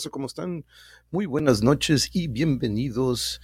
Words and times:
Rosa? 0.00 0.08
¿Cómo 0.08 0.26
están? 0.28 0.64
Muy 1.10 1.26
buenas 1.26 1.62
noches 1.62 2.08
y 2.14 2.28
bienvenidos 2.28 3.42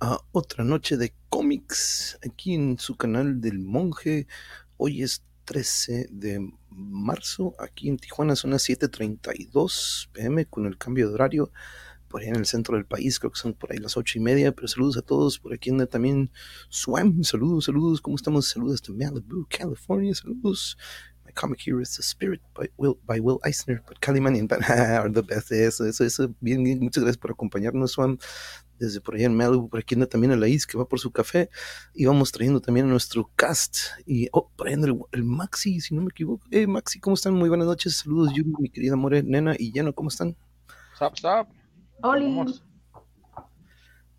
a 0.00 0.18
otra 0.32 0.64
noche 0.64 0.96
de 0.96 1.12
cómics 1.28 2.18
aquí 2.26 2.54
en 2.54 2.78
su 2.78 2.96
canal 2.96 3.42
del 3.42 3.58
monje. 3.58 4.26
Hoy 4.78 5.02
es 5.02 5.22
13 5.44 6.08
de 6.10 6.50
marzo, 6.70 7.54
aquí 7.58 7.90
en 7.90 7.98
Tijuana 7.98 8.36
son 8.36 8.52
las 8.52 8.66
7.32 8.66 10.08
pm 10.12 10.46
con 10.46 10.64
el 10.64 10.78
cambio 10.78 11.08
de 11.08 11.14
horario. 11.14 11.52
Por 12.08 12.22
ahí 12.22 12.28
en 12.28 12.36
el 12.36 12.46
centro 12.46 12.76
del 12.76 12.86
país, 12.86 13.18
creo 13.18 13.32
que 13.32 13.40
son 13.40 13.52
por 13.52 13.70
ahí 13.70 13.76
las 13.78 13.98
ocho 13.98 14.18
y 14.18 14.22
media, 14.22 14.52
pero 14.52 14.66
saludos 14.66 14.96
a 14.96 15.02
todos. 15.02 15.38
Por 15.38 15.52
aquí 15.52 15.68
anda 15.68 15.84
también 15.84 16.30
Swam, 16.70 17.22
saludos, 17.22 17.66
saludos, 17.66 18.00
¿cómo 18.00 18.16
estamos? 18.16 18.48
Saludos 18.48 18.80
de 18.82 18.94
Malibu, 18.94 19.46
California, 19.50 20.14
saludos 20.14 20.78
comic 21.38 21.60
hero 21.60 21.80
is 21.80 21.94
The 21.94 22.02
Spirit 22.02 22.40
by 22.54 22.68
Will, 22.76 22.98
by 23.06 23.20
Will 23.20 23.38
Eisner, 23.44 23.82
but 23.86 24.00
Caliman 24.00 24.34
and 24.36 24.52
are 24.52 25.08
the 25.08 25.22
best. 25.22 25.52
Eso, 25.52 25.84
eso, 25.86 26.04
eso. 26.04 26.34
Bien, 26.40 26.62
bien, 26.64 26.80
muchas 26.80 27.04
gracias 27.04 27.18
por 27.18 27.30
acompañarnos, 27.30 27.94
Juan. 27.94 28.18
Desde 28.78 29.00
por 29.00 29.14
allá 29.14 29.26
en 29.26 29.36
Malibu, 29.36 29.68
por 29.68 29.80
aquí 29.80 29.94
anda 29.94 30.06
también 30.06 30.32
a 30.32 30.36
la 30.36 30.48
Is, 30.48 30.66
que 30.66 30.78
va 30.78 30.86
por 30.86 31.00
su 31.00 31.10
café. 31.10 31.48
Y 31.94 32.06
vamos 32.06 32.32
trayendo 32.32 32.60
también 32.60 32.86
a 32.86 32.90
nuestro 32.90 33.30
cast. 33.36 33.76
Y, 34.06 34.28
oh, 34.32 34.50
por 34.56 34.68
ahí 34.68 34.74
anda 34.74 34.88
el, 34.88 34.98
el, 35.12 35.24
Maxi, 35.24 35.80
si 35.80 35.94
no 35.94 36.02
me 36.02 36.08
equivoco. 36.08 36.44
Eh, 36.50 36.66
Maxi, 36.66 37.00
¿cómo 37.00 37.14
están? 37.14 37.34
Muy 37.34 37.48
buenas 37.48 37.66
noches. 37.66 37.96
Saludos, 37.96 38.32
Yuri, 38.34 38.52
mi 38.58 38.68
querida 38.68 38.96
More, 38.96 39.22
Nena 39.22 39.54
y 39.58 39.72
Lleno, 39.72 39.92
¿cómo 39.94 40.08
están? 40.08 40.36
Stop, 40.94 41.14
stop. 41.14 41.48
Hola. 42.02 42.46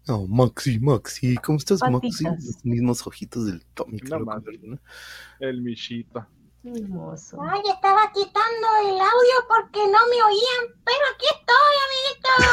Oh, 0.07 0.27
Maxi, 0.27 0.79
Maxi, 0.79 1.35
¿cómo 1.35 1.57
estás, 1.57 1.81
Patitas. 1.81 2.21
Maxi? 2.21 2.45
Los 2.47 2.65
mismos 2.65 3.05
ojitos 3.05 3.45
del 3.45 3.63
Tommy. 3.73 3.99
No, 4.09 4.19
¿no? 4.19 4.79
El 5.39 5.61
Michito. 5.61 6.25
Hermoso. 6.63 7.37
Ay, 7.41 7.61
estaba 7.73 8.11
quitando 8.11 8.67
el 8.83 8.99
audio 8.99 9.47
porque 9.47 9.87
no 9.87 9.97
me 10.09 10.21
oían, 10.23 10.75
pero 10.83 11.05
aquí 11.13 11.25
estoy, 11.37 11.75
amiguitos. 11.87 12.43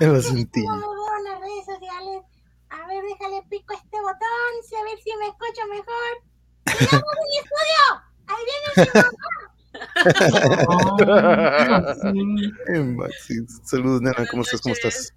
Me 0.00 0.06
lo 0.08 0.20
sentí. 0.20 0.64
Como 0.64 0.80
veo 0.80 1.16
en 1.18 1.24
las 1.24 1.40
redes 1.40 1.64
sociales. 1.64 2.24
A 2.70 2.86
ver, 2.86 3.02
déjale 3.04 3.42
pico 3.48 3.72
este 3.72 4.00
botón, 4.00 4.62
si 4.68 4.74
a 4.74 4.82
ver 4.82 4.98
si 4.98 5.16
me 5.16 5.26
escucho 5.26 5.64
mejor. 5.70 6.22
¡Estamos 6.66 7.14
en 7.16 7.28
mi 7.28 7.36
estudio! 7.38 8.02
¡Ahí 8.26 8.44
viene 8.44 8.68
mi 8.76 8.84
mamá! 9.00 9.48
Maxi, 12.96 13.34
saludos, 13.64 14.00
nena, 14.02 14.26
¿cómo 14.30 14.42
estás? 14.42 14.60
¿Cómo 14.60 14.74
estás? 14.74 15.14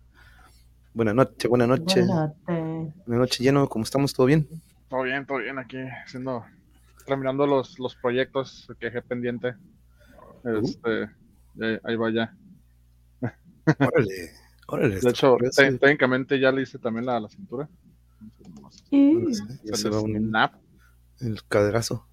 Buenas 0.94 1.16
noches, 1.16 1.50
buenas 1.50 1.68
noches. 1.68 2.08
Buenas 2.08 2.32
Buenas 2.46 2.94
noches, 3.08 3.40
lleno, 3.40 3.68
¿cómo 3.68 3.84
estamos? 3.84 4.14
¿Todo 4.14 4.28
bien? 4.28 4.48
Todo 4.92 5.04
bien, 5.04 5.26
todo 5.26 5.38
bien 5.38 5.58
aquí, 5.58 5.78
haciendo, 5.78 6.44
terminando 7.06 7.48
los, 7.48 7.80
los 7.80 7.96
proyectos 7.96 8.68
que 8.78 8.88
dejé 8.88 9.02
pendiente. 9.02 9.56
Este, 10.44 11.04
uh. 11.04 11.80
ahí 11.86 11.96
vaya. 11.96 12.36
Órale, 13.80 14.32
órale. 14.68 15.00
De 15.00 15.10
hecho, 15.10 15.38
técnicamente 15.80 16.38
ya 16.42 16.52
le 16.52 16.64
hice 16.64 16.78
también 16.78 17.06
la, 17.06 17.22
la 17.22 17.30
cintura. 17.30 17.70
Sí. 18.90 19.28
Ya 19.64 19.78
se, 19.78 19.84
se 19.84 19.90
va 19.90 20.02
un 20.02 20.14
snap. 20.14 20.56
El 21.22 21.42
caderazo. 21.48 22.06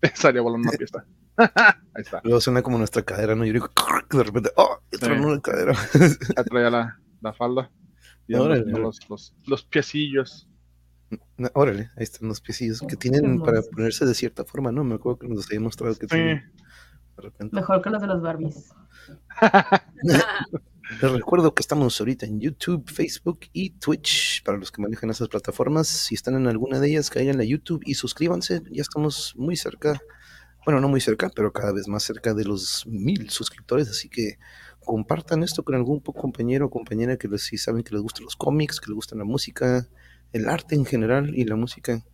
Salía 0.14 0.40
volando 0.40 0.68
una 0.68 0.78
pieza. 0.78 1.04
Ahí 1.36 2.02
está. 2.02 2.20
Luego 2.22 2.40
suena 2.40 2.62
como 2.62 2.78
nuestra 2.78 3.02
cadera, 3.02 3.34
¿no? 3.34 3.44
Yo 3.44 3.54
digo, 3.54 3.70
de 4.08 4.22
repente, 4.22 4.52
¡oh! 4.54 4.78
Tronó 5.00 5.30
sí. 5.30 5.34
la 5.34 5.40
cadera. 5.40 5.72
Ya 6.36 6.44
traía 6.44 6.70
la, 6.70 7.00
la 7.20 7.32
falda. 7.32 7.72
Y 8.28 8.34
Órale. 8.36 8.70
los, 8.70 9.00
los, 9.10 9.34
los 9.48 9.64
piecillos. 9.64 10.48
No, 11.38 11.48
órale, 11.54 11.90
ahí 11.96 12.02
están 12.04 12.28
los 12.28 12.40
piecillos 12.40 12.82
que 12.86 12.96
tienen 12.96 13.40
para 13.40 13.62
ponerse 13.62 14.04
de 14.04 14.14
cierta 14.14 14.44
forma, 14.44 14.70
¿no? 14.72 14.84
Me 14.84 14.96
acuerdo 14.96 15.18
que 15.20 15.28
nos 15.28 15.46
había 15.46 15.60
mostrado 15.60 15.94
que 15.94 16.06
Sí. 16.06 16.14
tienen. 16.14 16.52
De 17.16 17.22
repente. 17.22 17.54
Mejor 17.56 17.82
que 17.82 17.90
los 17.90 18.00
de 18.00 18.06
los 18.06 18.22
Barbies. 18.22 18.72
Les 21.00 21.12
recuerdo 21.12 21.54
que 21.54 21.60
estamos 21.60 22.00
ahorita 22.00 22.24
en 22.24 22.40
YouTube, 22.40 22.88
Facebook 22.90 23.40
y 23.52 23.70
Twitch. 23.70 24.42
Para 24.42 24.56
los 24.56 24.72
que 24.72 24.80
manejan 24.80 25.10
esas 25.10 25.28
plataformas, 25.28 25.86
si 25.86 26.14
están 26.14 26.34
en 26.34 26.46
alguna 26.46 26.80
de 26.80 26.88
ellas, 26.88 27.10
caigan 27.10 27.40
a 27.40 27.44
YouTube 27.44 27.82
y 27.84 27.94
suscríbanse. 27.94 28.62
Ya 28.70 28.82
estamos 28.82 29.34
muy 29.36 29.54
cerca, 29.56 30.00
bueno, 30.64 30.80
no 30.80 30.88
muy 30.88 31.00
cerca, 31.02 31.30
pero 31.34 31.52
cada 31.52 31.72
vez 31.72 31.88
más 31.88 32.02
cerca 32.04 32.32
de 32.32 32.44
los 32.44 32.86
mil 32.86 33.28
suscriptores. 33.28 33.90
Así 33.90 34.08
que 34.08 34.38
compartan 34.80 35.42
esto 35.42 35.62
con 35.62 35.74
algún 35.74 36.00
compañero 36.00 36.66
o 36.66 36.70
compañera 36.70 37.18
que 37.18 37.28
les, 37.28 37.42
si 37.42 37.58
saben 37.58 37.82
que 37.82 37.92
les 37.92 38.00
gustan 38.02 38.24
los 38.24 38.36
cómics, 38.36 38.80
que 38.80 38.86
les 38.90 38.94
gusta 38.94 39.14
la 39.14 39.24
música, 39.24 39.86
el 40.32 40.48
arte 40.48 40.74
en 40.74 40.84
general 40.84 41.34
y 41.34 41.44
la 41.44 41.56
música. 41.56 42.04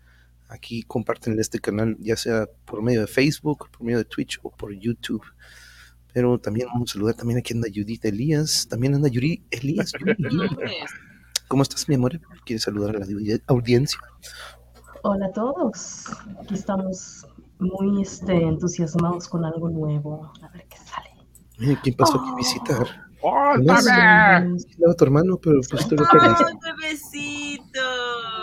Aquí 0.48 0.82
comparten 0.82 1.38
este 1.38 1.58
canal, 1.58 1.96
ya 1.98 2.16
sea 2.16 2.46
por 2.64 2.82
medio 2.82 3.00
de 3.00 3.06
Facebook, 3.06 3.70
por 3.70 3.82
medio 3.82 3.98
de 3.98 4.04
Twitch 4.04 4.38
o 4.42 4.50
por 4.50 4.72
YouTube. 4.72 5.24
Pero 6.12 6.38
también 6.38 6.68
vamos 6.68 6.90
a 6.90 6.92
saludar 6.94 7.14
también 7.14 7.38
aquí 7.38 7.54
anda 7.54 7.68
Judith 7.68 8.04
Elías, 8.04 8.68
también 8.68 8.94
anda 8.94 9.08
Yuri 9.08 9.42
Elías. 9.50 9.92
Yuri. 9.92 10.48
¿Cómo 11.48 11.62
estás, 11.62 11.88
mi 11.88 11.96
amor? 11.96 12.20
¿Quieres 12.44 12.62
saludar 12.62 12.96
a 12.96 13.00
la 13.00 13.06
audiencia? 13.48 13.98
Hola 15.02 15.26
a 15.26 15.32
todos. 15.32 16.06
Aquí 16.40 16.54
estamos 16.54 17.26
muy 17.58 18.00
este, 18.00 18.32
entusiasmados 18.32 19.28
con 19.28 19.44
algo 19.44 19.68
nuevo. 19.68 20.32
A 20.40 20.48
ver 20.48 20.66
qué 20.68 20.76
sale. 20.78 21.78
¿quién 21.82 21.94
pasó 21.96 22.20
aquí 22.20 22.30
a 22.30 22.36
visitar? 22.36 23.03
¡Oh, 23.26 23.56
No 23.56 23.80
sé. 23.80 23.90
dame! 23.90 24.56
Estaba 24.56 24.94
tu 24.94 25.04
hermano, 25.04 25.38
pero 25.42 25.60
pues 25.70 25.88
te 25.88 25.96
lo 25.96 26.04
perdiste. 26.10 26.44
bebecito! 26.62 27.80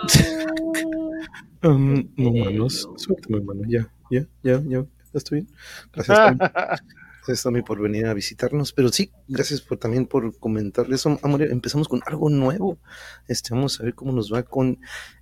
Um, 1.64 2.10
no, 2.18 2.32
manos, 2.34 2.90
suéltame, 2.96 3.38
hermano, 3.38 3.62
ya, 3.68 3.88
ya, 4.10 4.26
ya, 4.42 4.60
ya, 4.66 4.84
estoy 5.14 5.42
bien. 5.42 5.56
Gracias, 5.94 6.18
Gracias, 7.26 7.44
Tommy, 7.44 7.62
por 7.62 7.80
venir 7.80 8.08
a 8.08 8.14
visitarnos. 8.14 8.74
Pero 8.74 8.90
sí, 8.90 9.12
gracias 9.28 9.62
por, 9.62 9.78
también 9.78 10.08
por 10.08 10.38
comentarles. 10.40 11.06
Amor, 11.06 11.44
empezamos 11.44 11.88
con 11.88 12.02
algo 12.06 12.30
nuevo. 12.30 12.80
Este, 13.28 13.54
vamos 13.54 13.80
a 13.80 13.84
ver 13.84 13.94
cómo 13.94 14.12
nos 14.12 14.34
va 14.34 14.44
con 14.44 14.80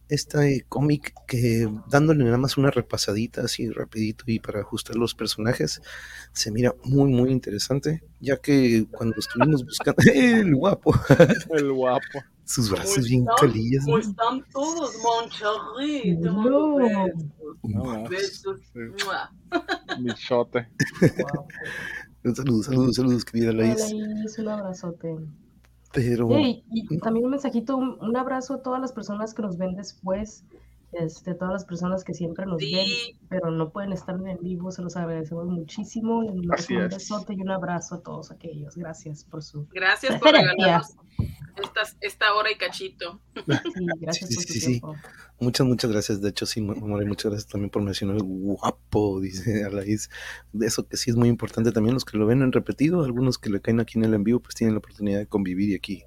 este 0.07 0.65
cómic 0.67 1.13
que 1.27 1.69
dándole 1.87 2.23
nada 2.23 2.37
más 2.37 2.57
una 2.57 2.71
repasadita 2.71 3.41
así 3.41 3.69
rapidito 3.69 4.23
y 4.25 4.39
para 4.39 4.61
ajustar 4.61 4.95
los 4.95 5.13
personajes 5.13 5.83
se 6.33 6.51
mira 6.51 6.73
muy 6.83 7.11
muy 7.11 7.31
interesante 7.31 8.01
ya 8.19 8.37
que 8.37 8.87
cuando 8.89 9.17
estuvimos 9.19 9.63
buscando 9.63 10.01
el 10.11 10.55
guapo 10.55 10.95
El 11.51 11.71
guapo. 11.71 12.23
Sus 12.49 12.71
brazos 12.71 13.07
bien 13.07 13.25
calillas 13.39 13.85
¿no? 13.85 13.91
¿Cómo 13.93 13.97
están 13.99 14.43
todos, 14.51 14.95
Moncharrito? 15.03 16.31
No. 16.31 16.77
No, 17.63 18.09
Besos. 18.09 18.59
Sí. 18.73 18.79
Mua. 19.05 19.31
Michote. 19.99 20.67
saludos 22.35 22.65
saludos 22.65 22.95
saludos 22.95 23.23
querida 23.25 23.53
Laís 23.53 23.91
Is, 24.25 24.39
un 24.39 24.47
abrazote. 24.47 25.15
pero 25.93 26.31
Ey, 26.35 26.63
y 26.71 26.97
también 26.97 27.25
un 27.25 27.31
mensajito, 27.31 27.77
un, 27.77 27.97
un 28.01 28.17
abrazo 28.17 28.55
a 28.55 28.61
todas 28.63 28.81
las 28.81 28.93
personas 28.93 29.33
que 29.35 29.43
nos 29.43 29.57
ven 29.57 29.75
después, 29.75 30.43
este, 30.91 31.36
todas 31.36 31.53
las 31.53 31.65
personas 31.65 32.03
que 32.03 32.13
siempre 32.13 32.45
nos 32.45 32.59
Sí. 32.59 32.74
ven, 32.74 32.88
pero 33.30 33.51
no 33.51 33.71
pueden 33.71 33.94
estar 33.94 34.15
en 34.15 34.38
vivo, 34.41 34.71
se 34.71 34.81
los 34.81 34.95
agradecemos 34.97 35.45
muchísimo. 35.47 36.19
Un 36.19 36.50
es. 36.57 36.68
besote 36.68 37.33
y 37.33 37.41
un 37.41 37.51
abrazo 37.51 37.95
a 37.95 38.01
todos 38.01 38.31
aquellos. 38.31 38.75
Gracias 38.75 39.24
por 39.24 39.44
su 39.44 39.68
Gracias 39.71 40.19
por 40.19 40.31
regalarnos 40.31 40.95
estas- 41.62 41.97
esta 42.01 42.33
hora 42.33 42.51
y 42.51 42.56
cachito. 42.57 43.21
Sí, 43.36 43.86
gracias 44.00 44.30
Sí, 44.30 44.36
por 44.36 44.44
sí, 44.45 44.59
su 44.59 44.68
tiempo. 44.68 44.95
Muchas, 45.39 45.68
muchas 45.68 45.91
gracias. 45.91 46.21
De 46.21 46.30
hecho, 46.30 46.45
sí, 46.45 46.59
amor, 46.59 47.01
y 47.03 47.06
muchas 47.06 47.31
gracias 47.31 47.47
también 47.51 47.69
por 47.69 47.81
mencionar 47.83 48.15
el 48.18 48.24
guapo, 48.24 49.19
dice 49.21 49.63
Alaís. 49.65 50.09
De 50.53 50.68
eso 50.68 50.88
que 50.88 50.97
sí 50.97 51.09
es 51.12 51.15
muy 51.15 51.30
importante 51.30 51.71
también. 51.71 51.94
Los 51.94 52.06
que 52.06 52.18
lo 52.18 52.25
ven 52.25 52.42
en 52.42 52.51
repetido, 52.51 53.03
algunos 53.03 53.38
que 53.38 53.50
le 53.50 53.62
caen 53.62 53.80
aquí 53.80 53.97
en 53.97 54.06
el 54.06 54.13
en 54.13 54.24
vivo, 54.24 54.39
pues 54.39 54.56
tienen 54.56 54.74
la 54.74 54.80
oportunidad 54.80 55.19
de 55.19 55.27
convivir 55.27 55.69
y 55.69 55.75
aquí 55.75 56.03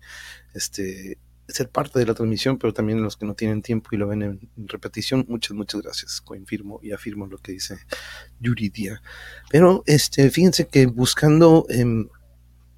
este, 0.55 1.19
ser 1.53 1.69
parte 1.71 1.99
de 1.99 2.07
la 2.07 2.15
transmisión, 2.15 2.59
pero 2.59 2.73
también 2.73 3.03
los 3.03 3.17
que 3.17 3.27
no 3.27 3.35
tienen 3.35 3.63
tiempo 3.63 3.91
y 3.93 3.97
lo 3.99 4.09
ven 4.09 4.23
en, 4.23 4.41
repetición, 4.67 5.25
muchas, 5.29 5.53
muchas 5.57 5.83
gracias. 5.83 6.21
Confirmo 6.21 6.81
y 6.83 6.93
afirmo 6.93 7.27
lo 7.27 7.39
que 7.39 7.53
dice 7.53 7.79
Yuridia. 8.41 9.03
Pero 9.51 9.83
este, 9.87 10.31
fíjense 10.31 10.67
que 10.69 10.87
buscando. 10.87 11.67
em, 11.69 12.09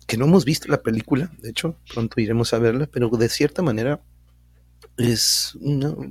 que 0.07 0.19
no 0.19 0.27
hemos 0.27 0.45
visto 0.45 0.69
la 0.69 0.83
película, 0.83 1.33
de 1.41 1.49
hecho, 1.49 1.79
pronto 1.93 2.21
iremos 2.21 2.53
a 2.53 2.59
verla, 2.59 2.87
pero 2.93 3.09
de 3.09 3.29
cierta 3.31 3.63
manera 3.63 4.03
es, 4.97 5.57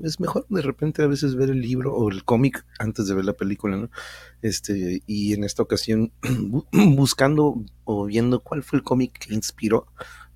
es 0.04 0.20
mejor 0.20 0.46
de 0.50 0.62
repente 0.62 1.04
a 1.04 1.08
veces 1.08 1.36
ver 1.36 1.50
el 1.52 1.62
libro 1.62 1.94
o 1.94 2.10
el 2.10 2.26
cómic 2.26 2.66
antes 2.80 3.08
de 3.08 3.14
ver 3.14 3.24
la 3.26 3.34
película. 3.34 3.90
Este, 4.42 5.04
y 5.06 5.34
en 5.34 5.44
esta 5.44 5.62
ocasión, 5.64 6.12
bu- 6.22 6.66
buscando 6.96 7.64
o 7.86 8.06
viendo 8.06 8.42
cuál 8.42 8.64
fue 8.64 8.80
el 8.80 8.84
cómic 8.84 9.20
que 9.20 9.34
inspiró 9.34 9.88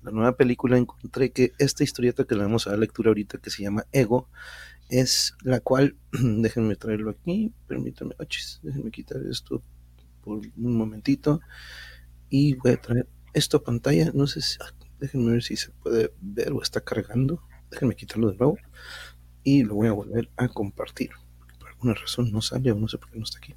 la 0.08 0.14
nueva 0.14 0.36
película, 0.36 0.78
encontré 0.78 1.32
que 1.32 1.52
esta 1.58 1.84
historieta 1.84 2.24
que 2.24 2.34
le 2.34 2.42
vamos 2.42 2.66
a 2.66 2.70
dar 2.70 2.78
lectura 2.78 3.10
ahorita, 3.10 3.38
que 3.38 3.50
se 3.50 3.62
llama 3.62 3.84
Ego, 3.92 4.28
es 4.88 5.34
la 5.42 5.60
cual, 5.60 5.96
déjenme 6.12 6.76
traerlo 6.76 7.10
aquí, 7.10 7.52
permítanme, 7.66 8.14
achis, 8.18 8.58
déjenme 8.62 8.90
quitar 8.90 9.20
esto 9.30 9.62
por 10.22 10.38
un 10.38 10.76
momentito, 10.76 11.40
y 12.30 12.54
voy 12.54 12.72
a 12.72 12.80
traer 12.80 13.06
esto 13.34 13.58
a 13.58 13.62
pantalla, 13.64 14.10
no 14.14 14.26
sé 14.26 14.40
si, 14.40 14.56
ah, 14.60 14.72
déjenme 14.98 15.32
ver 15.32 15.42
si 15.42 15.56
se 15.56 15.70
puede 15.72 16.10
ver 16.22 16.52
o 16.52 16.62
está 16.62 16.80
cargando, 16.80 17.42
déjenme 17.70 17.94
quitarlo 17.94 18.30
de 18.30 18.38
nuevo, 18.38 18.56
y 19.44 19.62
lo 19.62 19.74
voy 19.74 19.88
a 19.88 19.92
volver 19.92 20.30
a 20.38 20.48
compartir, 20.48 21.10
por 21.58 21.68
alguna 21.68 21.92
razón 21.92 22.32
no 22.32 22.40
sale 22.40 22.72
o 22.72 22.76
no 22.76 22.88
sé 22.88 22.96
por 22.96 23.10
qué 23.10 23.18
no 23.18 23.24
está 23.24 23.38
aquí. 23.38 23.54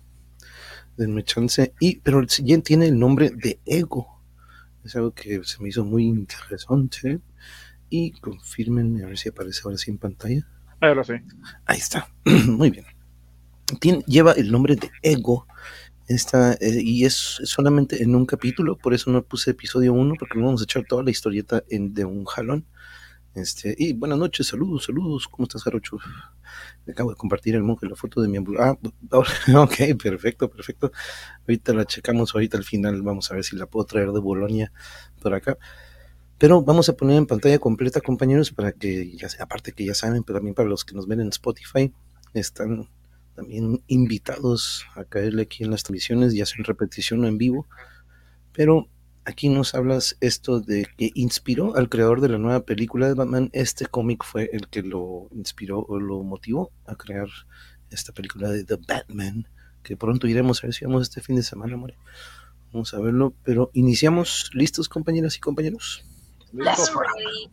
denme 0.97 1.23
chance. 1.23 1.73
Y, 1.79 1.99
pero 2.01 2.27
siguiente 2.27 2.67
tiene 2.67 2.87
el 2.87 2.99
nombre 2.99 3.29
de 3.29 3.61
Ego. 3.65 4.20
Es 4.83 4.95
algo 4.95 5.11
que 5.11 5.43
se 5.43 5.61
me 5.61 5.69
hizo 5.69 5.83
muy 5.85 6.05
interesante. 6.05 7.19
Y 7.89 8.11
confirmen, 8.13 9.03
a 9.03 9.07
ver 9.07 9.17
si 9.17 9.29
aparece 9.29 9.61
ahora 9.65 9.77
sí 9.77 9.91
en 9.91 9.97
pantalla. 9.97 10.47
Ahora 10.79 11.03
sí. 11.03 11.13
Ahí 11.65 11.77
está. 11.77 12.09
Muy 12.47 12.71
bien. 12.71 12.85
Tien- 13.79 14.03
lleva 14.05 14.31
el 14.33 14.51
nombre 14.51 14.75
de 14.75 14.89
Ego. 15.01 15.45
Está, 16.07 16.53
eh, 16.53 16.81
y 16.81 17.05
es 17.05 17.13
solamente 17.15 18.01
en 18.03 18.15
un 18.15 18.25
capítulo, 18.25 18.77
por 18.77 18.93
eso 18.93 19.11
no 19.11 19.21
puse 19.23 19.51
episodio 19.51 19.93
1, 19.93 20.15
porque 20.19 20.37
no 20.39 20.45
vamos 20.45 20.61
a 20.61 20.63
echar 20.65 20.83
toda 20.87 21.03
la 21.03 21.11
historieta 21.11 21.63
en, 21.69 21.93
de 21.93 22.03
un 22.05 22.25
jalón. 22.25 22.65
Este, 23.33 23.73
y 23.77 23.93
buenas 23.93 24.17
noches, 24.17 24.47
saludos, 24.47 24.85
saludos. 24.85 25.27
¿Cómo 25.29 25.43
estás, 25.43 25.63
Jarocho? 25.63 25.97
Acabo 26.89 27.11
de 27.11 27.15
compartir 27.15 27.55
el 27.55 27.63
monje 27.63 27.87
la 27.87 27.95
foto 27.95 28.21
de 28.21 28.27
mi 28.27 28.37
hamburguesa. 28.37 28.77
Ah, 29.11 29.19
ok, 29.61 29.75
perfecto, 30.01 30.49
perfecto. 30.49 30.91
Ahorita 31.47 31.73
la 31.73 31.85
checamos, 31.85 32.35
ahorita 32.35 32.57
al 32.57 32.65
final 32.65 33.01
vamos 33.01 33.31
a 33.31 33.35
ver 33.35 33.45
si 33.45 33.55
la 33.55 33.67
puedo 33.67 33.85
traer 33.85 34.11
de 34.11 34.19
Bolonia 34.19 34.73
por 35.21 35.33
acá. 35.33 35.57
Pero 36.37 36.61
vamos 36.61 36.89
a 36.89 36.93
poner 36.97 37.17
en 37.17 37.25
pantalla 37.25 37.57
completa, 37.59 38.01
compañeros, 38.01 38.51
para 38.51 38.73
que 38.73 39.15
ya 39.15 39.29
sea, 39.29 39.45
aparte 39.45 39.71
que 39.71 39.85
ya 39.85 39.93
saben, 39.93 40.23
pero 40.23 40.39
también 40.39 40.55
para 40.55 40.67
los 40.67 40.83
que 40.83 40.93
nos 40.93 41.07
ven 41.07 41.21
en 41.21 41.29
Spotify, 41.29 41.93
están 42.33 42.89
también 43.35 43.81
invitados 43.87 44.85
a 44.95 45.05
caerle 45.05 45.43
aquí 45.43 45.63
en 45.63 45.71
las 45.71 45.83
transmisiones, 45.83 46.33
ya 46.33 46.45
sea 46.45 46.57
en 46.57 46.65
repetición 46.65 47.23
o 47.23 47.27
en 47.27 47.37
vivo. 47.37 47.65
Pero 48.51 48.89
aquí 49.25 49.49
nos 49.49 49.75
hablas 49.75 50.17
esto 50.19 50.59
de 50.59 50.87
que 50.97 51.11
inspiró 51.15 51.75
al 51.75 51.89
creador 51.89 52.21
de 52.21 52.29
la 52.29 52.37
nueva 52.37 52.61
película 52.61 53.07
de 53.07 53.13
Batman. 53.13 53.49
Este 53.53 53.85
cómic 53.85 54.23
fue 54.23 54.49
el 54.53 54.67
que 54.67 54.81
lo 54.81 55.27
inspiró 55.31 55.79
o 55.87 55.99
lo 55.99 56.23
motivó 56.23 56.71
a 56.85 56.95
crear 56.95 57.27
esta 57.89 58.13
película 58.13 58.49
de 58.49 58.63
The 58.63 58.77
Batman, 58.87 59.47
que 59.83 59.97
pronto 59.97 60.27
iremos 60.27 60.63
a 60.63 60.67
ver 60.67 60.73
si 60.73 60.85
vamos 60.85 61.03
este 61.03 61.21
fin 61.21 61.35
de 61.35 61.43
semana, 61.43 61.75
more. 61.77 61.95
Vamos 62.71 62.93
a 62.93 62.99
verlo, 62.99 63.33
pero 63.43 63.69
iniciamos. 63.73 64.49
¿Listos, 64.53 64.87
compañeras 64.87 65.35
y 65.35 65.39
compañeros? 65.41 66.05
Ready. 66.53 67.51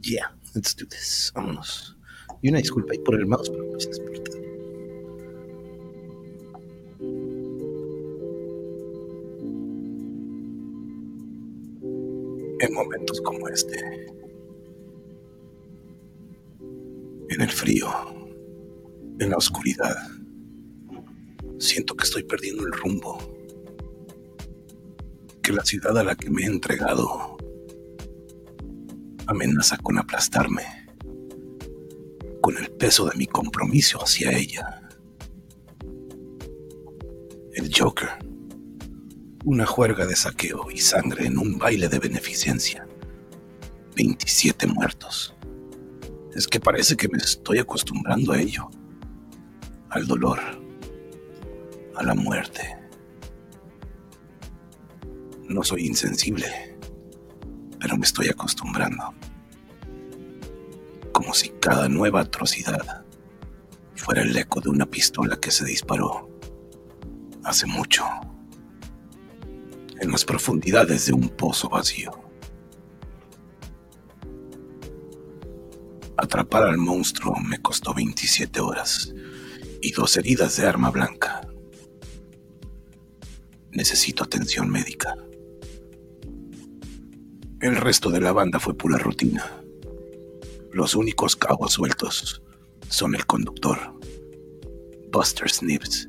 Yeah, 0.00 0.32
let's 0.54 0.76
do 0.76 0.86
this. 0.86 1.32
Vámonos. 1.34 1.96
Y 2.40 2.48
una 2.48 2.58
disculpa 2.58 2.92
ahí 2.92 2.98
por 3.00 3.16
el 3.16 3.26
mouse, 3.26 3.50
pero 3.50 3.68
pues 3.70 3.86
es 3.86 4.00
En 12.60 12.74
momentos 12.74 13.20
como 13.20 13.48
este, 13.48 13.78
en 17.28 17.40
el 17.40 17.50
frío, 17.50 17.88
en 19.20 19.30
la 19.30 19.36
oscuridad, 19.36 19.96
siento 21.58 21.94
que 21.94 22.04
estoy 22.04 22.24
perdiendo 22.24 22.66
el 22.66 22.72
rumbo, 22.72 23.18
que 25.42 25.52
la 25.52 25.64
ciudad 25.64 25.96
a 25.98 26.04
la 26.04 26.16
que 26.16 26.30
me 26.30 26.42
he 26.42 26.46
entregado 26.46 27.36
amenaza 29.26 29.76
con 29.78 29.98
aplastarme, 29.98 30.62
con 32.40 32.56
el 32.56 32.70
peso 32.72 33.06
de 33.06 33.16
mi 33.16 33.26
compromiso 33.26 34.02
hacia 34.02 34.36
ella. 34.36 34.88
El 37.52 37.70
Joker, 37.72 38.08
una 39.48 39.66
juerga 39.66 40.06
de 40.06 40.14
saqueo 40.14 40.70
y 40.70 40.78
sangre 40.78 41.26
en 41.26 41.38
un 41.38 41.58
baile 41.58 41.88
de 41.88 41.98
beneficencia. 41.98 42.86
27 43.96 44.66
muertos. 44.66 45.34
Es 46.34 46.46
que 46.46 46.60
parece 46.60 46.96
que 46.96 47.08
me 47.08 47.18
estoy 47.18 47.58
acostumbrando 47.58 48.32
a 48.32 48.40
ello, 48.40 48.68
al 49.90 50.06
dolor, 50.06 50.38
a 51.96 52.02
la 52.02 52.14
muerte. 52.14 52.76
No 55.48 55.64
soy 55.64 55.86
insensible 55.86 56.68
pero 57.80 57.96
me 57.96 58.04
estoy 58.04 58.28
acostumbrando. 58.28 59.14
Como 61.12 61.34
si 61.34 61.50
cada 61.60 61.88
nueva 61.88 62.20
atrocidad 62.20 63.04
fuera 63.94 64.22
el 64.22 64.36
eco 64.36 64.60
de 64.60 64.70
una 64.70 64.86
pistola 64.86 65.38
que 65.38 65.50
se 65.50 65.64
disparó 65.64 66.28
hace 67.44 67.66
mucho, 67.66 68.04
en 70.00 70.10
las 70.10 70.24
profundidades 70.24 71.06
de 71.06 71.12
un 71.12 71.28
pozo 71.28 71.68
vacío. 71.68 72.12
Atrapar 76.16 76.64
al 76.64 76.78
monstruo 76.78 77.36
me 77.36 77.60
costó 77.62 77.94
27 77.94 78.60
horas 78.60 79.14
y 79.80 79.92
dos 79.92 80.16
heridas 80.16 80.56
de 80.56 80.66
arma 80.66 80.90
blanca. 80.90 81.40
Necesito 83.70 84.24
atención 84.24 84.68
médica. 84.68 85.14
El 87.60 87.76
resto 87.76 88.10
de 88.10 88.20
la 88.20 88.32
banda 88.32 88.58
fue 88.58 88.76
pura 88.76 88.98
rutina. 88.98 89.44
Los 90.72 90.94
únicos 90.94 91.36
cabos 91.36 91.72
sueltos 91.74 92.42
son 92.88 93.14
el 93.14 93.26
conductor, 93.26 93.78
Buster 95.12 95.48
Snips, 95.50 96.08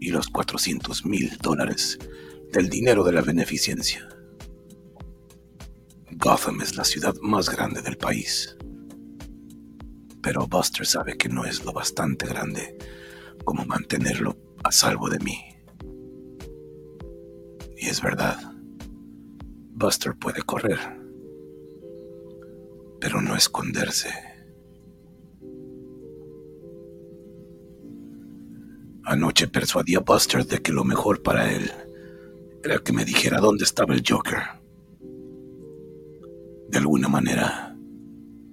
y 0.00 0.10
los 0.10 0.28
400 0.28 1.04
mil 1.04 1.36
dólares 1.42 1.98
del 2.56 2.70
dinero 2.70 3.04
de 3.04 3.12
la 3.12 3.20
beneficencia. 3.20 4.08
Gotham 6.12 6.62
es 6.62 6.74
la 6.74 6.84
ciudad 6.84 7.14
más 7.20 7.50
grande 7.50 7.82
del 7.82 7.98
país. 7.98 8.56
Pero 10.22 10.46
Buster 10.46 10.86
sabe 10.86 11.18
que 11.18 11.28
no 11.28 11.44
es 11.44 11.66
lo 11.66 11.74
bastante 11.74 12.26
grande 12.26 12.78
como 13.44 13.66
mantenerlo 13.66 14.38
a 14.64 14.72
salvo 14.72 15.10
de 15.10 15.18
mí. 15.18 15.38
Y 17.76 17.88
es 17.88 18.00
verdad. 18.00 18.38
Buster 19.72 20.16
puede 20.16 20.40
correr, 20.40 20.78
pero 22.98 23.20
no 23.20 23.36
esconderse. 23.36 24.08
Anoche 29.04 29.46
persuadí 29.46 29.94
a 29.94 30.00
Buster 30.00 30.46
de 30.46 30.62
que 30.62 30.72
lo 30.72 30.84
mejor 30.84 31.22
para 31.22 31.52
él 31.52 31.70
era 32.66 32.78
que 32.80 32.92
me 32.92 33.04
dijera 33.04 33.40
dónde 33.40 33.64
estaba 33.64 33.94
el 33.94 34.02
Joker. 34.06 34.38
De 36.68 36.78
alguna 36.78 37.08
manera, 37.08 37.76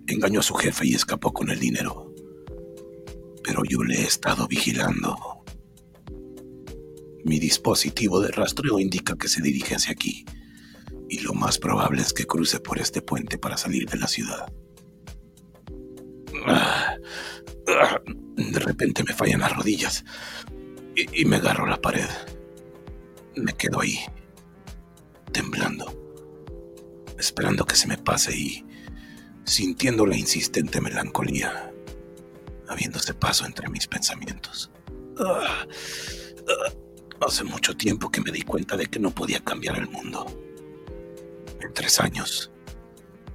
engañó 0.05 0.39
a 0.39 0.43
su 0.43 0.53
jefe 0.53 0.85
y 0.85 0.93
escapó 0.93 1.33
con 1.33 1.49
el 1.49 1.59
dinero. 1.59 2.13
Pero 3.43 3.63
yo 3.67 3.83
le 3.83 4.01
he 4.01 4.03
estado 4.03 4.47
vigilando. 4.47 5.43
Mi 7.25 7.39
dispositivo 7.39 8.21
de 8.21 8.31
rastreo 8.31 8.79
indica 8.79 9.15
que 9.15 9.27
se 9.27 9.41
dirige 9.41 9.75
hacia 9.75 9.93
aquí 9.93 10.25
y 11.09 11.19
lo 11.19 11.33
más 11.33 11.57
probable 11.57 12.01
es 12.01 12.13
que 12.13 12.25
cruce 12.25 12.59
por 12.59 12.79
este 12.79 13.01
puente 13.01 13.39
para 13.39 13.57
salir 13.57 13.89
de 13.89 13.97
la 13.97 14.07
ciudad. 14.07 14.45
Ah, 16.45 16.95
ah, 17.67 18.01
De 18.35 18.59
repente 18.59 19.03
me 19.03 19.13
fallan 19.13 19.39
las 19.39 19.55
rodillas 19.55 20.05
y, 20.95 21.21
y 21.21 21.25
me 21.25 21.37
agarro 21.37 21.65
a 21.65 21.69
la 21.69 21.81
pared. 21.81 22.07
Me 23.35 23.53
quedo 23.53 23.81
ahí, 23.81 23.99
temblando, 25.31 25.85
esperando 27.17 27.65
que 27.65 27.75
se 27.75 27.87
me 27.87 27.97
pase 27.97 28.37
y 28.37 28.65
sintiendo 29.43 30.05
la 30.05 30.15
insistente 30.15 30.81
melancolía, 30.81 31.71
habiéndose 32.67 33.13
paso 33.13 33.45
entre 33.45 33.69
mis 33.69 33.87
pensamientos. 33.87 34.71
Ah, 35.19 35.65
ah, 35.67 36.73
Hace 37.25 37.45
mucho 37.45 37.75
tiempo 37.75 38.09
que 38.09 38.19
me 38.19 38.31
di 38.31 38.41
cuenta 38.41 38.75
de 38.75 38.87
que 38.87 38.99
no 38.99 39.11
podía 39.11 39.39
cambiar 39.39 39.77
el 39.77 39.87
mundo 39.87 40.25
en 41.61 41.73
tres 41.73 42.01
años, 42.01 42.51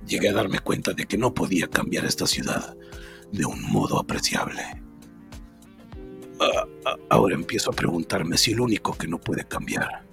llegué 0.07 0.29
a 0.29 0.35
darme 0.35 0.59
cuenta 0.59 0.93
de 0.93 1.07
que 1.07 1.17
no 1.17 1.33
podía 1.33 1.69
cambiar 1.69 2.05
esta 2.05 2.27
ciudad 2.27 2.77
de 3.33 3.47
un 3.47 3.63
modo 3.63 3.99
apreciable. 3.99 4.63
Ah, 6.41 6.67
ah, 6.85 6.97
ahora 7.11 7.35
empiezo 7.35 7.71
a 7.71 7.75
preguntarme 7.75 8.39
si 8.39 8.53
el 8.53 8.61
único 8.61 8.97
que 8.97 9.09
no 9.09 9.19
puede 9.19 9.45
cambiar 9.47 10.07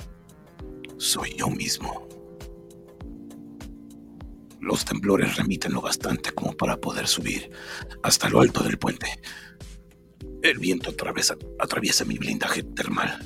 soy 0.97 1.35
yo 1.37 1.49
mismo. 1.49 2.07
Los 4.59 4.85
temblores 4.85 5.35
remiten 5.35 5.73
lo 5.73 5.81
bastante 5.81 6.31
como 6.31 6.53
para 6.53 6.77
poder 6.77 7.07
subir 7.07 7.51
hasta 8.01 8.29
lo 8.29 8.41
alto 8.41 8.63
del 8.63 8.79
puente. 8.79 9.07
El 10.41 10.57
viento 10.57 10.89
atraviesa, 10.89 11.35
atraviesa 11.59 12.05
mi 12.05 12.17
blindaje 12.17 12.63
termal 12.63 13.23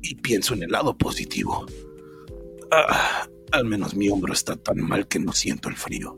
y 0.00 0.14
pienso 0.14 0.54
en 0.54 0.62
el 0.62 0.70
lado 0.70 0.96
positivo. 0.96 1.66
Ah, 2.70 3.26
al 3.52 3.66
menos 3.66 3.94
mi 3.94 4.08
hombro 4.08 4.32
está 4.32 4.56
tan 4.56 4.80
mal 4.80 5.06
que 5.06 5.18
no 5.18 5.32
siento 5.32 5.68
el 5.68 5.76
frío. 5.76 6.16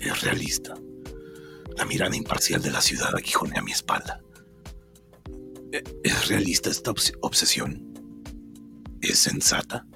Es 0.00 0.22
realista. 0.22 0.74
La 1.80 1.86
mirada 1.86 2.14
imparcial 2.14 2.60
de 2.60 2.70
la 2.70 2.82
ciudad 2.82 3.08
aguijonea 3.16 3.62
mi 3.62 3.72
espalda. 3.72 4.20
E- 5.72 5.82
¿Es 6.04 6.28
realista 6.28 6.68
esta 6.68 6.90
obs- 6.90 7.16
obsesión? 7.22 7.94
¿Es 9.00 9.20
sensata? 9.20 9.86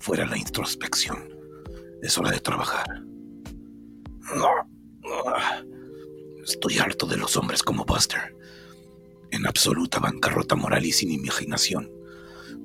Fuera 0.00 0.26
la 0.26 0.36
introspección. 0.36 1.30
Es 2.02 2.18
hora 2.18 2.30
de 2.30 2.40
trabajar. 2.40 3.02
Estoy 6.44 6.76
harto 6.76 7.06
de 7.06 7.16
los 7.16 7.38
hombres 7.38 7.62
como 7.62 7.86
Buster. 7.86 8.36
En 9.30 9.46
absoluta 9.46 9.98
bancarrota 9.98 10.56
moral 10.56 10.84
y 10.84 10.92
sin 10.92 11.10
imaginación. 11.10 11.90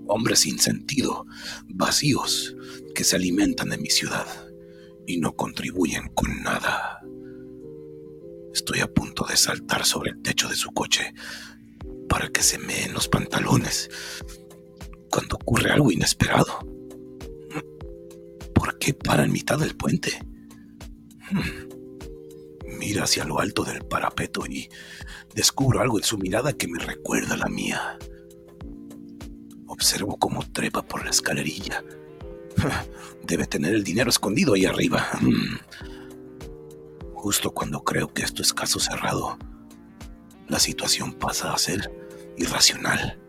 Hombres 0.08 0.40
sin 0.40 0.60
sentido, 0.60 1.26
vacíos, 1.70 2.58
que 2.94 3.06
se 3.06 3.16
alimentan 3.16 3.70
de 3.70 3.78
mi 3.78 3.90
ciudad 3.90 4.28
y 5.08 5.20
no 5.20 5.36
contribuyen 5.36 6.10
con 6.10 6.44
nada. 6.44 7.02
Estoy 8.54 8.80
a 8.80 8.88
punto 8.88 9.26
de 9.26 9.36
saltar 9.36 9.86
sobre 9.86 10.12
el 10.12 10.22
techo 10.22 10.48
de 10.48 10.56
su 10.56 10.72
coche 10.72 11.14
para 12.08 12.30
que 12.30 12.42
se 12.42 12.58
meen 12.58 12.94
los 12.94 13.08
pantalones 13.08 13.90
cuando 15.10 15.36
ocurre 15.36 15.72
algo 15.72 15.92
inesperado. 15.92 16.60
¿Por 18.54 18.78
qué 18.80 18.94
para 18.94 19.24
en 19.24 19.32
mitad 19.32 19.60
del 19.60 19.76
puente? 19.76 20.12
Mira 22.80 23.04
hacia 23.04 23.26
lo 23.26 23.40
alto 23.40 23.64
del 23.64 23.84
parapeto 23.86 24.46
y 24.46 24.70
descubro 25.34 25.82
algo 25.82 25.98
en 25.98 26.04
su 26.04 26.18
mirada 26.18 26.54
que 26.54 26.68
me 26.68 26.80
recuerda 26.80 27.34
a 27.34 27.38
la 27.38 27.48
mía. 27.48 27.98
Observo 29.68 30.18
cómo 30.18 30.50
trepa 30.52 30.82
por 30.82 31.04
la 31.04 31.12
escalerilla. 31.12 31.84
Debe 33.24 33.46
tener 33.48 33.74
el 33.74 33.84
dinero 33.84 34.10
escondido 34.10 34.54
ahí 34.54 34.66
arriba. 34.66 35.08
Mm. 35.22 35.58
Justo 37.14 37.52
cuando 37.52 37.84
creo 37.84 38.14
que 38.14 38.24
esto 38.24 38.42
es 38.42 38.54
caso 38.54 38.80
cerrado, 38.80 39.38
la 40.48 40.60
situación 40.60 41.14
pasa 41.14 41.54
a 41.54 41.58
ser 41.58 41.92
irracional. 42.38 43.20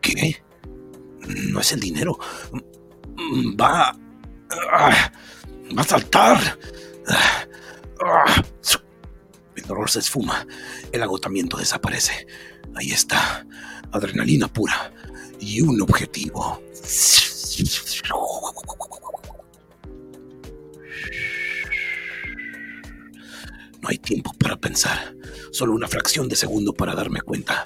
¿Qué? 0.00 0.42
No 1.26 1.60
es 1.60 1.72
el 1.72 1.80
dinero. 1.80 2.18
Mm, 3.16 3.60
Va... 3.60 3.94
ah, 4.72 5.12
Va 5.76 5.82
a 5.82 5.84
saltar. 5.84 6.58
Ah. 8.00 8.42
El 9.54 9.64
dolor 9.64 9.90
se 9.90 9.98
esfuma. 9.98 10.46
El 10.92 11.02
agotamiento 11.02 11.56
desaparece. 11.56 12.26
Ahí 12.74 12.92
está. 12.92 13.46
Adrenalina 13.92 14.48
pura. 14.48 14.92
Y 15.40 15.60
un 15.60 15.80
objetivo. 15.82 16.62
No 23.80 23.88
hay 23.88 23.98
tiempo 23.98 24.32
para 24.38 24.56
pensar. 24.56 25.14
Solo 25.52 25.72
una 25.74 25.88
fracción 25.88 26.28
de 26.28 26.36
segundo 26.36 26.72
para 26.74 26.94
darme 26.94 27.20
cuenta 27.20 27.64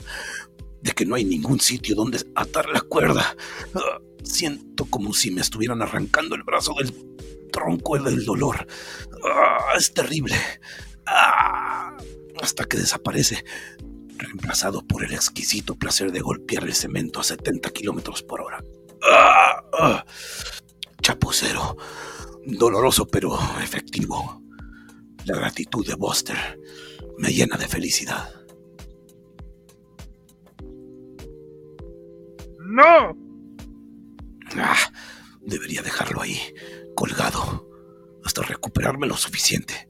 de 0.80 0.92
que 0.92 1.06
no 1.06 1.14
hay 1.14 1.25
ningún 1.25 1.61
sitio 1.61 1.94
donde 1.94 2.25
atar 2.34 2.68
la 2.68 2.80
cuerda. 2.80 3.37
Ah, 3.75 3.99
Siento 4.25 4.84
como 4.84 5.12
si 5.14 5.32
me 5.32 5.40
estuvieran 5.40 5.82
arrancando 5.82 6.37
el 6.37 6.44
brazo 6.44 6.75
del 6.78 6.94
tronco 7.50 7.99
del 7.99 8.25
dolor. 8.25 8.66
Ah, 9.25 9.72
Es 9.76 9.92
terrible. 9.92 10.37
Ah, 11.06 11.96
Hasta 12.40 12.64
que 12.64 12.76
desaparece, 12.76 13.44
reemplazado 14.16 14.87
por 14.87 15.04
el 15.04 15.12
exquisito 15.12 15.75
placer 15.75 16.12
de 16.12 16.20
golpear 16.20 16.64
el 16.64 16.75
cemento 16.75 17.20
a 17.20 17.25
70 17.25 17.70
kilómetros 17.70 18.22
por 18.22 18.40
hora. 18.42 18.62
Doloroso 22.46 23.06
pero 23.06 23.38
efectivo. 23.62 24.42
La 25.25 25.37
gratitud 25.37 25.87
de 25.87 25.94
Buster 25.94 26.61
me 27.18 27.32
llena 27.32 27.56
de 27.56 27.68
felicidad. 27.68 28.34
¡No! 32.58 33.16
Ah, 34.56 34.92
debería 35.40 35.82
dejarlo 35.82 36.22
ahí, 36.22 36.38
colgado, 36.94 37.68
hasta 38.25 38.42
recuperarme 38.42 39.06
lo 39.06 39.16
suficiente. 39.16 39.88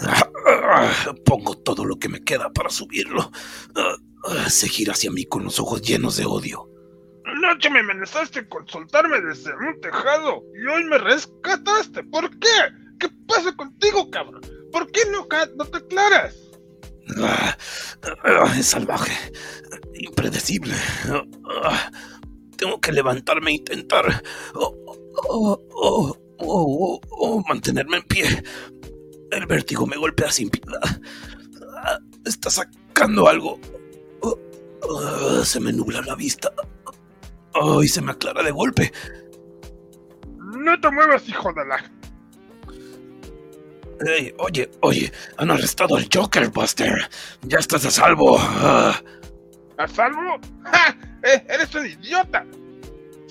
Ah, 0.00 0.30
ah, 0.46 1.14
pongo 1.24 1.56
todo 1.56 1.84
lo 1.84 1.98
que 1.98 2.08
me 2.08 2.22
queda 2.22 2.52
para 2.52 2.70
subirlo. 2.70 3.30
Ah, 3.74 3.96
ah, 4.28 4.50
se 4.50 4.68
gira 4.68 4.92
hacia 4.92 5.10
mí 5.10 5.24
con 5.24 5.44
los 5.44 5.58
ojos 5.58 5.82
llenos 5.82 6.16
de 6.16 6.26
odio. 6.26 6.70
Anoche 7.46 7.70
me 7.70 7.78
amenazaste 7.78 8.48
con 8.48 8.66
soltarme 8.66 9.20
desde 9.20 9.54
un 9.54 9.80
tejado 9.80 10.42
y 10.52 10.66
hoy 10.66 10.82
me 10.84 10.98
rescataste. 10.98 12.02
¿Por 12.02 12.28
qué? 12.40 12.48
¿Qué 12.98 13.08
pasa 13.28 13.54
contigo, 13.54 14.10
cabrón? 14.10 14.40
¿Por 14.72 14.90
qué 14.90 15.02
no, 15.12 15.26
te 15.26 15.76
aclaras? 15.76 16.34
Ah, 17.22 17.56
es 18.58 18.66
salvaje, 18.66 19.12
impredecible. 19.94 20.74
Ah, 21.62 21.88
tengo 22.56 22.80
que 22.80 22.90
levantarme 22.90 23.52
e 23.52 23.54
intentar 23.54 24.22
oh, 24.54 24.74
oh, 26.38 27.00
oh, 27.10 27.44
mantenerme 27.48 27.98
en 27.98 28.02
pie. 28.02 28.42
El 29.30 29.46
vértigo 29.46 29.86
me 29.86 29.96
golpea 29.96 30.32
sin 30.32 30.50
piedad. 30.50 31.00
Ah, 31.76 32.00
está 32.24 32.50
sacando 32.50 33.28
algo. 33.28 33.60
Se 35.44 35.60
me 35.60 35.72
nubla 35.72 36.00
la 36.02 36.16
vista. 36.16 36.52
Oh, 37.60 37.82
y 37.82 37.88
se 37.88 38.02
me 38.02 38.12
aclara 38.12 38.42
de 38.42 38.50
golpe. 38.50 38.92
No 40.38 40.80
te 40.80 40.90
muevas, 40.90 41.28
hijo 41.28 41.52
de 41.52 41.64
la... 41.66 41.90
Ey, 44.06 44.34
oye, 44.38 44.70
oye, 44.82 45.10
han 45.38 45.50
arrestado 45.50 45.96
al 45.96 46.06
Joker, 46.12 46.50
Buster. 46.50 47.08
Ya 47.42 47.58
estás 47.58 47.86
a 47.86 47.90
salvo. 47.90 48.36
Ah. 48.38 49.00
¿A 49.78 49.88
salvo? 49.88 50.38
¡Ja! 50.64 50.96
Eh, 51.22 51.46
¡Eres 51.48 51.74
un 51.74 51.86
idiota! 51.86 52.44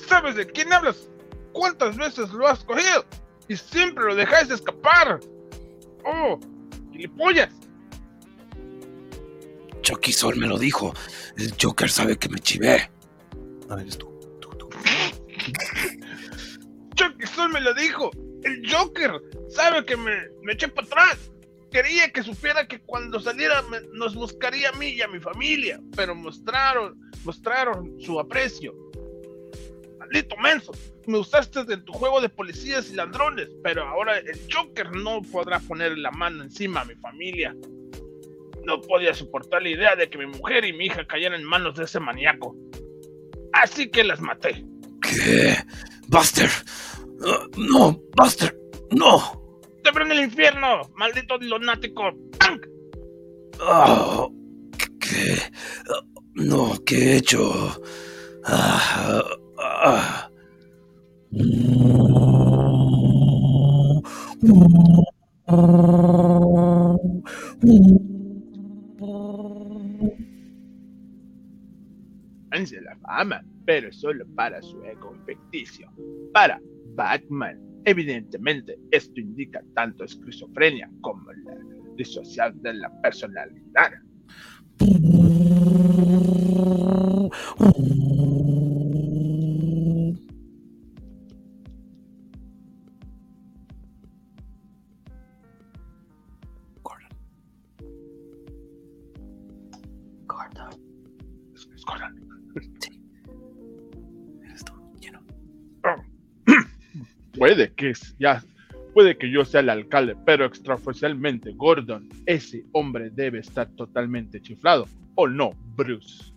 ¿Sabes 0.07 0.35
de 0.35 0.47
quién 0.47 0.73
hablas? 0.73 1.07
¿Cuántas 1.53 1.95
veces 1.95 2.29
lo 2.31 2.47
has 2.47 2.63
cogido? 2.63 3.05
Y 3.47 3.55
siempre 3.55 4.05
lo 4.05 4.15
dejáis 4.15 4.49
escapar. 4.49 5.19
¡Oh! 6.03 6.39
¡Gilipollas! 6.91 7.49
Chucky 9.81 10.11
Sol 10.11 10.35
me 10.37 10.47
lo 10.47 10.57
dijo. 10.57 10.93
El 11.37 11.53
Joker 11.61 11.89
sabe 11.89 12.17
que 12.17 12.27
me 12.27 12.39
chivé. 12.39 12.89
A 13.69 13.75
ver, 13.75 13.87
es 13.87 13.97
tú. 13.97 14.14
Chucky 16.95 17.27
Sol 17.27 17.51
me 17.51 17.61
lo 17.61 17.73
dijo. 17.73 18.11
El 18.43 18.71
Joker 18.71 19.21
sabe 19.49 19.85
que 19.85 19.97
me, 19.97 20.13
eché 20.49 20.67
para 20.67 20.87
atrás. 20.87 21.31
Quería 21.71 22.11
que 22.11 22.23
supiera 22.23 22.67
que 22.67 22.79
cuando 22.79 23.19
saliera 23.19 23.63
nos 23.93 24.15
buscaría 24.15 24.69
a 24.69 24.73
mí 24.73 24.89
y 24.89 25.01
a 25.01 25.07
mi 25.07 25.19
familia, 25.19 25.79
pero 25.95 26.15
mostraron, 26.15 26.97
mostraron 27.25 27.99
su 27.99 28.19
aprecio. 28.19 28.73
Maldito 29.99 30.37
menso, 30.37 30.71
me 31.07 31.17
usaste 31.17 31.61
en 31.61 31.83
tu 31.83 31.91
juego 31.91 32.21
de 32.21 32.29
policías 32.29 32.89
y 32.91 32.95
ladrones, 32.95 33.49
pero 33.63 33.83
ahora 33.83 34.19
el 34.19 34.39
Joker 34.51 34.91
no 34.91 35.21
podrá 35.23 35.59
poner 35.59 35.97
la 35.97 36.11
mano 36.11 36.43
encima 36.43 36.81
a 36.81 36.85
mi 36.85 36.95
familia. 36.95 37.55
No 38.63 38.79
podía 38.81 39.13
soportar 39.13 39.63
la 39.63 39.69
idea 39.69 39.95
de 39.95 40.09
que 40.09 40.17
mi 40.17 40.27
mujer 40.27 40.63
y 40.65 40.71
mi 40.71 40.85
hija 40.85 41.05
cayeran 41.05 41.41
en 41.41 41.47
manos 41.47 41.75
de 41.75 41.83
ese 41.83 41.99
maníaco. 41.99 42.55
Así 43.53 43.89
que 43.89 44.03
las 44.03 44.21
maté. 44.21 44.63
¿Qué? 45.09 45.55
Buster. 46.07 46.49
Ah, 47.25 47.47
no, 47.57 47.99
Buster. 48.15 48.57
No. 48.91 49.41
¡Te 49.83 49.89
en 50.01 50.11
el 50.11 50.19
infierno! 50.21 50.81
¡Maldito 50.95 51.37
lunático! 51.37 52.03
¡Tank! 52.39 52.65
Ah, 53.61 54.27
¿Qué? 54.99 55.37
Ah, 55.89 56.03
No, 56.33 56.73
¿qué 56.85 56.95
he 56.95 57.17
hecho? 57.17 57.81
Ah, 58.45 59.23
ah. 59.59 60.29
Ansia 72.51 72.81
la 72.81 72.95
fama, 72.97 73.43
pero 73.65 73.91
solo 73.91 74.25
para 74.35 74.61
su 74.61 74.83
ego 74.83 75.15
ficticio. 75.25 75.91
Para 76.33 76.59
Batman. 76.95 77.59
Evidentemente, 77.83 78.79
esto 78.91 79.19
indica 79.19 79.61
tanto 79.75 80.05
esquizofrenia 80.05 80.89
como 81.01 81.31
la 81.31 81.55
disociación 81.95 82.61
de 82.61 82.73
la 82.73 83.01
personalidad. 83.01 83.91
Puede 107.45 107.71
que 107.75 107.91
es- 107.91 108.15
ya, 108.17 108.43
puede 108.95 109.19
que 109.19 109.29
yo 109.29 109.45
sea 109.45 109.59
el 109.59 109.69
alcalde, 109.69 110.15
pero 110.25 110.45
extraoficialmente 110.45 111.51
Gordon, 111.53 112.09
ese 112.25 112.65
hombre 112.71 113.11
debe 113.11 113.37
estar 113.37 113.67
totalmente 113.75 114.41
chiflado. 114.41 114.87
¿O 115.13 115.27
no, 115.27 115.51
Bruce? 115.75 116.33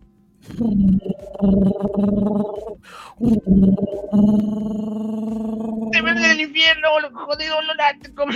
¡Te 5.93 6.03
ven 6.03 6.19
en 6.19 6.25
el 6.31 6.41
infierno, 6.43 6.88
jodido 7.15 7.57
lunático! 7.62 8.27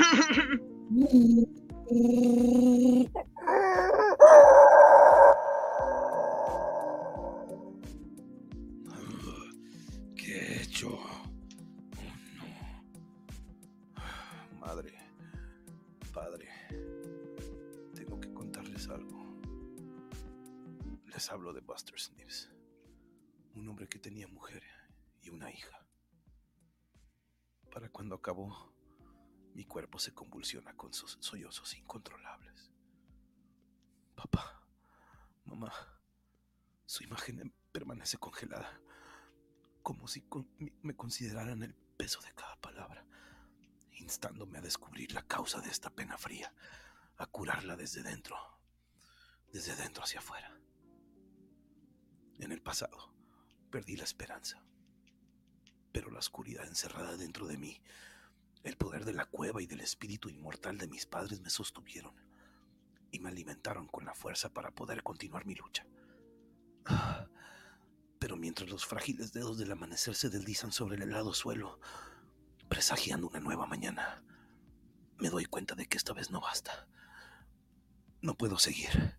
¿Qué 10.16 10.32
he 10.38 10.62
hecho? 10.62 10.98
Hablo 21.30 21.52
de 21.52 21.60
Buster 21.60 21.98
Snips, 21.98 22.50
un 23.54 23.68
hombre 23.68 23.88
que 23.88 23.98
tenía 23.98 24.26
mujer 24.26 24.62
y 25.20 25.30
una 25.30 25.50
hija. 25.50 25.86
Para 27.70 27.88
cuando 27.90 28.16
acabó, 28.16 28.74
mi 29.54 29.64
cuerpo 29.64 29.98
se 29.98 30.12
convulsiona 30.12 30.74
con 30.74 30.92
so- 30.92 31.06
sollozos 31.06 31.74
incontrolables. 31.76 32.70
Papá, 34.14 34.66
mamá, 35.44 35.72
su 36.86 37.04
imagen 37.04 37.54
permanece 37.70 38.18
congelada, 38.18 38.80
como 39.82 40.08
si 40.08 40.26
me 40.82 40.96
consideraran 40.96 41.62
el 41.62 41.74
peso 41.74 42.20
de 42.20 42.32
cada 42.34 42.56
palabra, 42.56 43.06
instándome 43.92 44.58
a 44.58 44.62
descubrir 44.62 45.12
la 45.12 45.22
causa 45.22 45.60
de 45.60 45.70
esta 45.70 45.90
pena 45.90 46.18
fría, 46.18 46.52
a 47.16 47.26
curarla 47.26 47.76
desde 47.76 48.02
dentro, 48.02 48.36
desde 49.52 49.76
dentro 49.76 50.02
hacia 50.02 50.18
afuera. 50.18 50.61
En 52.38 52.52
el 52.52 52.60
pasado, 52.60 53.12
perdí 53.70 53.96
la 53.96 54.04
esperanza, 54.04 54.62
pero 55.92 56.10
la 56.10 56.18
oscuridad 56.18 56.66
encerrada 56.66 57.16
dentro 57.16 57.46
de 57.46 57.58
mí, 57.58 57.80
el 58.64 58.76
poder 58.76 59.04
de 59.04 59.12
la 59.12 59.26
cueva 59.26 59.62
y 59.62 59.66
del 59.66 59.80
espíritu 59.80 60.28
inmortal 60.28 60.78
de 60.78 60.88
mis 60.88 61.06
padres 61.06 61.40
me 61.40 61.50
sostuvieron 61.50 62.14
y 63.10 63.20
me 63.20 63.28
alimentaron 63.28 63.86
con 63.88 64.04
la 64.04 64.14
fuerza 64.14 64.52
para 64.52 64.70
poder 64.70 65.02
continuar 65.02 65.46
mi 65.46 65.54
lucha. 65.54 65.86
Pero 68.18 68.36
mientras 68.36 68.70
los 68.70 68.86
frágiles 68.86 69.32
dedos 69.32 69.58
del 69.58 69.72
amanecer 69.72 70.14
se 70.14 70.30
deslizan 70.30 70.72
sobre 70.72 70.96
el 70.96 71.02
helado 71.02 71.34
suelo, 71.34 71.80
presagiando 72.68 73.26
una 73.26 73.40
nueva 73.40 73.66
mañana, 73.66 74.22
me 75.18 75.28
doy 75.28 75.44
cuenta 75.44 75.74
de 75.74 75.86
que 75.86 75.96
esta 75.96 76.12
vez 76.12 76.30
no 76.30 76.40
basta. 76.40 76.88
No 78.20 78.36
puedo 78.36 78.58
seguir. 78.58 79.18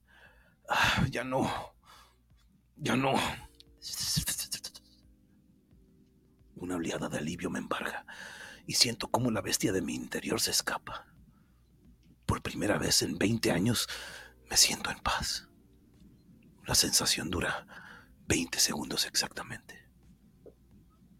Ah, 0.69 1.05
ya 1.11 1.23
no. 1.23 1.75
Ya 2.77 2.95
no. 2.95 3.13
Una 6.55 6.75
oleada 6.75 7.09
de 7.09 7.17
alivio 7.17 7.49
me 7.49 7.59
embarga 7.59 8.05
y 8.65 8.73
siento 8.73 9.09
como 9.09 9.31
la 9.31 9.41
bestia 9.41 9.71
de 9.71 9.81
mi 9.81 9.95
interior 9.95 10.39
se 10.39 10.51
escapa. 10.51 11.07
Por 12.25 12.41
primera 12.41 12.77
vez 12.77 13.01
en 13.01 13.17
20 13.17 13.51
años 13.51 13.87
me 14.49 14.57
siento 14.57 14.89
en 14.89 14.99
paz. 14.99 15.47
La 16.65 16.75
sensación 16.75 17.29
dura 17.29 17.67
20 18.27 18.59
segundos 18.59 19.05
exactamente. 19.05 19.89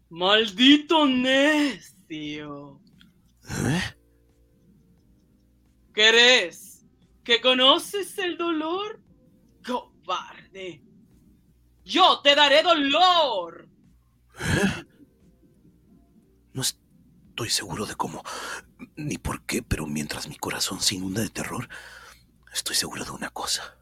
Maldito 0.08 1.06
necio. 1.06 2.80
¿Eh? 3.48 3.82
¿Crees 5.92 6.86
que 7.22 7.40
conoces 7.40 8.16
el 8.18 8.36
dolor? 8.38 9.02
Cobarde. 9.64 10.82
Yo 11.84 12.20
te 12.22 12.34
daré 12.34 12.62
dolor. 12.62 13.68
No 16.52 16.62
estoy 16.62 17.50
seguro 17.50 17.84
de 17.84 17.94
cómo 17.94 18.22
ni 18.96 19.18
por 19.18 19.42
qué, 19.42 19.62
pero 19.62 19.86
mientras 19.86 20.28
mi 20.28 20.36
corazón 20.36 20.80
se 20.80 20.94
inunda 20.96 21.20
de 21.20 21.30
terror, 21.30 21.68
estoy 22.52 22.76
seguro 22.76 23.04
de 23.04 23.10
una 23.10 23.30
cosa. 23.30 23.76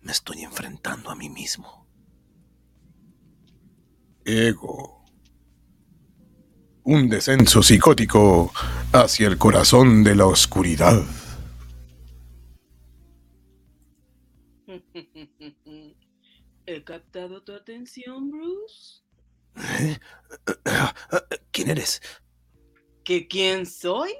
Me 0.00 0.12
estoy 0.12 0.42
enfrentando 0.42 1.10
a 1.10 1.14
mí 1.14 1.28
mismo. 1.28 1.86
Ego. 4.24 5.04
Un 6.84 7.08
descenso 7.08 7.62
psicótico 7.62 8.52
hacia 8.92 9.28
el 9.28 9.38
corazón 9.38 10.02
de 10.02 10.16
la 10.16 10.26
oscuridad. 10.26 11.02
¿He 16.72 16.84
captado 16.84 17.42
tu 17.42 17.52
atención, 17.52 18.30
Bruce? 18.30 19.02
¿Quién 21.50 21.68
eres? 21.68 22.00
¿Que 23.04 23.28
quién 23.28 23.66
soy? 23.66 24.10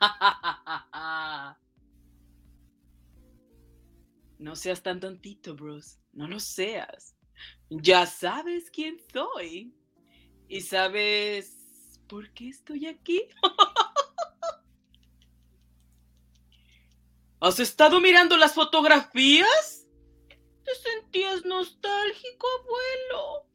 no 4.38 4.56
seas 4.56 4.82
tan 4.82 4.98
tontito, 4.98 5.54
Bruce. 5.54 6.00
No 6.12 6.26
lo 6.26 6.40
seas. 6.40 7.14
Ya 7.70 8.04
sabes 8.04 8.68
quién 8.72 8.96
soy. 9.12 9.72
¿Y 10.48 10.62
sabes 10.62 12.00
por 12.08 12.32
qué 12.32 12.48
estoy 12.48 12.86
aquí? 12.86 13.28
¿Has 17.40 17.60
estado 17.60 18.00
mirando 18.00 18.36
las 18.36 18.54
fotografías? 18.54 19.85
¿Te 20.66 20.74
sentías 20.74 21.44
nostálgico, 21.44 22.46
abuelo? 22.58 23.46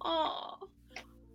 Ah, 0.00 0.58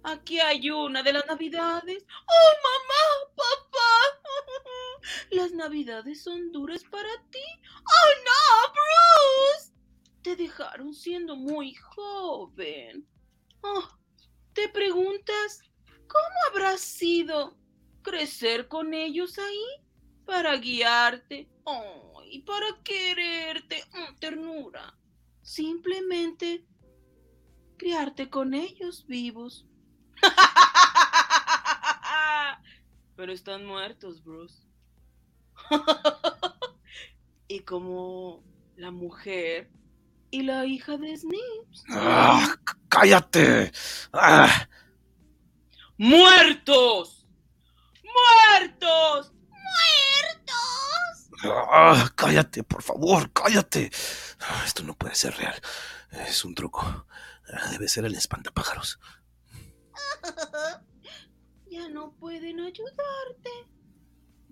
aquí 0.04 0.38
hay 0.42 0.70
una 0.70 1.02
de 1.02 1.14
las 1.14 1.26
navidades. 1.28 2.06
¡Oh, 2.28 2.52
mamá! 2.68 3.32
¡Papá! 3.34 5.22
Las 5.32 5.54
navidades 5.54 6.22
son 6.24 6.52
duras 6.52 6.84
para 6.92 7.10
ti. 7.32 7.40
¡Oh, 7.74 8.10
no, 8.26 8.74
Bruce! 8.74 9.74
Te 10.24 10.36
dejaron 10.36 10.94
siendo 10.94 11.38
muy 11.38 11.74
joven. 11.74 13.08
Oh, 13.62 13.88
¿Te 14.52 14.68
preguntas 14.68 15.62
cómo 16.10 16.36
habrá 16.52 16.78
sido 16.78 17.56
crecer 18.02 18.68
con 18.68 18.94
ellos 18.94 19.40
ahí? 19.40 19.88
Para 20.26 20.58
guiarte. 20.58 21.50
Oh, 21.64 22.22
y 22.26 22.42
para 22.42 22.84
quererte. 22.84 23.86
Oh, 23.94 24.14
ternura. 24.20 24.94
Simplemente 25.44 26.66
criarte 27.78 28.30
con 28.30 28.54
ellos 28.54 29.06
vivos. 29.08 29.66
Pero 33.16 33.32
están 33.32 33.66
muertos, 33.66 34.24
Bruce. 34.24 34.64
y 37.48 37.60
como 37.60 38.44
la 38.76 38.90
mujer 38.90 39.70
y 40.32 40.42
la 40.42 40.66
hija 40.66 40.98
de 40.98 41.16
Snips. 41.16 41.84
¡Ah, 41.90 42.56
¡Cállate! 42.90 43.72
¡Ah! 44.12 44.68
¡Muertos! 45.98 47.28
¡Muertos! 48.04 49.32
¡Muertos! 49.50 50.83
¡Ah! 51.44 52.10
¡Cállate, 52.16 52.64
por 52.64 52.82
favor! 52.84 53.32
¡Cállate! 53.32 53.92
Ah, 54.40 54.64
Esto 54.66 54.84
no 54.84 54.94
puede 54.96 55.16
ser 55.16 55.36
real. 55.36 55.60
Es 56.12 56.46
un 56.46 56.56
truco. 56.56 57.06
Ah, 57.52 57.70
Debe 57.72 57.88
ser 57.88 58.06
el 58.06 58.16
espantapájaros. 58.16 59.00
Ya 61.70 61.90
no 61.90 62.12
pueden 62.20 62.60
ayudarte. 62.60 63.50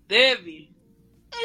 Débil. 0.07 0.75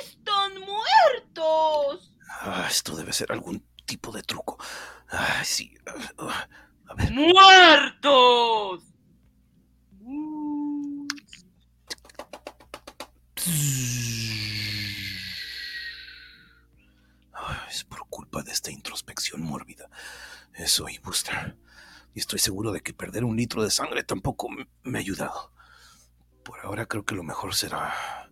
Están 0.01 0.55
muertos. 0.59 2.15
Ah, 2.31 2.67
Esto 2.71 2.97
debe 2.97 3.13
ser 3.13 3.31
algún 3.31 3.63
tipo 3.85 4.11
de 4.11 4.23
truco. 4.23 4.57
Ah, 5.11 5.43
sí. 5.45 5.75
ah, 6.19 6.49
A 6.89 6.95
ver. 6.95 7.13
¡Muertos! 7.13 8.85
Uh, 10.01 11.07
Es 17.71 17.85
por 17.85 18.09
culpa 18.09 18.43
de 18.43 18.53
esta 18.53 18.71
introspección 18.71 19.43
mórbida. 19.43 19.89
Soy 20.67 20.99
Booster. 20.99 21.57
Y 22.15 22.21
estoy 22.21 22.39
seguro 22.39 22.73
de 22.73 22.81
que 22.81 22.95
perder 22.95 23.25
un 23.25 23.37
litro 23.37 23.63
de 23.63 23.71
sangre 23.71 24.03
tampoco 24.05 24.49
me- 24.49 24.69
me 24.85 24.99
ha 24.99 25.01
ayudado. 25.01 25.53
Por 26.45 26.61
ahora 26.61 26.87
creo 26.87 27.05
que 27.05 27.15
lo 27.15 27.23
mejor 27.23 27.55
será 27.55 28.31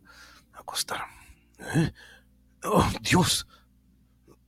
acostarme. 0.53 1.12
¿Eh? 1.59 1.92
¡Oh, 2.64 2.88
Dios! 3.03 3.46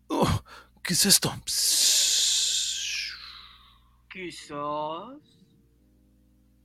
Oh, 0.08 0.42
¿Qué 0.82 0.94
es 0.94 1.04
esto? 1.04 1.34
Quizás. 4.10 5.18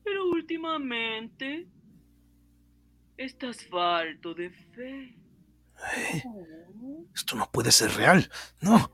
Pero 0.04 0.26
últimamente 0.32 1.68
estás 3.18 3.66
falto 3.68 4.34
de 4.34 4.50
fe. 4.50 5.18
¿Eh? 5.98 6.24
Esto 7.14 7.36
no 7.36 7.50
puede 7.52 7.72
ser 7.72 7.92
real. 7.96 8.30
No. 8.62 8.92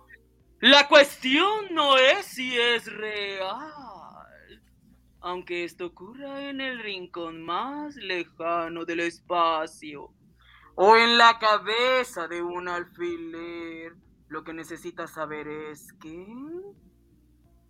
La 0.59 0.87
cuestión 0.87 1.67
no 1.71 1.97
es 1.97 2.25
si 2.25 2.57
es 2.57 2.91
real. 2.91 3.71
Aunque 5.19 5.63
esto 5.63 5.87
ocurra 5.87 6.49
en 6.49 6.61
el 6.61 6.79
rincón 6.79 7.43
más 7.43 7.95
lejano 7.95 8.85
del 8.85 9.01
espacio. 9.01 10.13
o 10.75 10.95
en 10.95 11.17
la 11.17 11.39
cabeza 11.39 12.27
de 12.27 12.41
un 12.41 12.67
alfiler. 12.69 13.95
Lo 14.27 14.43
que 14.43 14.53
necesitas 14.53 15.11
saber 15.13 15.47
es 15.47 15.91
que... 15.93 16.25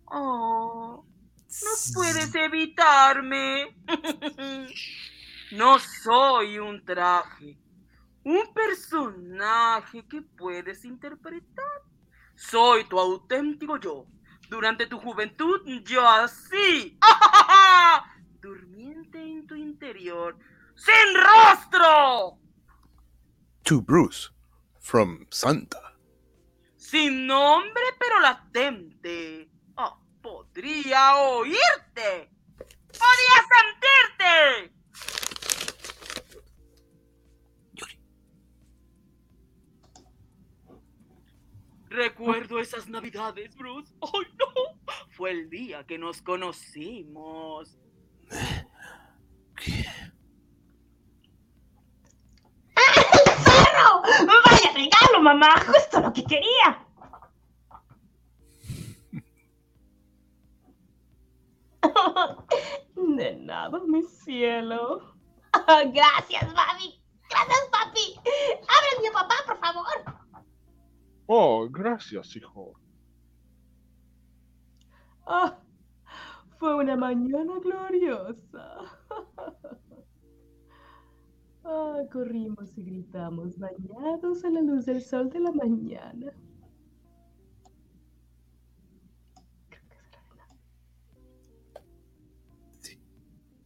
Oh, 0.06 1.04
no 1.04 1.94
puedes 1.94 2.34
evitarme. 2.34 3.76
No 5.50 5.78
soy 5.78 6.58
un 6.58 6.84
traje, 6.84 7.58
un 8.24 8.52
personaje 8.52 10.06
que 10.06 10.22
puedes 10.22 10.84
interpretar. 10.84 11.82
Soy 12.34 12.84
tu 12.84 12.98
auténtico 12.98 13.76
yo. 13.78 14.06
Durante 14.48 14.86
tu 14.86 14.98
juventud, 14.98 15.60
yo 15.84 16.06
así, 16.08 16.98
durmiente 18.40 19.20
en 19.20 19.46
tu 19.46 19.54
interior, 19.54 20.38
sin 20.74 21.14
rostro, 21.16 22.38
To 23.64 23.82
Bruce, 23.82 24.30
from 24.80 25.26
Santa. 25.30 25.94
sin 26.76 27.26
nombre 27.26 27.82
pero 27.98 28.20
latente. 28.20 29.50
Oh, 29.76 29.98
podría 30.22 31.16
oírte, 31.16 32.30
podría 32.56 33.38
sentirte. 33.52 34.74
Recuerdo 41.90 42.58
esas 42.58 42.88
navidades, 42.88 43.56
Bruce. 43.56 43.92
¡Ay, 44.02 44.26
no! 44.38 44.46
Fue 45.10 45.30
el 45.30 45.48
día 45.50 45.84
que 45.84 45.98
nos 45.98 46.20
conocimos. 46.22 47.78
¡Perro! 52.74 54.02
¡Vaya 54.02 54.72
regalo, 54.74 55.22
mamá! 55.22 55.60
Justo 55.66 56.00
lo 56.00 56.12
que 56.12 56.24
quería. 56.24 56.84
De 62.94 63.36
nada, 63.36 63.80
mi 63.86 64.02
cielo. 64.02 65.14
Gracias, 65.66 66.54
mami. 66.54 67.02
Gracias, 67.30 67.68
papi. 67.72 68.20
Ábreme, 68.24 69.10
papá, 69.12 69.34
por 69.46 69.58
favor. 69.58 70.27
Oh, 71.28 71.68
gracias, 71.70 72.34
hijo. 72.34 72.74
Ah, 75.26 75.58
fue 76.58 76.74
una 76.76 76.96
mañana 76.96 77.54
gloriosa. 77.62 78.98
Ah, 81.64 82.02
corrimos 82.10 82.76
y 82.76 82.82
gritamos, 82.82 83.56
bañados 83.58 84.44
a 84.44 84.50
la 84.50 84.60
luz 84.60 84.86
del 84.86 85.00
sol 85.00 85.30
de 85.30 85.38
la 85.38 85.52
mañana. 85.52 86.32
Creo 89.70 89.82
que 89.88 89.96
es 89.96 90.10
la 90.12 90.18
arena. 90.18 90.58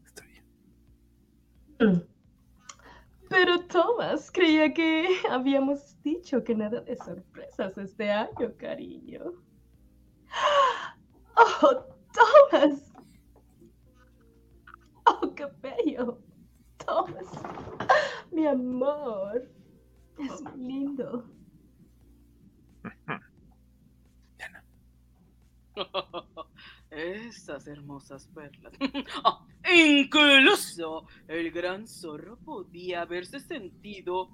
Está 0.05 0.23
bien. 0.27 0.45
Pero 3.33 3.67
Thomas 3.67 4.31
creía 4.31 4.75
que 4.75 5.09
habíamos 5.31 5.97
dicho 6.03 6.45
que 6.45 6.55
nada 6.55 6.83
de 6.83 6.95
sorpresas 6.97 7.79
este 7.79 8.11
año, 8.11 8.55
cariño. 8.59 9.33
¡Oh, 11.35 11.83
Thomas! 12.13 12.93
¡Oh, 15.07 15.35
qué 15.35 15.47
bello! 15.63 16.19
Thomas, 16.85 17.27
mi 18.31 18.47
amor, 18.47 19.49
es 20.19 20.43
muy 20.43 20.67
lindo. 20.67 21.25
Esas 26.93 27.67
hermosas 27.67 28.29
perlas. 28.29 28.75
Ah, 29.25 29.47
incluso 29.75 31.07
el 31.27 31.51
gran 31.51 31.89
zorro 31.89 32.37
podía 32.39 33.03
haberse 33.03 33.41
sentido. 33.41 34.29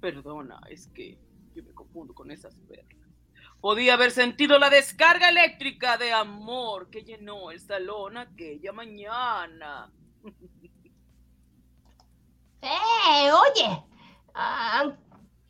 Perdona, 0.00 0.60
es 0.70 0.88
que 0.88 1.18
yo 1.54 1.64
me 1.64 1.72
confundo 1.72 2.14
con 2.14 2.30
esas 2.30 2.54
perlas. 2.68 3.08
Podía 3.60 3.94
haber 3.94 4.12
sentido 4.12 4.58
la 4.58 4.70
descarga 4.70 5.28
eléctrica 5.30 5.96
de 5.96 6.12
amor 6.12 6.88
que 6.90 7.02
llenó 7.02 7.50
el 7.50 7.58
salón 7.58 8.16
aquella 8.18 8.72
mañana. 8.72 9.90
¡Eh, 12.62 13.30
oye! 13.32 13.84
Ah, 14.34 14.94